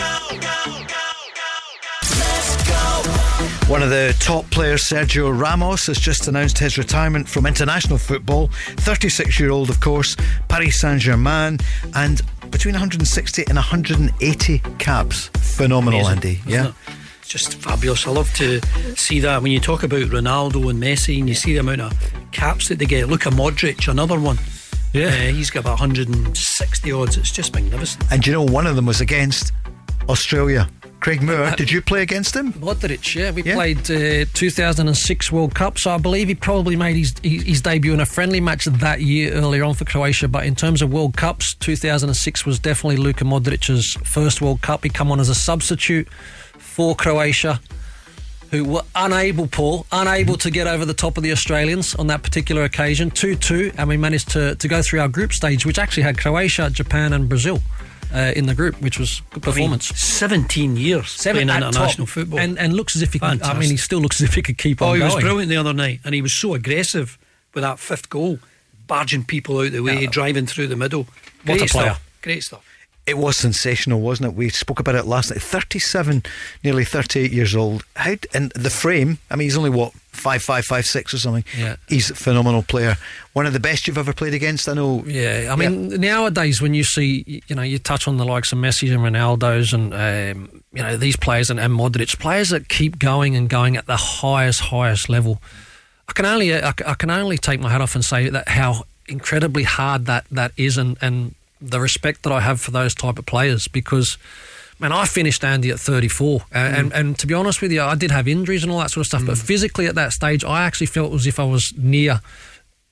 [2.20, 2.78] Let's go!
[3.68, 8.48] One of the top players, Sergio Ramos, has just announced his retirement from international football.
[8.78, 10.16] 36 year old, of course,
[10.48, 11.60] Paris Saint Germain,
[11.94, 15.30] and between 160 and 180 caps.
[15.36, 16.42] Phenomenal, Amazing, Andy.
[16.46, 16.68] Yeah.
[16.68, 16.74] it?
[17.22, 18.08] It's just fabulous.
[18.08, 18.62] I love to
[18.96, 19.42] see that.
[19.42, 21.94] When you talk about Ronaldo and Messi and you see the amount of
[22.32, 23.10] caps that they get.
[23.10, 24.38] Look at Modric, another one.
[24.94, 25.08] Yeah.
[25.08, 27.18] Uh, he's got about 160 odds.
[27.18, 28.04] It's just magnificent.
[28.12, 29.52] And you know, one of them was against
[30.10, 30.70] Australia.
[31.08, 32.52] Craig Moore, did you play against him?
[32.52, 37.14] Modric, yeah, we played uh, 2006 World Cup, so I believe he probably made his,
[37.24, 40.28] his debut in a friendly match that year earlier on for Croatia.
[40.28, 44.84] But in terms of World Cups, 2006 was definitely Luka Modric's first World Cup.
[44.84, 46.10] He come on as a substitute
[46.58, 47.62] for Croatia,
[48.52, 52.22] who were unable, Paul, unable to get over the top of the Australians on that
[52.22, 56.04] particular occasion, 2-2, and we managed to to go through our group stage, which actually
[56.04, 57.62] had Croatia, Japan, and Brazil.
[58.14, 59.86] Uh, in the group, which was good I mean, performance.
[60.00, 62.14] 17 years Seven playing at international top.
[62.14, 62.40] football.
[62.40, 63.20] and and looks as if he.
[63.20, 65.16] Can, I mean, he still looks as if he could keep Oh, on he was
[65.16, 67.18] brilliant the other night, and he was so aggressive
[67.54, 68.40] with that fifth goal,
[68.88, 71.06] barging people out the way, driving through the middle.
[71.46, 71.68] What a player.
[71.68, 72.04] Stuff.
[72.22, 72.64] Great stuff.
[73.08, 74.36] It was sensational, wasn't it?
[74.36, 75.42] We spoke about it last night.
[75.42, 76.24] 37,
[76.62, 77.86] nearly 38 years old.
[77.96, 79.20] How and the frame?
[79.32, 81.46] I mean, he's only what five, five, five, six or something.
[81.58, 81.78] Yeah.
[81.88, 82.98] he's a phenomenal player.
[83.34, 84.68] One of the best you've ever played against.
[84.68, 85.04] I know.
[85.06, 88.58] Yeah, I mean, nowadays when you see, you know, you touch on the likes of
[88.58, 93.00] Messi and Ronaldo's and, um, you know, these players and, and Modric, players that keep
[93.00, 95.42] going and going at the highest, highest level.
[96.10, 99.64] I can only, I can only take my hat off and say that how incredibly
[99.64, 103.26] hard that, that is and, and the respect that I have for those type of
[103.26, 104.18] players because.
[104.80, 106.80] Man, I finished Andy at 34, and, mm.
[106.80, 109.02] and, and to be honest with you, I did have injuries and all that sort
[109.02, 109.26] of stuff.
[109.26, 109.42] But mm.
[109.42, 112.22] physically, at that stage, I actually felt as if I was near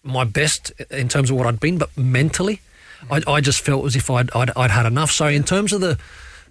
[0.01, 2.59] my best in terms of what I'd been, but mentally,
[3.01, 3.24] mm.
[3.28, 5.11] I, I just felt as if I'd, I'd, I'd had enough.
[5.11, 5.99] So, in terms of the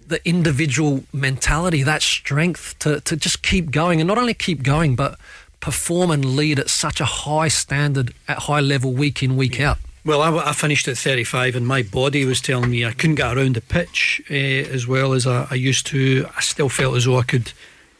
[0.06, 4.96] the individual mentality, that strength to, to just keep going, and not only keep going,
[4.96, 5.18] but
[5.60, 9.78] perform and lead at such a high standard, at high level, week in, week out.
[10.04, 13.36] Well, I, I finished at 35, and my body was telling me I couldn't get
[13.36, 16.26] around the pitch uh, as well as I, I used to.
[16.36, 17.52] I still felt as though I could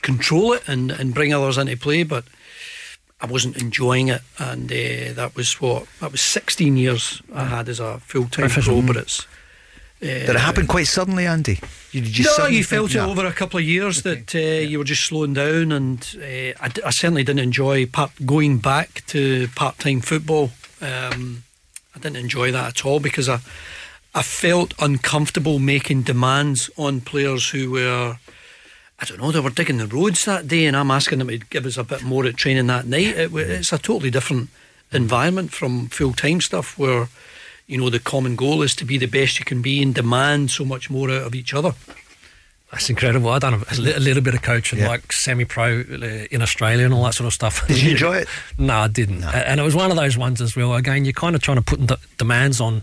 [0.03, 2.25] control it and, and bring others into play, but
[3.23, 4.21] I wasn't enjoying it.
[4.39, 8.51] And uh, that was what that was 16 years I had as a full time
[8.51, 8.83] pro.
[8.83, 9.21] But it's
[10.03, 11.59] uh, Did it happen quite suddenly, Andy?
[11.93, 13.11] You, did you no, you felt it No.
[13.11, 16.69] over a couple of years that uh, you were just slowing down, and uh, I,
[16.69, 20.51] d- I certainly didn't enjoy part, going back to part time football.
[20.83, 21.45] Um,
[21.95, 23.41] I didn't enjoy that at all because I
[24.17, 28.19] I felt uncomfortable making demands on players who were.
[29.01, 31.39] I don't know, they were digging the roads that day, and I'm asking them to
[31.39, 33.19] give us a bit more at training that night.
[33.19, 34.51] It, it's a totally different
[34.93, 37.09] environment from full time stuff where,
[37.67, 40.53] you know, the common goal is to be the best you can be and demand
[40.53, 41.75] so much more out of each other.
[42.75, 43.31] That's incredible.
[43.31, 44.89] I've done a, a little bit of coaching, Yeah.
[44.89, 47.67] like semi-pro uh, in Australia and all that sort of stuff.
[47.69, 48.29] Did you enjoy it?
[48.59, 49.23] No, I didn't.
[49.25, 50.75] A- And it was one of those ones as well.
[50.75, 51.81] Again, you're kind of trying to put
[52.19, 52.83] demands on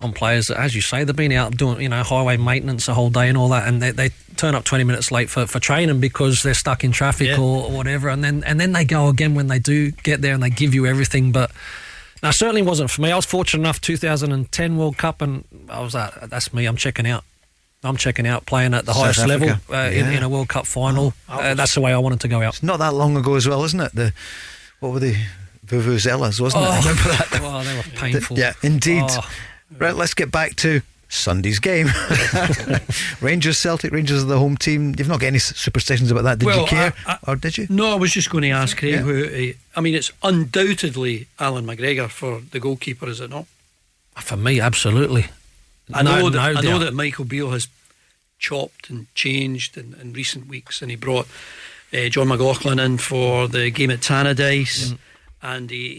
[0.00, 2.94] on players that, as you say, they've been out doing you know highway maintenance the
[2.94, 5.58] whole day and all that, and they, they turn up 20 minutes late for, for
[5.58, 7.38] training because they're stuck in traffic Yeah.
[7.40, 10.34] or, or whatever, and then and then they go again when they do get there
[10.34, 11.50] and they give you everything, but.
[12.20, 13.12] No, certainly wasn't for me.
[13.12, 16.66] I was fortunate enough 2010 World Cup, and I was like, that's me.
[16.66, 17.22] I'm checking out.
[17.88, 20.10] I'm checking out playing at the South highest level uh, in, Yeah.
[20.18, 21.14] in a World Cup final.
[21.28, 22.54] Uh, that's the way I wanted to go out.
[22.54, 23.94] It's not that long ago as well, isn't it?
[23.94, 24.12] The
[24.80, 25.16] what were the
[25.66, 26.68] vuvuzelas, wasn't it?
[26.70, 27.40] Oh, Remember that?
[27.42, 28.38] Well, they were painful.
[28.38, 29.04] Yeah, indeed.
[29.08, 29.30] Oh.
[29.78, 31.88] Right, let's get back to Sunday's game.
[33.20, 34.94] Rangers, Celtic, Rangers are the home team.
[34.98, 36.94] You've not got any superstitions about that, did Well, you care?
[37.06, 37.66] I- I- or did you?
[37.70, 38.94] No, I was just going to ask Craig.
[38.94, 39.00] Yeah.
[39.00, 43.46] Who, uh, I mean, it's undoubtedly Allan McGregor for the goalkeeper, is it not?
[44.16, 45.26] For me, absolutely.
[45.92, 47.68] I No- know that no I know that Michael Beale has
[48.38, 51.26] chopped and changed in, in recent weeks, and he brought
[51.92, 54.96] uh, Jon McLaughlin in for the game at Tannadice.
[55.40, 55.94] And he,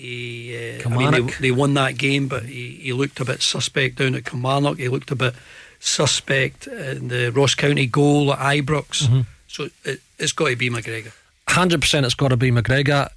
[0.51, 3.41] he uh, I mean, they, they won that game, but he, he looked a bit
[3.41, 4.77] suspect down at Kilmarnock.
[4.77, 5.33] He looked a bit
[5.79, 9.03] suspect in the Ross County goal at Ibrox.
[9.03, 9.21] Mm-hmm.
[9.47, 11.13] So it, it's got to be McGregor.
[11.47, 13.09] Hundred percent, it's got to be McGregor.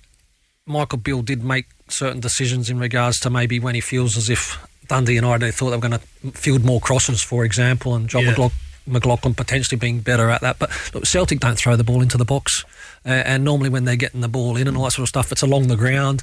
[0.64, 4.64] Michael Beale did make certain decisions in regards to maybe when he feels as if
[4.86, 8.30] Dundee United thought they were going to field more crosses, for example, and Jon Yeah.
[8.30, 10.58] McLaughlin, McLaughlin potentially being better at that.
[10.58, 12.64] But look, Celtic don't throw the ball into the box,
[13.04, 15.32] uh, and normally when they're getting the ball in and all that sort of stuff,
[15.32, 16.22] it's along the ground.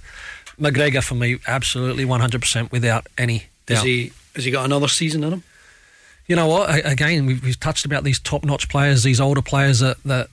[0.60, 3.78] McGregor for me, absolutely one hundred percent, without any doubt.
[3.78, 5.44] Has he has he got another season in him?
[6.28, 6.86] You know what?
[6.86, 10.30] Again, we've, we've touched about these top-notch players, these older players that, that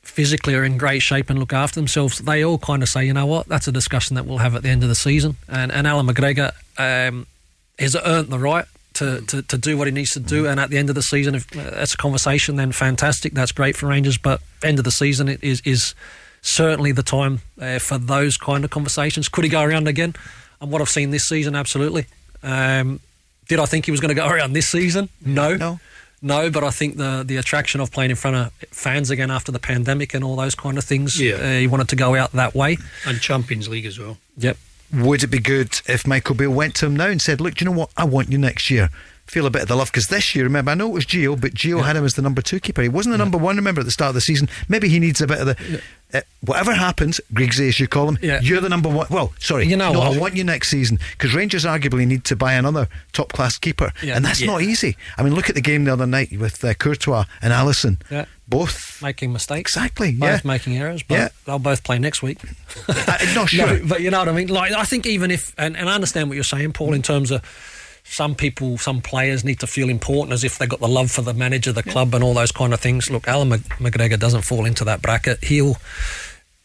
[0.00, 2.18] physically are in great shape and look after themselves.
[2.18, 3.46] They all kind of say, you know what?
[3.46, 5.36] That's a discussion that we'll have at the end of the season.
[5.46, 7.26] And, and Allan McGregor um,
[7.78, 8.64] has earned the right
[8.98, 10.46] to, to, to do what he needs to do.
[10.46, 13.32] And at the end of the season, if uh, that's a conversation, then fantastic.
[13.34, 14.18] That's great for Rangers.
[14.18, 15.94] But end of the season it is is
[16.42, 19.28] certainly the time uh, for those kind of conversations.
[19.28, 20.14] Could he go around again?
[20.60, 22.06] And what I've seen this season, absolutely.
[22.42, 23.00] Um,
[23.48, 25.08] did I think he was going to go around this season?
[25.24, 25.56] No.
[25.56, 25.80] No.
[26.20, 29.52] No, but I think the the attraction of playing in front of fans again after
[29.52, 31.34] the pandemic and all those kind of things, Yeah.
[31.36, 32.76] uh, he wanted to go out that way.
[33.06, 34.16] And Champions League as well.
[34.36, 34.56] Yep.
[34.92, 37.64] Would it be good if Michael Beale went to him now and said, "Look, do
[37.64, 37.90] you know what?
[37.96, 38.88] I want you next year.
[39.26, 41.38] Feel a bit of the love because this year, remember, I know it was Gio,
[41.38, 42.80] but Gio had him as the number two keeper.
[42.80, 43.56] He wasn't the number one.
[43.56, 45.82] Remember at the start of the season, maybe he needs a bit of the.
[46.14, 48.40] Uh, whatever happens, Griggsy, as you call him, Yeah.
[48.40, 49.06] you're the number one.
[49.10, 50.16] Well, sorry, You know no, what?
[50.16, 53.92] I want you next season because Rangers arguably need to buy another top class keeper,
[54.00, 54.16] Yeah.
[54.16, 54.46] and that's Yeah.
[54.46, 54.96] not easy.
[55.18, 58.24] I mean, look at the game the other night with uh, Courtois and Alisson, Yeah.
[58.48, 59.76] Both Making mistakes.
[59.76, 60.40] exactly, Both yeah.
[60.44, 61.28] making errors, but Yeah.
[61.44, 62.38] they'll both play next week.
[62.88, 63.66] I- no, sure.
[63.66, 64.48] No, but you know what I mean?
[64.48, 67.30] Like, I think even if, and, and I understand what you're saying, Paul, in terms
[67.30, 67.42] of
[68.04, 71.20] some people, some players need to feel important as if they've got the love for
[71.20, 73.10] the manager, the club, and all those kind of things.
[73.10, 75.44] Look, Allan McGregor doesn't fall into that bracket.
[75.44, 75.76] He'll.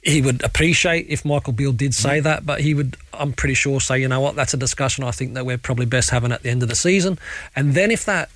[0.06, 2.24] He would appreciate if Michael Beale did say mm.
[2.24, 5.12] that, but he would, I'm pretty sure, say, you know what, that's a discussion I
[5.12, 7.18] think that we're probably best having at the end of the season.
[7.56, 8.30] And then if that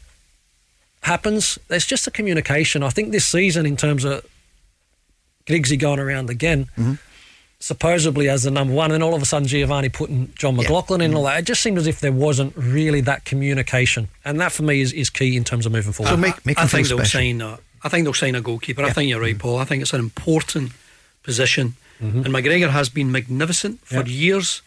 [1.07, 2.83] happens, there's just a communication.
[2.83, 4.25] I think this season, in terms of
[5.47, 6.93] Griggsy going around again, mm-hmm.
[7.59, 11.05] supposedly as the number one, and all of a sudden Giovanni putting Jon McLaughlin in
[11.05, 11.35] and all mm-hmm.
[11.35, 11.39] that.
[11.39, 14.93] It just seemed as if there wasn't really that communication, and that for me is,
[14.93, 16.11] is key in terms of moving forward.
[16.11, 17.19] So make, make I him feel think they'll special.
[17.19, 17.41] sign.
[17.41, 18.83] A, I think they'll sign a goalkeeper.
[18.83, 19.39] I think you're right, mm-hmm.
[19.39, 19.57] Paul.
[19.59, 20.71] I think it's an important
[21.23, 24.05] position, and McGregor has been magnificent for Yeah.
[24.05, 24.61] years.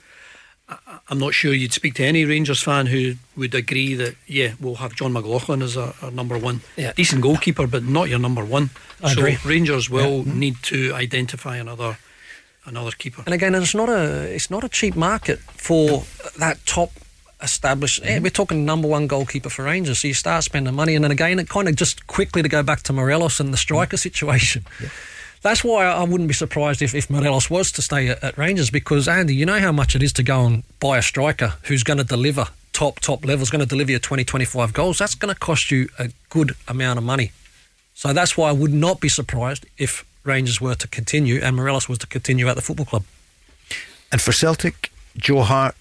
[1.09, 4.77] I'm not sure you'd speak to any Rangers fan who would agree that yeah, we'll
[4.77, 6.93] have Jon McLaughlin as our, our number one, Yeah.
[6.93, 8.71] decent goalkeeper, but not your number one.
[9.03, 9.39] I so agree.
[9.45, 11.99] Rangers will need to identify another
[12.65, 13.23] another keeper.
[13.27, 16.05] And again, it's not a it's not a cheap market for
[16.39, 16.91] that top
[17.43, 18.01] established.
[18.05, 21.11] eh, we're talking number one goalkeeper for Rangers, so you start spending money, and then
[21.11, 24.65] again, it kind of just quickly to go back to Morelos and the striker situation.
[25.43, 28.71] That's why I wouldn't be surprised if, if Morelos was to stay at, at Rangers
[28.71, 31.83] because Andy, you know how much it is to go and buy a striker who's
[31.83, 34.99] going to deliver top top levels, going to deliver you 20, 25 goals.
[34.99, 37.33] That's going to cost you a good amount of money.
[37.95, 41.89] So that's why I would not be surprised if Rangers were to continue and Morelos
[41.89, 43.05] was to continue at the football club.
[44.13, 45.75] And for Celtic, Joe Hart,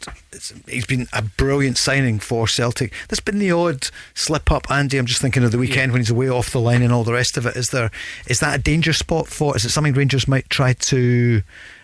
[0.68, 2.93] he's been a brilliant signing for Celtic.
[3.07, 4.97] There's been the odd slip up, Andy.
[4.97, 7.14] I'm just thinking of the weekend when he's away off the line and all the
[7.14, 7.56] rest of it.
[7.56, 7.91] Is there
[8.27, 9.56] is that a danger spot for?
[9.56, 11.41] Is it something Rangers might try to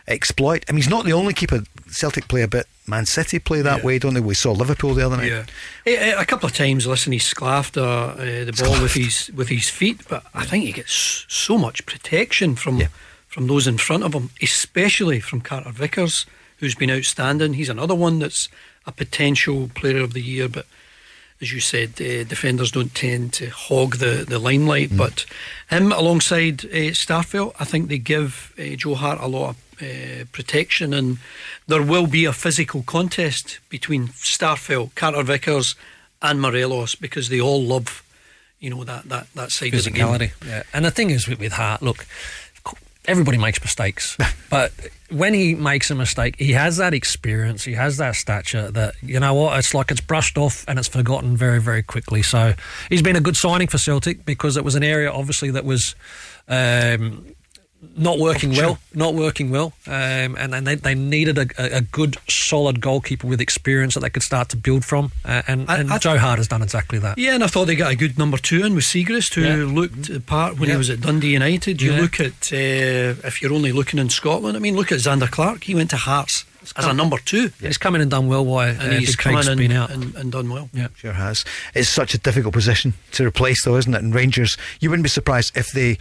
[0.08, 0.66] exploit?
[0.68, 1.62] I mean, he's not the only keeper.
[1.88, 2.68] Celtic play a bit.
[2.88, 4.20] Man City play that way, don't they?
[4.20, 5.28] We saw Liverpool the other night.
[5.28, 5.46] Yeah,
[5.88, 6.86] eh, a couple of times.
[6.86, 10.66] Listen, he sclaffed uh, uh, the ball with his with his feet, but I think
[10.66, 12.84] he gets so much protection from
[13.28, 16.26] from those in front of him, especially from Carter Vickers,
[16.60, 17.54] who's been outstanding.
[17.54, 18.50] He's another one that's
[18.86, 20.66] a potential Player of the Year, but
[21.42, 24.96] as you said, uh, defenders don't tend to hog the, the limelight.
[24.96, 25.26] But
[25.70, 30.26] him alongside uh, Starfelt, I think they give uh, Joe Hart a lot of uh,
[30.32, 31.18] protection, and
[31.68, 35.76] there will be a physical contest between Starfelt, Carter Vickers,
[36.22, 38.02] and Morelos because they all love,
[38.60, 40.08] you know, that that that side of the game.
[40.08, 40.32] physicality.
[40.46, 40.64] Yeah.
[40.74, 42.06] And the thing is with, with Hart, look,
[43.08, 44.18] everybody makes mistakes,
[44.50, 44.72] but
[45.10, 49.20] when he makes a mistake, he has that experience, he has that stature that you
[49.20, 52.22] know what, it's like it's brushed off and it's forgotten very, very quickly.
[52.22, 52.54] So
[52.90, 55.96] he's been a good signing for Celtic because it was an area obviously that was.
[56.48, 57.26] Um,
[57.98, 61.82] not working well, not working well, um, and, and they, they needed a, a, a
[61.82, 65.92] good, solid goalkeeper with experience that they could start to build from, uh, and, and
[65.92, 67.18] I- Joe Hart has done exactly that.
[67.18, 69.56] Yeah, and I thought they got a good number two in with Siegrist, who Yeah.
[69.74, 70.76] looked the part when Yeah.
[70.76, 71.82] he was at Dundee United.
[71.82, 72.02] You Yeah.
[72.02, 74.56] look at uh, if you're only looking in Scotland.
[74.58, 75.64] I mean, look at Zander Clark.
[75.66, 76.46] He went to Hearts
[76.76, 79.18] as a number two, He's come in and done well while and uh, he's Big
[79.20, 79.92] come Craig's in been out.
[79.92, 80.68] and, and done well.
[80.74, 80.88] Yeah.
[80.96, 81.46] Sure has.
[81.76, 84.02] It's such a difficult position to replace, though, isn't it?
[84.02, 86.00] And Rangers, you wouldn't be surprised if they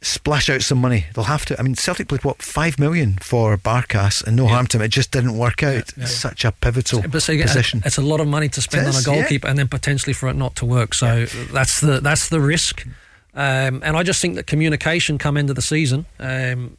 [0.00, 1.06] splash out some money.
[1.14, 1.58] They'll have to.
[1.58, 4.82] I mean, Celtic played what five million for Barkas, and no harm to him.
[4.82, 5.92] It just didn't work out.
[5.96, 7.82] It's such a pivotal But so again, position.
[7.84, 9.14] it's a lot of money to spend It on a is, yeah.
[9.14, 10.94] goalkeeper, and then potentially for it not to work.
[10.94, 12.86] So that's the that's the risk.
[13.34, 16.76] Um, and I just think that communication come into the season um,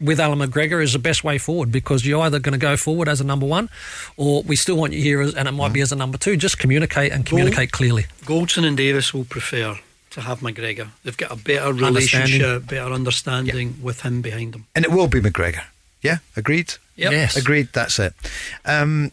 [0.00, 3.06] with Allan McGregor is the best way forward because you're either going to go forward
[3.08, 3.68] as a number one,
[4.16, 6.36] or we still want you here, as, and it might be as a number two.
[6.38, 8.06] Just communicate and communicate clearly.
[8.22, 9.78] Goldson and Davis will prefer
[10.10, 10.88] to have McGregor.
[11.04, 14.66] They've got a better relationship, better understanding with him behind them.
[14.74, 15.64] And it will be McGregor.
[16.02, 16.74] Yeah, agreed.
[16.96, 17.12] Yep.
[17.12, 17.36] Yes.
[17.36, 17.68] agreed.
[17.72, 18.14] That's it.
[18.64, 19.12] Um,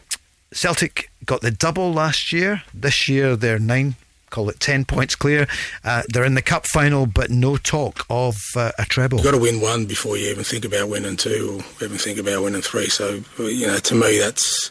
[0.52, 2.62] Celtic got the double last year.
[2.72, 3.94] This year they're nine.
[4.30, 5.46] Call it ten points clear.
[5.84, 9.18] Uh, they're in the cup final, but no talk of uh, a treble.
[9.18, 12.18] You've got to win one before you even think about winning two or even think
[12.18, 12.88] about winning three.
[12.88, 14.70] So, you know, to me, that's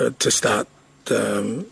[0.00, 0.66] uh, to start,
[1.10, 1.66] um,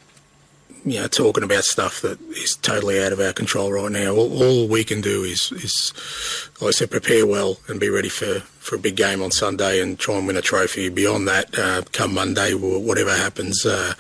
[0.85, 4.15] you know, talking about stuff that is totally out of our control right now.
[4.15, 8.09] All, all we can do is, is, like I said, prepare well and be ready
[8.09, 10.89] for, for a big game on Sunday and try and win a trophy.
[10.89, 13.95] Beyond that, uh, come Monday, whatever happens, uh,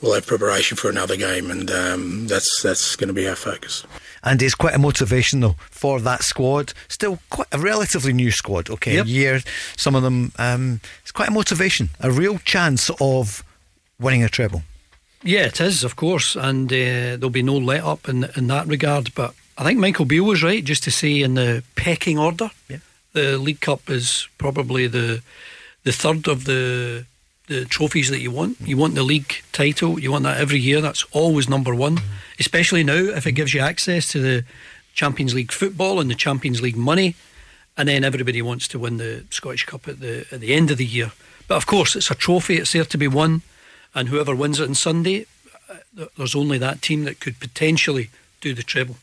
[0.00, 3.84] we'll have preparation for another game, and um, that's that's going to be our focus.
[4.22, 6.72] And it's quite a motivation, though, for that squad.
[6.88, 8.94] Still quite a relatively new squad, okay?
[8.94, 9.06] Yep.
[9.06, 9.40] A year,
[9.76, 10.32] some of them.
[10.38, 13.44] Um, it's quite a motivation, a real chance of
[14.00, 14.62] winning a treble.
[15.26, 18.66] Yeah, it is, of course, and uh, there'll be no let up in in that
[18.68, 19.12] regard.
[19.14, 22.78] But I think Michael Beale was right just to say in the pecking order, Yeah.
[23.12, 25.20] the League Cup is probably the
[25.84, 27.04] the third of the
[27.48, 28.56] the trophies that you want.
[28.60, 30.00] You want the league title.
[30.00, 30.80] You want that every year.
[30.80, 32.00] That's always number one,
[32.38, 34.44] especially now if it gives you access to the
[34.94, 37.14] Champions League football and the Champions League money.
[37.76, 40.76] And then everybody wants to win the Scottish Cup at the at the end of
[40.78, 41.10] the year.
[41.48, 42.54] But of course, it's a trophy.
[42.56, 43.42] It's there to be won,
[43.96, 45.26] and whoever wins it on Sunday,
[45.68, 48.10] uh, there's only that team that could potentially
[48.40, 48.96] do the treble.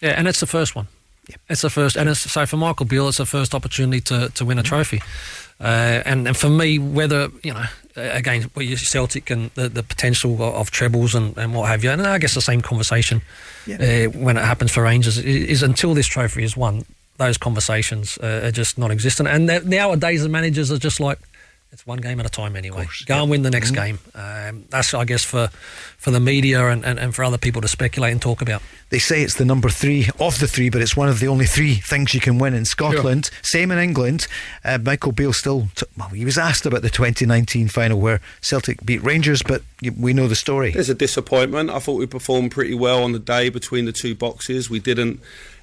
[0.00, 0.86] Yeah, and it's the first one.
[1.28, 1.36] Yeah.
[1.48, 4.44] It's the first, and it's, so for Michael Beale, it's the first opportunity to, to
[4.44, 5.02] win a trophy.
[5.60, 7.64] Uh, and, and for me, whether you know,
[7.96, 11.68] uh, again, well, you Celtic and the, the potential of, of trebles and, and what
[11.68, 13.22] have you, and I guess the same conversation
[13.68, 16.84] uh, when it happens for Rangers is, is until this trophy is won,
[17.16, 19.28] those conversations uh, are just non-existent.
[19.28, 21.18] And that- nowadays, the managers are just like.
[21.70, 22.86] It's one game at a time anyway.
[23.04, 23.98] Go and win the next game.
[24.14, 25.48] Um, that's, I guess, for
[25.98, 28.62] for the media and, and, and for other people to speculate and talk about.
[28.88, 31.44] They say it's the number three of the three, but it's one of the only
[31.44, 33.30] three things you can win in Scotland.
[33.42, 34.26] Same in England.
[34.64, 38.84] Uh, Michael Beale still, took, well, he was asked about the 2019 final where Celtic
[38.86, 39.62] beat Rangers, but
[39.98, 40.70] we know the story.
[40.70, 41.68] There's a disappointment.
[41.68, 44.70] I thought we performed pretty well on the day between the two boxes.
[44.70, 45.20] We didn't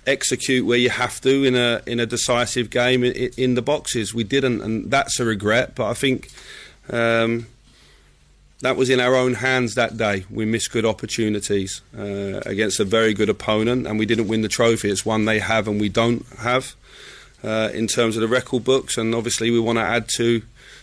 [0.07, 4.13] execute where you have to in a in a decisive game in, in the boxes.
[4.13, 5.75] We didn't, and that's a regret.
[5.75, 6.29] But I think
[6.89, 7.47] um,
[8.61, 10.25] that was in our own hands that day.
[10.29, 14.47] We missed good opportunities uh, against a very good opponent, and we didn't win the
[14.47, 14.89] trophy.
[14.89, 16.75] It's one they have and we don't have
[17.43, 20.41] uh, in terms of the record books, and obviously we want to add to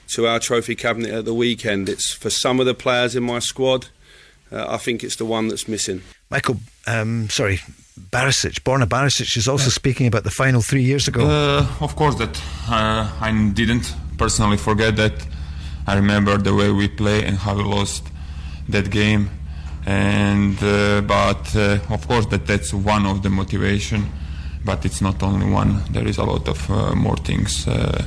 [0.08, 1.88] to our trophy cabinet at the weekend.
[1.88, 3.88] It's for some of the players in my squad.
[4.50, 6.02] Uh, I think it's the one that's missing.
[6.30, 7.60] Michael, um, sorry,
[7.98, 11.26] Barisic, Borna Barisic is also speaking about the final three years ago.
[11.26, 15.12] Uh, of course, that uh, I didn't personally forget that.
[15.86, 18.04] I remember the way we play and how we lost
[18.68, 19.30] that game,
[19.84, 24.06] and uh, but uh, of course that that's one of the motivation,
[24.64, 25.82] but it's not only one.
[25.90, 28.04] There is a lot of uh, more things uh,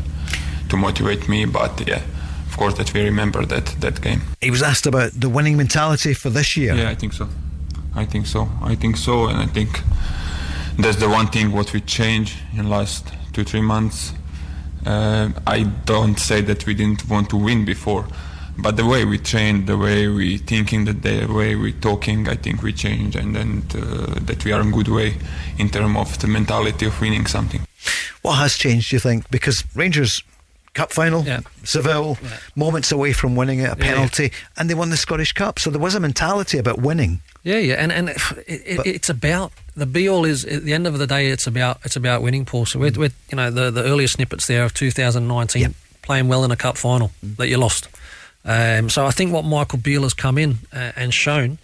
[0.69, 1.45] to motivate me.
[1.45, 2.01] But yeah,
[2.47, 4.21] of course that we remember that that game.
[4.41, 6.73] He was asked about the winning mentality for this year.
[6.75, 7.27] Yeah, I think so.
[7.95, 8.49] I think so.
[8.61, 9.81] I think so, and I think
[10.77, 14.13] that's the one thing what we changed in last two three months.
[14.85, 18.05] Uh, I don't say that we didn't want to win before,
[18.57, 22.35] but the way we train, the way we thinking, the, the way we talking, I
[22.35, 25.15] think we change, and then uh, that we are in good way
[25.57, 27.61] in terms of the mentality of winning something.
[28.21, 29.29] What has changed, do you think?
[29.29, 30.21] Because Rangers
[30.75, 31.25] Cup final,
[31.63, 32.17] Seville,
[32.55, 33.93] moments away from winning it, a Yeah, yeah.
[33.93, 35.57] penalty, and they won the Scottish Cup.
[35.57, 37.21] So there was a mentality about winning.
[37.43, 40.85] Yeah, yeah, and and it, it, it's about the be all is at the end
[40.85, 41.27] of the day.
[41.31, 42.65] It's about it's about winning, Paul.
[42.65, 46.51] So with, with you know the the earlier snippets there of 2019 playing well in
[46.51, 47.87] a cup final that you lost.
[48.43, 51.57] Um, so I think what Michael Beale has come in uh, and shown,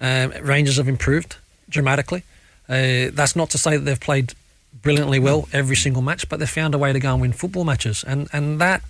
[0.00, 1.36] um, Rangers have improved
[1.70, 2.24] dramatically.
[2.68, 4.34] Uh, that's not to say that they've played
[4.82, 7.64] brilliantly well every single match, but they've found a way to go and win football
[7.64, 8.82] matches, and and that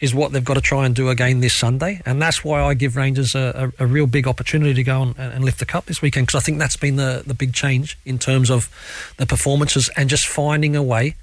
[0.00, 2.74] is what they've got to try and do again this Sunday, and that's why I
[2.74, 5.86] give Rangers a, a, a real big opportunity to go and, and lift the cup
[5.86, 8.68] this weekend because I think that's been the the big change in terms of
[9.16, 11.16] the performances and just finding a way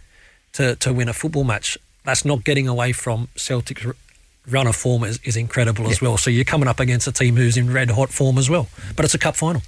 [0.53, 1.77] to to win a football match.
[2.03, 3.85] That's not getting away from Celtic's
[4.49, 6.17] run of form is, is incredible as well.
[6.17, 9.05] So you're coming up against a team who's in red hot form as well, but
[9.05, 9.61] it's a cup final.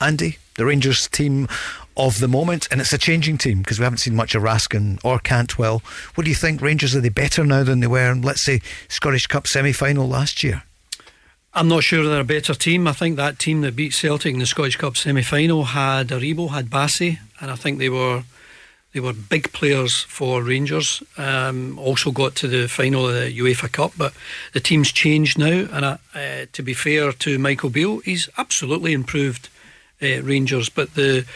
[0.00, 1.48] Andy, the Rangers team
[1.96, 4.98] of the moment, and it's a changing team because we haven't seen much of Raskin
[5.02, 5.82] or Cantwell.
[6.14, 6.60] What do you think?
[6.60, 10.06] Rangers are they better now than they were in, let's say, Scottish Cup semi final
[10.06, 10.62] last year?
[11.54, 12.86] I'm not sure they're a better team.
[12.86, 16.50] I think that team that beat Celtic in the Scottish Cup semi final had Aribo,
[16.50, 18.24] had Bassey, and I think they were
[18.92, 21.02] they were big players for Rangers.
[21.18, 24.14] Um, also got to the final of the UEFA Cup, but
[24.54, 25.66] the team's changed now.
[25.70, 29.50] And uh, to be fair to Michael Beale, he's absolutely improved
[30.00, 30.70] uh, Rangers.
[30.70, 31.26] But the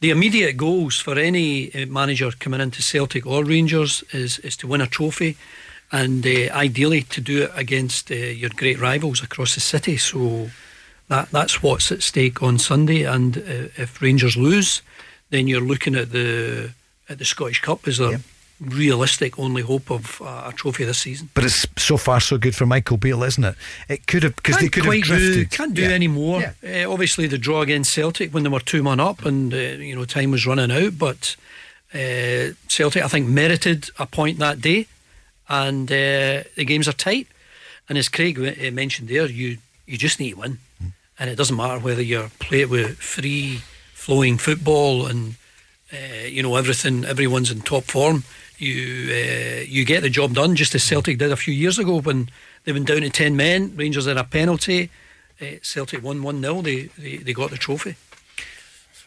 [0.00, 4.66] the immediate goals for any uh, manager coming into Celtic or Rangers is is to
[4.66, 5.36] win a trophy,
[5.92, 9.98] and uh, ideally to do it against uh, your great rivals across the city.
[9.98, 10.50] So
[11.08, 13.04] that that's what's at stake on Sunday.
[13.04, 14.82] And uh, if Rangers lose,
[15.28, 16.70] then you're looking at the
[17.08, 18.20] at the Scottish Cup as a
[18.60, 21.30] realistic only hope of uh, a trophy this season.
[21.34, 23.54] But it's so far so good for Michael Beale, isn't it?
[23.88, 25.50] It could have because they Can't could have quite do, drifted.
[25.50, 25.88] can't do Yeah.
[25.88, 26.54] any more.
[26.64, 29.94] Uh, obviously, the draw against Celtic when they were two man up and uh, you
[29.96, 31.36] know time was running out, but
[31.94, 34.86] uh, Celtic I think merited a point that day,
[35.48, 37.26] and uh, the games are tight.
[37.88, 40.58] And as Craig uh, mentioned there, you you just need to win,
[41.18, 43.62] and it doesn't matter whether you're play it with free
[43.94, 45.34] flowing football and
[45.92, 47.04] uh, you know everything.
[47.04, 48.22] Everyone's in top form.
[48.60, 52.00] You uh, you get the job done, just as Celtic did a few years ago
[52.00, 52.28] when
[52.64, 53.72] they went down to ten men.
[53.74, 54.90] Rangers had a penalty.
[55.40, 57.96] Uh, Celtic won one 0 They, they they got the trophy.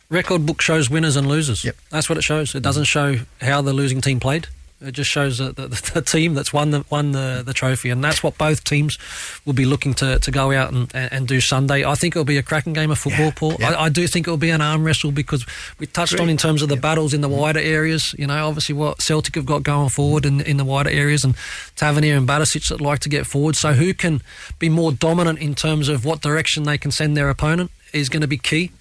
[0.10, 1.64] Record book shows winners and losers.
[1.64, 1.76] Yep.
[1.90, 2.56] That's what it shows.
[2.56, 4.48] It doesn't show how the losing team played.
[4.84, 8.04] It just shows the, the, the team that's won the won the, the trophy, and
[8.04, 8.98] that's what both teams
[9.46, 11.86] will be looking to, to go out and, and, and do Sunday.
[11.86, 13.64] I think it'll be a cracking game of football, Paul.
[13.64, 15.46] I, I do think it'll be an arm wrestle because
[15.80, 17.38] we touched on in terms of the battles in the mm-hmm.
[17.38, 18.14] wider areas.
[18.18, 21.36] You know, obviously what Celtic have got going forward in, in the wider areas, and
[21.76, 23.56] Tavernier and Barisic that like to get forward.
[23.56, 24.22] So who can
[24.60, 28.22] be more dominant in terms of what direction they can send their opponent is going
[28.22, 28.72] to be key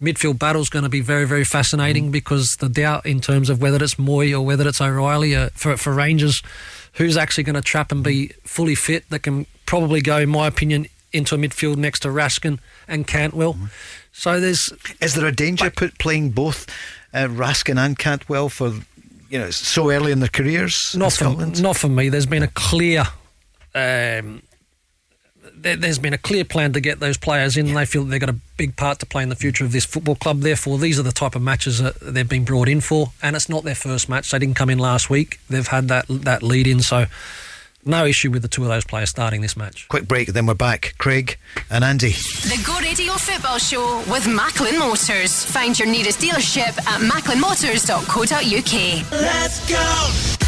[0.00, 3.60] midfield battle is going to be very, very fascinating because the doubt in terms of
[3.60, 6.42] whether it's Mooy or whether it's O'Reilly uh, for, for Rangers,
[6.94, 10.46] who's actually going to trap and be fully fit that can probably go, in my
[10.46, 13.56] opinion, into a midfield next to Raskin and Cantwell.
[14.12, 14.72] So there's.
[15.00, 16.66] Is there a danger put playing both
[17.12, 18.72] uh, Raskin and Cantwell for
[19.28, 20.94] you know so early in their careers?
[20.96, 22.08] Not for, not for me.
[22.08, 23.04] There's been a clear.
[23.74, 24.42] Um,
[25.56, 27.74] there's been a clear plan to get those players in.
[27.74, 29.84] They feel that they've got a big part to play in the future of this
[29.84, 30.40] football club.
[30.40, 33.12] Therefore, these are the type of matches that they've been brought in for.
[33.22, 34.30] And it's not their first match.
[34.30, 35.40] They didn't come in last week.
[35.48, 36.80] They've had that that lead in.
[36.80, 37.06] So,
[37.84, 39.88] no issue with the two of those players starting this match.
[39.88, 40.94] Quick break, then we're back.
[40.98, 41.38] Craig
[41.70, 42.10] and Andy.
[42.10, 45.44] The Go Radio Football Show with Macklin Motors.
[45.44, 49.12] Find your nearest dealership at macklinmotors.co.uk.
[49.12, 50.45] Let's go!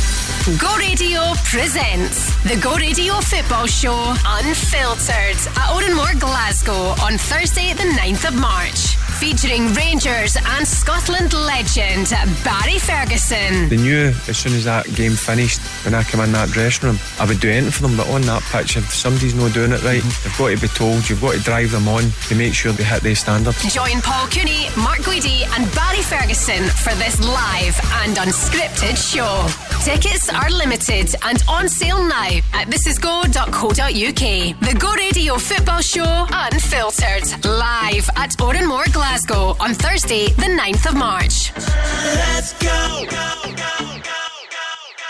[0.56, 7.74] Go Radio presents the Go Radio Football Show Unfiltered at Oran Mor, Glasgow on Thursday,
[7.74, 8.96] the 9th of March.
[9.20, 12.08] Featuring Rangers and Scotland legend
[12.44, 13.68] Barry Ferguson.
[13.68, 16.98] They knew as soon as that game finished, when I came in that dressing room,
[17.18, 17.96] I would do anything for them.
[17.96, 21.10] But on that pitch, if somebody's not doing it right, they've got to be told.
[21.10, 23.60] You've got to drive them on to make sure they hit their standards.
[23.74, 27.76] Join Paul Cooney, Mark Guidi, and Barry Ferguson for this live
[28.06, 29.44] and unscripted show.
[29.82, 34.60] Tickets are limited and on sale now at thisisgo.co.uk.
[34.60, 40.86] The Go Radio Football Show Unfiltered, live at Oran Mor, Glasgow on Thursday, the 9th
[40.90, 41.52] of March.
[41.56, 43.06] Let's go!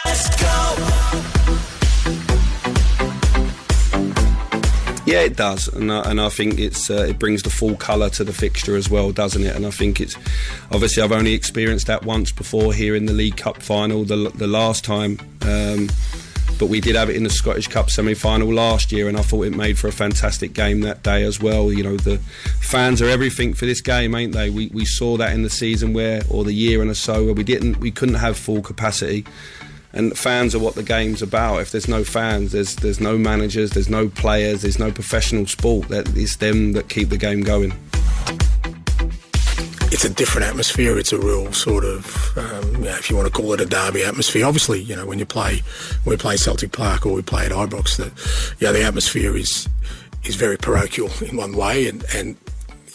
[0.05, 1.38] Let's go!
[5.09, 8.11] Yeah, it does, and I, and I think it's uh, it brings the full colour
[8.11, 9.57] to the fixture as well, doesn't it?
[9.57, 10.15] And I think it's
[10.71, 14.05] obviously I've only experienced that once before here in the League Cup final.
[14.05, 15.89] The the last time um,
[16.59, 19.47] but we did have it in the Scottish Cup semi-final last year, and I thought
[19.47, 21.73] it made for a fantastic game that day as well.
[21.73, 22.19] You know, the
[22.61, 24.51] fans are everything for this game, ain't they?
[24.51, 27.35] We we saw that in the season where, or the year and a so, where
[27.35, 29.25] we didn't, we couldn't have full capacity.
[29.93, 31.61] And fans are what the game's about.
[31.61, 35.89] If there's no fans, there's there's no managers, there's no players, there's no professional sport.
[35.89, 37.73] That it's them that keep the game going
[39.91, 40.99] it's a different atmosphere.
[40.99, 44.45] It's a real sort of, um, if you want to call it a derby atmosphere.
[44.45, 45.63] Obviously, you know, when you play,
[46.05, 48.13] when we play Celtic Park or we play at Ibrox, that
[48.61, 49.69] yeah, the atmosphere is
[50.25, 52.37] is very parochial in one way, and and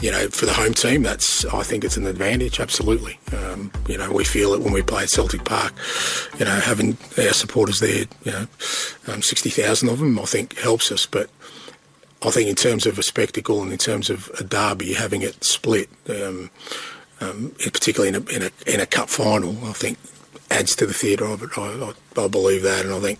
[0.02, 2.60] you know, for the home team, that's I think it's an advantage.
[2.60, 5.74] Absolutely, um, you know, we feel it when we play at Celtic Park.
[6.40, 8.48] You know, having our supporters there, you know,
[9.08, 11.30] um, sixty thousand of them, I think helps us, but.
[12.26, 15.44] I think in terms of a spectacle and in terms of a derby, having it
[15.44, 16.50] split, um,
[17.20, 19.98] um, particularly in a, in a in a cup final, I think
[20.50, 21.50] adds to the theatre of it.
[21.58, 23.20] I, I, I, believe that, and I think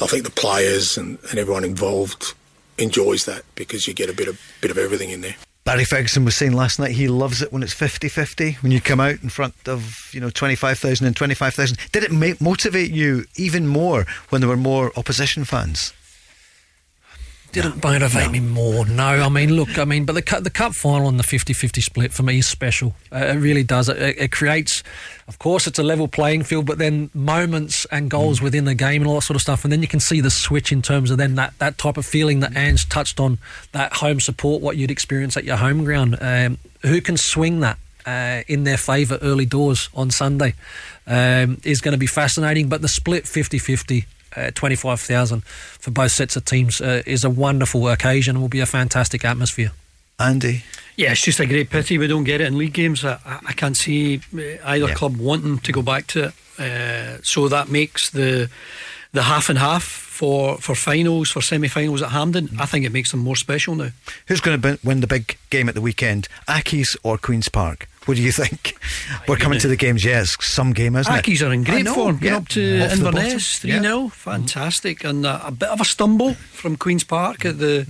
[0.00, 2.34] I think the players and, and everyone involved
[2.78, 5.36] enjoys that because you get a bit of bit of everything in there.
[5.66, 9.00] Barry Ferguson was saying last night he loves it when it's 50-50, when you come
[9.00, 11.76] out in front of, you know, 25,000 and 25,000.
[11.90, 15.92] Did it make, motivate you even more when there were more opposition fans?
[17.56, 18.32] Didn't motivate no.
[18.32, 18.86] me more.
[18.86, 21.82] No, I mean, look, I mean, but the cup, the cup final and the 50-50
[21.82, 22.94] split for me is special.
[23.10, 23.88] Uh, it really does.
[23.88, 24.82] It, it, creates,
[25.26, 28.44] of course, it's a level playing field, but then moments and goals mm.
[28.44, 30.30] within the game and all that sort of stuff, and then you can see the
[30.30, 33.38] switch in terms of then that that type of feeling that Ange touched on,
[33.72, 36.18] that home support, what you'd experience at your home ground.
[36.20, 37.78] Um, who can swing that?
[38.04, 40.54] Uh, in their favour early doors on Sunday
[41.08, 42.68] um, is going to be fascinating.
[42.68, 47.30] But the split 50 50 uh, 25,000 for both sets of teams uh, is a
[47.30, 49.72] wonderful occasion and will be a fantastic atmosphere.
[50.18, 50.64] Andy?
[50.96, 53.04] Yeah, it's just a great pity we don't get it in league games.
[53.04, 54.94] I, I can't see uh, either yeah.
[54.94, 56.34] club wanting to go back to it.
[56.58, 58.48] Uh, so that makes the
[59.12, 62.48] the half and half for, for finals, for semi finals at Hampden.
[62.48, 62.60] Mm.
[62.60, 63.90] I think it makes them more special now.
[64.28, 66.28] Who's going to win the big game at the weekend?
[66.48, 67.88] Accies or Queen's Park?
[68.06, 68.76] What do you think?
[69.28, 70.36] We're coming to the games, yes.
[70.40, 71.42] Some game, isn't Accies it?
[71.42, 72.16] are in great form.
[72.18, 73.82] Get up to Off Inverness 3 0.
[73.82, 74.08] Yeah.
[74.08, 75.04] Fantastic.
[75.04, 77.86] And uh, a bit of a stumble from Queen's Park at the.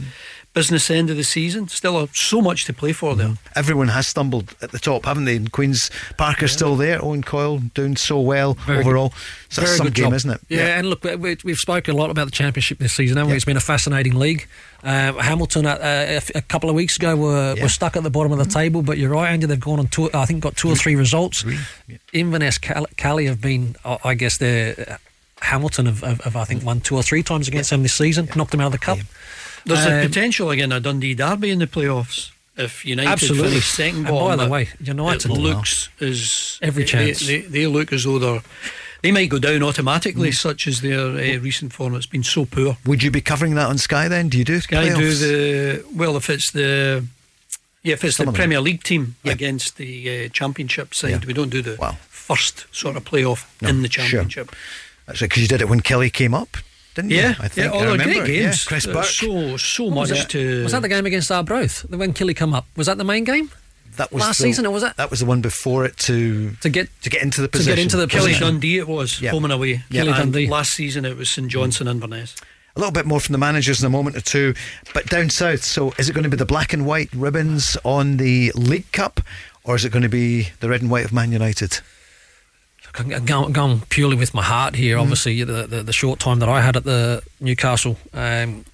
[0.57, 1.69] Business end of the season.
[1.69, 3.35] Still uh, so much to play for there.
[3.55, 5.37] Everyone has stumbled at the top, haven't they?
[5.37, 6.57] And Queen's Parker's yeah.
[6.57, 7.05] still there.
[7.05, 9.11] Owen Coyle doing so well Very overall.
[9.11, 9.19] Good.
[9.51, 10.15] So that's some game, job.
[10.15, 10.41] isn't it?
[10.49, 13.33] Yeah, yeah, and look, we, have spoken a lot about the championship this season, haven't
[13.33, 13.37] we?
[13.37, 14.49] It's been a fascinating league.
[14.83, 18.33] Uh, Hamilton uh, a, a, couple of weeks ago were, were stuck at the bottom
[18.33, 19.45] of the table, but you're right, Andy.
[19.45, 20.09] They've gone on two.
[20.15, 21.45] I think got two or three results.
[22.15, 24.75] Inverness, Caley have been, I guess, they're.
[24.89, 24.97] Uh,
[25.43, 28.27] Hamilton have, have, have, I think, won two or three times against them this season,
[28.35, 28.99] knocked them out of the cup.
[29.67, 32.31] There's um, a potential again a Dundee derby in the playoffs.
[32.57, 33.49] If United absolutely.
[33.51, 37.27] finish second bottom, and by the way, United it looks as every they, chance.
[37.27, 38.41] They, they, they, look as though they're
[39.03, 40.35] they might go down automatically, mm.
[40.35, 41.95] such as their uh, recent form.
[41.95, 42.79] It's been so poor.
[42.87, 44.29] Would you be covering that on Sky then?
[44.29, 44.97] Do you do Sky playoffs?
[44.97, 47.05] do the well if it's the
[47.83, 49.33] yeah if it's Some the Premier League team yeah.
[49.33, 51.11] against the uh, Championship side.
[51.11, 51.27] Yeah.
[51.27, 51.97] We don't do the wow.
[52.09, 54.51] first sort of playoff no, in the Championship.
[54.51, 54.59] Sure.
[55.07, 56.57] That's right because you did it when Killie came up
[56.97, 57.35] didn't yeah, you?
[57.39, 57.73] I think.
[57.73, 58.65] Yeah, all the great games.
[58.65, 58.69] Yeah.
[58.69, 59.05] Chris uh, Burke.
[59.05, 60.63] So, so much was to.
[60.65, 61.89] Was that the game against Arbroath?
[61.91, 62.67] When Killie come up?
[62.77, 63.51] Was that the main game?
[63.97, 64.97] That was last the, season, or was it?
[64.97, 67.71] That was the one before it to to get to get into the position.
[67.71, 68.47] To get into the Killie position.
[68.47, 69.33] Dundee, it was yep.
[69.33, 69.85] home and away.
[69.91, 70.07] Yep.
[70.07, 70.49] Killie Dundee.
[70.49, 72.35] Last season, it was St Johnstone Inverness.
[72.75, 74.55] A little bit more from the managers in a moment or two,
[74.93, 75.65] but down south.
[75.65, 79.21] So, is it going to be the black and white ribbons on the League Cup,
[79.65, 81.81] or is it going to be the red and white of Man United?
[83.03, 84.97] Going, going purely with my heart here.
[84.97, 85.03] Mm.
[85.03, 87.97] Obviously, the, the, the short time that I had at the Newcastle.
[88.13, 88.65] Um,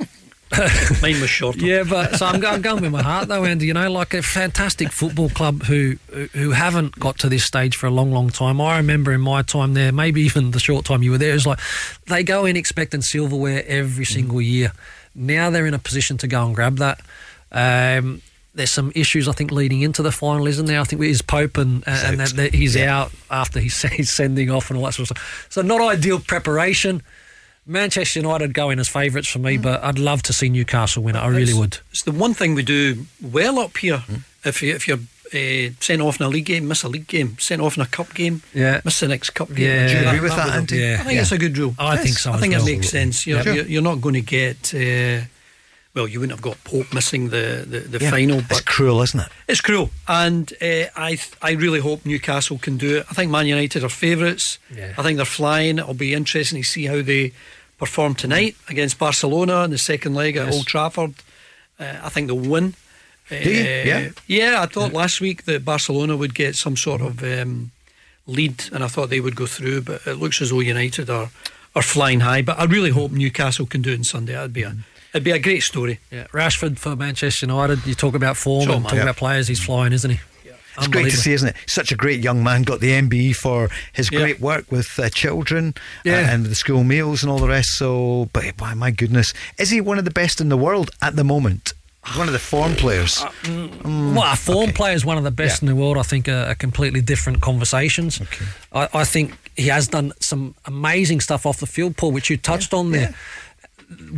[1.02, 1.56] Mine was short.
[1.62, 3.66] Yeah, but so I'm going, I'm going with my heart though, Andy.
[3.66, 5.96] You know, like a fantastic football club who
[6.32, 8.60] who haven't got to this stage for a long, long time.
[8.60, 11.46] I remember in my time there, maybe even the short time you were there, is
[11.46, 11.58] like
[12.06, 14.46] they go in expecting silverware every single mm.
[14.46, 14.72] year.
[15.14, 17.00] Now they're in a position to go and grab that.
[17.50, 18.22] Um,
[18.54, 20.80] there's some issues I think leading into the final, isn't there?
[20.80, 22.96] I think with his Pope and, and that, that he's yeah.
[22.96, 25.46] out after he's, he's sending off and all that sort of stuff.
[25.50, 27.02] So not ideal preparation.
[27.64, 29.62] Manchester United go in as favourites for me, mm.
[29.62, 31.20] but I'd love to see Newcastle win it.
[31.20, 31.78] I really would.
[31.90, 33.98] It's the one thing we do well up here.
[33.98, 34.22] Mm.
[34.44, 34.98] If you if you're
[35.32, 37.86] uh, sent off in a league game, miss a league game, sent off in a
[37.86, 38.80] cup game, yeah.
[38.84, 39.60] miss the next cup game.
[39.60, 39.86] Yeah.
[39.86, 40.78] Do you agree with that, Andy?
[40.78, 40.94] Yeah.
[40.94, 41.20] I think yeah.
[41.20, 41.74] it's a good rule.
[41.78, 42.02] I yes.
[42.02, 42.32] think so.
[42.32, 42.62] I think well.
[42.62, 43.26] it makes sense.
[43.26, 44.74] You're, you're, you're, not going to get.
[44.74, 45.24] Uh,
[45.94, 48.40] well, you wouldn't have got Pope missing the the, the yeah, final.
[48.40, 49.28] But it's cruel, isn't it?
[49.48, 53.06] It's cruel, and uh, I I really hope Newcastle can do it.
[53.10, 54.58] I think Man United are favourites.
[54.74, 54.94] Yeah.
[54.96, 55.78] I think they're flying.
[55.78, 57.32] It'll be interesting to see how they
[57.78, 60.54] perform tonight against Barcelona in the second leg at yes.
[60.54, 61.14] Old Trafford.
[61.78, 62.74] Uh, I think they'll win.
[63.30, 64.62] Uh, yeah, yeah.
[64.62, 64.98] I thought yeah.
[64.98, 67.70] last week that Barcelona would get some sort of um,
[68.26, 71.30] lead, and I thought they would go through, but it looks as though United are
[71.74, 72.42] are flying high.
[72.42, 74.32] But I really hope Newcastle can do it on Sunday.
[74.32, 74.76] That'd be a
[75.12, 76.00] it'd be a great story.
[76.10, 77.86] Yeah, Rashford for Manchester United.
[77.86, 78.90] You talk about form Sure, and man.
[78.90, 79.02] talk Yeah.
[79.04, 79.48] about players.
[79.48, 80.20] He's flying, isn't he?
[80.78, 81.56] It's great to see, isn't it?
[81.66, 82.62] Such a great young man.
[82.62, 86.14] Got the MBE for his great work with uh, children Yeah.
[86.14, 87.72] uh, and the school meals and all the rest.
[87.76, 91.14] So, but by my goodness, is he one of the best in the world at
[91.14, 91.74] the moment?
[92.16, 93.16] One of the form players.
[93.44, 95.98] Mm, well, a form player is one of the best in the world.
[95.98, 98.20] I think are, are completely different conversations.
[98.72, 102.36] I, I think he has done some amazing stuff off the field, Paul, which you
[102.38, 103.14] touched on there.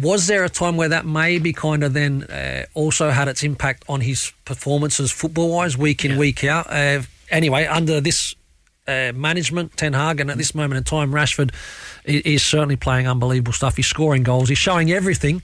[0.01, 3.85] Was there a time where that maybe kind of then uh, also had its impact
[3.89, 6.67] on his performances football wise, week in, week out?
[6.71, 8.35] Uh, anyway, under this
[8.87, 11.53] uh, management, Ten Hag, and at this moment in time, Rashford
[12.05, 13.77] is certainly playing unbelievable stuff.
[13.77, 15.43] He's scoring goals, he's showing everything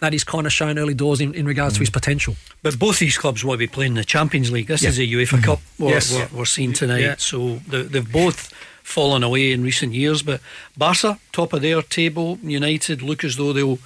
[0.00, 2.36] that he's kind of shown early doors in, in regards to his potential.
[2.62, 4.68] But both these clubs will be playing the Champions League.
[4.68, 4.90] This Yeah.
[4.90, 6.12] is a UEFA Cup we're, Yes.
[6.14, 7.00] we're, we're seeing tonight.
[7.00, 7.16] Yeah.
[7.18, 8.52] So they've both
[8.88, 10.22] fallen away in recent years.
[10.22, 10.40] But
[10.76, 13.78] Barca, top of their table, United look as though they'll.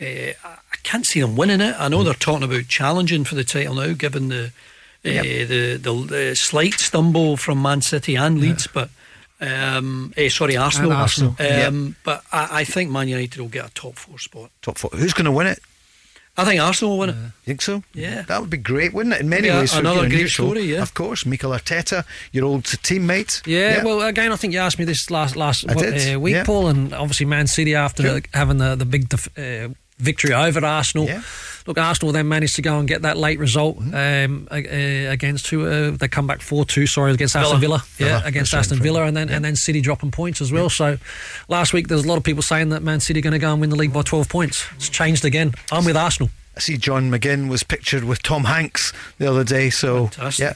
[0.00, 1.74] Uh, I can't see them winning it.
[1.78, 4.46] I know they're talking about challenging for the title now, given the
[5.06, 5.48] uh, Yep.
[5.48, 8.90] the, the the slight stumble from Man City and Leeds, but.
[9.40, 10.92] Um, eh, sorry, Arsenal.
[10.92, 14.50] And Arsenal, Um, But I, I think Man United will get a top four spot.
[14.62, 14.90] Top four.
[14.94, 15.58] Who's going to win it?
[16.36, 17.16] I think Arsenal will win it.
[17.44, 17.82] Think so?
[17.92, 18.22] Yeah.
[18.22, 19.20] That would be great, wouldn't it?
[19.20, 20.48] In many Yeah, ways, another great neutral.
[20.48, 20.82] story, yeah.
[20.82, 23.40] Of course, Mikel Arteta, your old teammate.
[23.46, 26.44] Yeah, well, again, I think you asked me this last last what, uh, week, yeah.
[26.44, 28.20] Paul, and obviously Man City after Sure.
[28.32, 29.68] having the the big def- uh,
[29.98, 31.08] victory over Arsenal.
[31.66, 33.94] Look, Arsenal then managed to go and get that late result Mm-hmm.
[33.94, 35.66] um, against who?
[35.66, 36.86] Uh, they come back four two.
[36.86, 37.78] Sorry, against Aston Villa.
[37.78, 38.08] Villa.
[38.10, 40.68] Yeah, Villa, against that's Aston Villa, and then and then City dropping points as well.
[40.68, 40.98] So
[41.48, 43.38] last week there was a lot of people saying that Man City are going to
[43.38, 44.66] go and win the league by twelve points.
[44.76, 45.54] It's changed again.
[45.72, 46.30] I'm with Arsenal.
[46.56, 49.70] I see John McGinn was pictured with Tom Hanks the other day.
[49.70, 50.42] So, Fantastic.
[50.44, 50.52] yeah.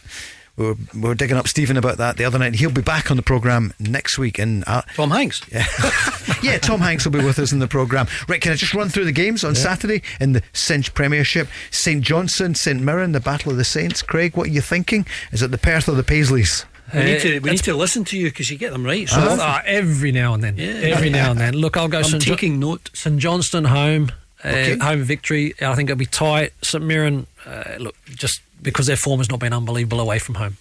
[0.58, 2.56] We were, we were digging up Stephen about that the other night.
[2.56, 4.40] He'll be back on the programme next week.
[4.40, 5.40] And uh, Tom Hanks?
[5.52, 5.64] Yeah.
[6.42, 8.08] yeah, Tom Hanks will be with us in the programme.
[8.28, 11.48] Right, can I just run through the games on Saturday in the Cinch Premiership?
[11.70, 14.02] St Johnstone, St Mirren, the Battle of the Saints.
[14.02, 15.06] Craig, what are you thinking?
[15.30, 16.64] Is it the Perth or the Paisleys?
[16.92, 19.08] We need Uh, to we need to listen to you because you get them right.
[19.08, 19.36] So Uh-huh.
[19.40, 20.56] Ah, every now and then.
[20.56, 20.94] Yeah.
[20.96, 21.54] Every now and then.
[21.54, 22.22] Look, I'll go I'm St.
[22.22, 22.90] Jo- taking note.
[22.94, 24.10] St Johnstone home,
[24.42, 24.78] uh, Okay.
[24.78, 25.54] home victory.
[25.60, 26.52] I think it'll be tight.
[26.62, 30.56] St Mirren, uh, look, just because their form has not been unbelievable away from home.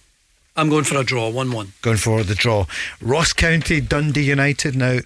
[0.56, 1.72] I'm going for a draw, one-one.
[1.82, 2.66] Going for the draw.
[3.00, 4.74] Ross County, Dundee United.
[4.74, 4.98] Now,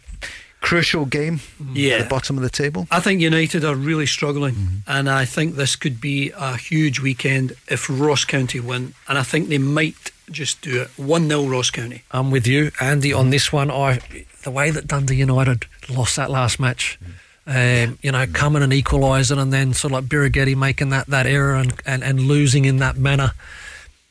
[0.61, 1.41] crucial game
[1.75, 1.95] Yeah.
[1.97, 2.87] at the bottom of the table.
[2.91, 4.77] I think United are really struggling, Mm-hmm.
[4.91, 9.23] and I think this could be a huge weekend if Ross County win, and I
[9.25, 12.05] think they might just do it one 0 Ross County.
[12.13, 13.71] I'm with you, Andy, on this one.
[13.71, 14.01] I
[14.45, 16.99] the way that Dundee United lost that last match.
[17.45, 21.27] Um, you know, coming and equalising, and then sort of like Birighitti making that, that
[21.27, 23.33] error and, and, and losing in that manner.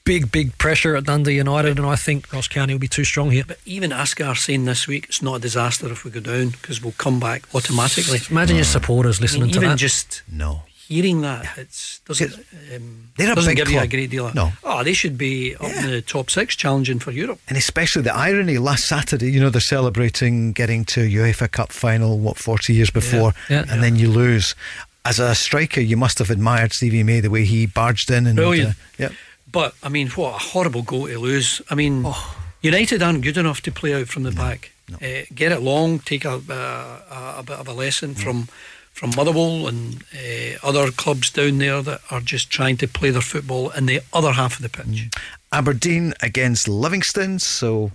[0.04, 3.32] Big, big pressure at Dundee United, and I think Ross County will be too strong
[3.32, 3.44] here.
[3.48, 6.82] But even Asghar saying this week it's not a disaster if we go down because
[6.82, 8.20] we'll come back automatically.
[8.30, 9.78] Imagine your supporters listening I mean, to even that.
[9.78, 12.34] just no hearing that it's doesn't
[12.76, 14.52] um, They're a doesn't big give you a great deal of No.
[14.64, 17.40] oh they should be up in the top six challenging for Europe.
[17.48, 22.20] And especially the irony last Saturday, you know, they're celebrating getting to UEFA Cup final,
[22.20, 23.66] what, 40 years before, Yeah.
[23.70, 24.56] and then you lose.
[25.04, 28.28] As a striker, you must have admired Stevie May the way he barged in.
[28.28, 28.70] and Brilliant.
[28.72, 28.74] uh,
[29.04, 29.10] yeah.
[29.52, 31.62] But I mean, what a horrible goal to lose.
[31.72, 32.36] I mean, Oh.
[32.62, 34.72] United aren't good enough to play out from the back.
[34.94, 38.48] Uh, get it long, take a, uh, a, a bit of a lesson from
[38.94, 43.22] from Motherwell and uh, other clubs down there that are just trying to play their
[43.22, 45.10] football in the other half of the pitch.
[45.52, 47.40] Aberdeen against Livingston.
[47.40, 47.92] So,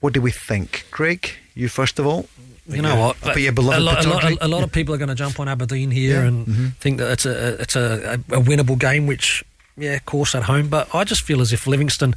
[0.00, 0.86] what do we think?
[0.90, 2.28] Craig, you first of all.
[2.68, 3.16] You know what?
[3.22, 5.38] But your beloved a, lot, a, lot, a lot of people are going to jump
[5.38, 6.26] on Aberdeen here Yeah.
[6.28, 6.76] and Mhm.
[6.78, 9.06] think that it's a it's a, a winnable game.
[9.06, 9.44] Which,
[9.76, 10.68] yeah, of course, at home.
[10.68, 12.16] But I just feel as if Livingston,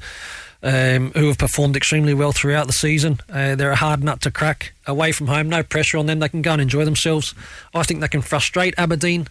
[0.62, 4.32] um, who have performed extremely well throughout the season, uh, they're a hard nut to
[4.32, 4.74] crack.
[4.86, 6.20] Away from home, no pressure on them.
[6.20, 7.34] They can go and enjoy themselves.
[7.74, 9.28] I think they can frustrate Aberdeen.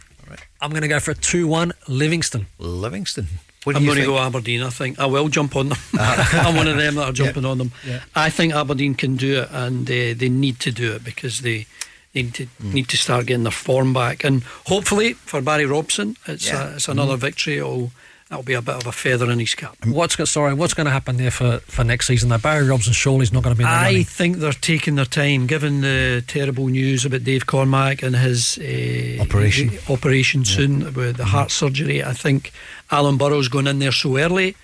[0.61, 2.47] I'm going to go for a two-one Livingston.
[2.59, 3.27] Livingston.
[3.65, 4.63] What do I'm going to go Aberdeen.
[4.63, 5.79] I think I will jump on them.
[5.99, 7.73] I'm one of them that are jumping on them.
[7.87, 8.01] Yeah.
[8.15, 11.67] I think Aberdeen can do it, and uh, they need to do it because they
[12.15, 12.73] they need to Hmm.
[12.73, 14.25] need to start getting their form back.
[14.25, 16.63] And hopefully for Barry Robson, it's Yeah.
[16.63, 17.59] uh, it's another victory.
[17.59, 17.93] It'll
[18.29, 19.77] that'll be a bit of a feather in his cap.
[19.87, 20.55] What's go- sorry?
[20.55, 22.29] What's going to happen there for, for next season?
[22.29, 24.05] Though Barry Robson surely's not going to be in the I running.
[24.05, 29.23] think they're taking their time, given the terrible news about Dave Cormack and his uh,
[29.23, 29.71] Operation.
[29.89, 32.03] operation soon with the heart surgery.
[32.05, 32.53] I think
[32.91, 34.57] Alan Burrow's going in there so early.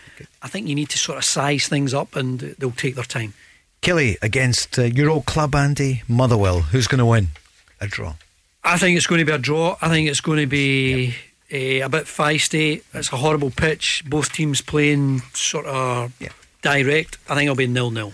[0.42, 3.34] I think you need to sort of size things up, and they'll take their time.
[3.82, 6.60] Killie against uh, your old club, Andy Motherwell.
[6.60, 7.28] Who's going to win?
[7.80, 8.14] A draw.
[8.62, 9.76] I think it's going to be a draw.
[9.82, 11.14] I think it's going to be
[11.50, 12.82] eh, a bit feisty.
[12.92, 14.02] It's a horrible pitch.
[14.06, 16.12] Both teams playing sort of
[16.62, 17.18] direct.
[17.28, 18.12] I think it'll be nil nil.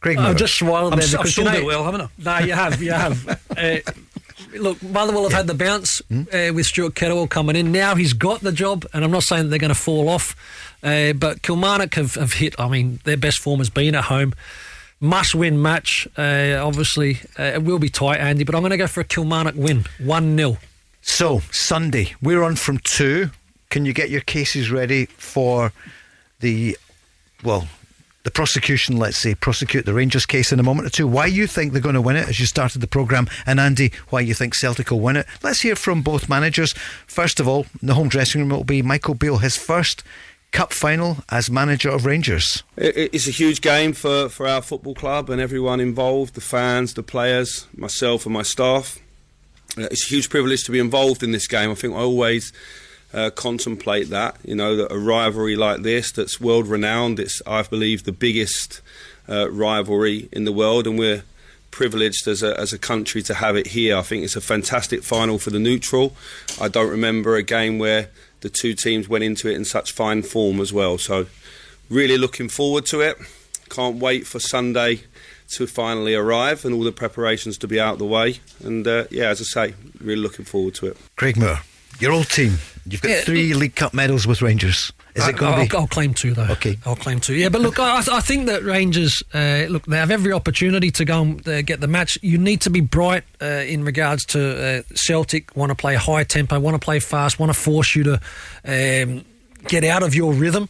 [0.00, 2.08] Craig I've just swallowed I'm there s- I've because sold it well, haven't I?
[2.18, 3.28] No, you have, you have.
[3.56, 3.76] uh,
[4.56, 6.22] look, Motherwell have had the bounce Hmm?
[6.32, 7.72] uh, with Stuart Kettlewell coming in.
[7.72, 10.36] Now he's got the job, and I'm not saying that they're going to fall off,
[10.84, 12.54] uh, but Kilmarnock have, have hit.
[12.60, 14.34] I mean, their best form has been at home.
[15.00, 16.06] Must win match.
[16.16, 19.04] Uh, obviously, uh, it will be tight, Andy, but I'm going to go for a
[19.04, 20.58] Kilmarnock win, one 0
[21.10, 23.30] So, Sunday, we're on from two.
[23.70, 25.72] Can you get your cases ready for
[26.40, 26.76] the,
[27.42, 27.66] well,
[28.24, 31.08] the prosecution, let's say, prosecute the Rangers case in a moment or two?
[31.08, 33.90] Why you think they're going to win it as you started the programme, and Andy,
[34.10, 35.26] why you think Celtic will win it?
[35.42, 36.74] Let's hear from both managers.
[37.06, 40.04] First of all, in the home dressing room, it will be Michael Beale, his first
[40.52, 42.62] cup final as manager of Rangers.
[42.76, 46.40] It- it- It's a huge game for, for our football club and everyone involved the
[46.42, 48.98] fans, the players, myself, and my staff.
[49.76, 51.70] Uh, It's a huge privilege to be involved in this game.
[51.70, 52.52] I think I always
[53.12, 57.62] uh, contemplate that, you know, that a rivalry like this that's world renowned, it's, I
[57.62, 58.80] believe, the biggest
[59.28, 61.22] uh, rivalry in the world, and we're
[61.70, 63.96] privileged as a, as a country to have it here.
[63.96, 66.14] I think it's a fantastic final for the neutral.
[66.60, 68.08] I don't remember a game where
[68.40, 70.98] the two teams went into it in such fine form as well.
[70.98, 71.26] So,
[71.90, 73.16] really looking forward to it.
[73.68, 75.02] Can't wait for Sunday
[75.48, 78.40] to finally arrive and all the preparations to be out of the way.
[78.62, 80.96] And uh, yeah, as I say, really looking forward to it.
[81.16, 81.60] Craig Moore,
[81.98, 82.58] your old team.
[82.86, 84.92] You've got Yeah, three League Cup medals with Rangers.
[85.14, 85.76] Is it going I'll, to be?
[85.76, 86.46] I'll claim two though.
[86.50, 86.78] Okay.
[86.86, 87.34] I'll claim two.
[87.34, 91.04] Yeah, but look, I, I think that Rangers uh, look they have every opportunity to
[91.04, 92.18] go and uh, get the match.
[92.22, 95.56] You need to be bright uh, in regards to uh, Celtic.
[95.56, 98.20] Want to play high tempo, want to play fast, want to force you to
[98.64, 99.24] um,
[99.66, 100.68] get out of your rhythm.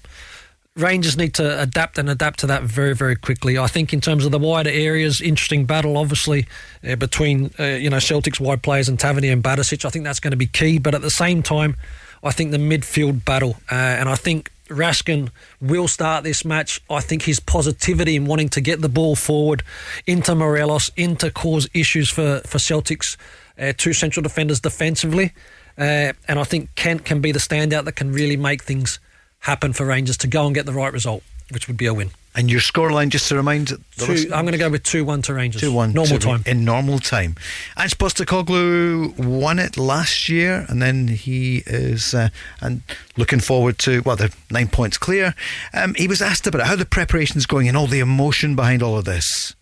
[0.79, 3.59] Rangers need to adapt and adapt to that very, very quickly.
[3.59, 6.47] I think in terms of the wider areas, interesting battle, obviously
[6.89, 9.85] uh, between uh, you know Celtic's wide players and Tavernier and Barisic.
[9.85, 10.79] I think that's going to be key.
[10.79, 11.77] But at the same time,
[12.23, 15.31] I think the midfield battle, uh, and I think Raskin
[15.61, 16.81] will start this match.
[16.89, 19.65] I think his positivity in wanting to get the ball forward
[20.07, 23.17] into Morelos, into cause issues for for Celtics,
[23.59, 25.33] uh, two central defenders defensively,
[25.77, 29.01] uh, and I think Kent can be the standout that can really make things
[29.40, 32.10] happen for Rangers to go and get the right result, which would be a win.
[32.35, 34.12] And your scoreline, just to remind Two.
[34.32, 35.60] I'm going to go with two one to Rangers.
[35.60, 36.43] Two one normal to- time.
[36.47, 37.35] in normal time.
[37.77, 42.28] Ange Postecoglou won it last year, and then he is uh,
[42.60, 42.82] and
[43.16, 45.35] looking forward to well, they're nine points clear.
[45.74, 48.97] Um, he was asked about how the preparation's going and all the emotion behind all
[48.97, 49.56] of this.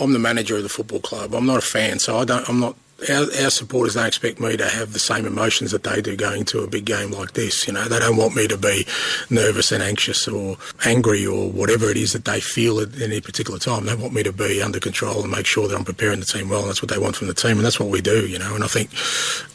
[0.00, 1.34] I'm the manager of the football club.
[1.34, 2.48] I'm not a fan, so I don't.
[2.48, 2.76] I'm not.
[3.08, 6.44] Our, our supporters don't expect me to have the same emotions that they do going
[6.46, 7.66] to a big game like this.
[7.66, 8.86] You know, they don't want me to be
[9.30, 13.58] nervous and anxious or angry or whatever it is that they feel at any particular
[13.60, 13.86] time.
[13.86, 16.48] They want me to be under control and make sure that I'm preparing the team
[16.48, 16.60] well.
[16.60, 18.26] And that's what they want from the team, and that's what we do.
[18.26, 18.90] You know, and I think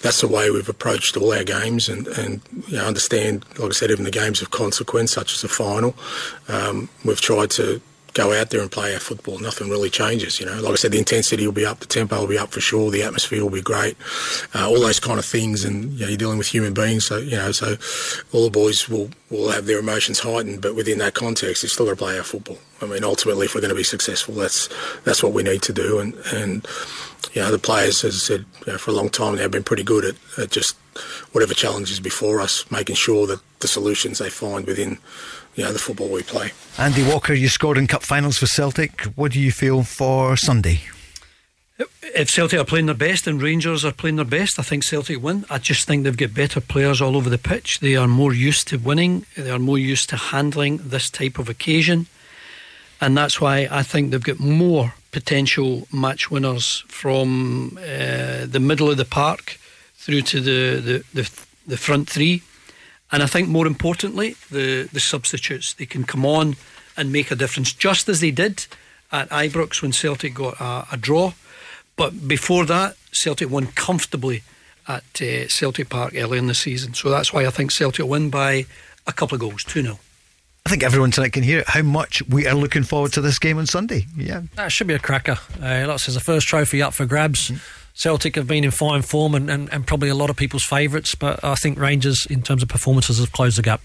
[0.01, 3.73] that's the way we've approached all our games, and and you know, understand, like I
[3.73, 5.95] said, even the games of consequence, such as the final,
[6.47, 7.81] um, we've tried to
[8.13, 9.39] go out there and play our football.
[9.39, 10.59] Nothing really changes, you know.
[10.61, 12.91] Like I said, the intensity will be up, the tempo will be up for sure,
[12.91, 13.97] the atmosphere will be great,
[14.53, 15.63] uh, all those kind of things.
[15.65, 17.75] And you know, you're dealing with human beings, so you know, so
[18.31, 21.87] all the boys will will have their emotions heightened, but within that context, it's still
[21.87, 22.59] got to play our football.
[22.81, 24.69] I mean, ultimately, if we're going to be successful, that's
[25.03, 25.99] that's what we need to do.
[25.99, 26.65] And and
[27.33, 29.63] you know, the players, as I said, you know, for a long time, they've been
[29.63, 30.75] pretty good at, at just
[31.31, 34.99] whatever challenges before us, making sure that the solutions they find within
[35.55, 36.51] you know the football we play.
[36.77, 39.01] Andy Walker, you scored in cup finals for Celtic.
[39.15, 40.81] What do you feel for Sunday?
[42.15, 45.21] If Celtic are playing their best and Rangers are playing their best, I think Celtic
[45.21, 45.45] win.
[45.49, 47.79] I just think they've got better players all over the pitch.
[47.79, 51.49] They are more used to winning, they are more used to handling this type of
[51.49, 52.05] occasion.
[53.01, 58.89] And that's why I think they've got more potential match winners from uh, the middle
[58.89, 59.59] of the park
[59.95, 62.43] through to the, the, the, the front three.
[63.13, 65.73] And I think more importantly, the, the substitutes.
[65.73, 66.55] They can come on
[66.97, 68.65] and make a difference, just as they did
[69.11, 71.33] at Ibrox when Celtic got a, a draw.
[71.95, 74.41] But before that, Celtic won comfortably
[74.87, 76.95] at uh, Celtic Park early in the season.
[76.95, 78.65] So that's why I think Celtic will win by
[79.05, 79.99] a couple of goals, 2 0.
[80.65, 83.59] I think everyone tonight can hear how much we are looking forward to this game
[83.59, 84.07] on Sunday.
[84.17, 84.41] Yeah.
[84.55, 85.37] That should be a cracker.
[85.61, 87.51] Uh, like I says, the first trophy up for grabs.
[87.93, 91.15] Celtic have been in fine form and, and, and probably a lot of people's favourites,
[91.15, 93.81] but I think Rangers, in terms of performances, have closed the gap.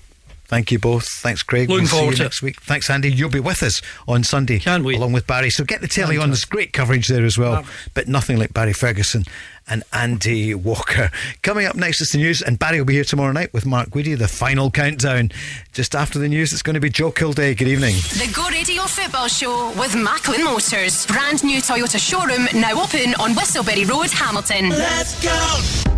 [0.49, 1.07] Thank you both.
[1.07, 1.69] Thanks, Craig.
[1.69, 2.25] Looking we'll see forward you to it.
[2.27, 2.61] next week.
[2.63, 3.13] Thanks, Andy.
[3.13, 4.97] You'll be with us on Sunday, Can't wait.
[4.97, 5.51] along with Barry.
[5.51, 6.31] So get the telly on.
[6.31, 9.25] There's great coverage there as well, but nothing like Barry Ferguson
[9.71, 11.11] and Andy Walker.
[11.43, 13.91] Coming up next is the news, and Barry will be here tomorrow night with Mark
[13.91, 14.17] Guidi.
[14.17, 15.31] The final countdown.
[15.75, 17.55] Just after the news, it's going to be Joe Kildare.
[17.55, 17.97] Good evening.
[17.97, 21.05] The Go Radio Football Show with Macklin Motors.
[21.05, 24.71] Brand new Toyota showroom now open on Whistleberry Road, Hamilton.
[24.71, 25.98] Let's go.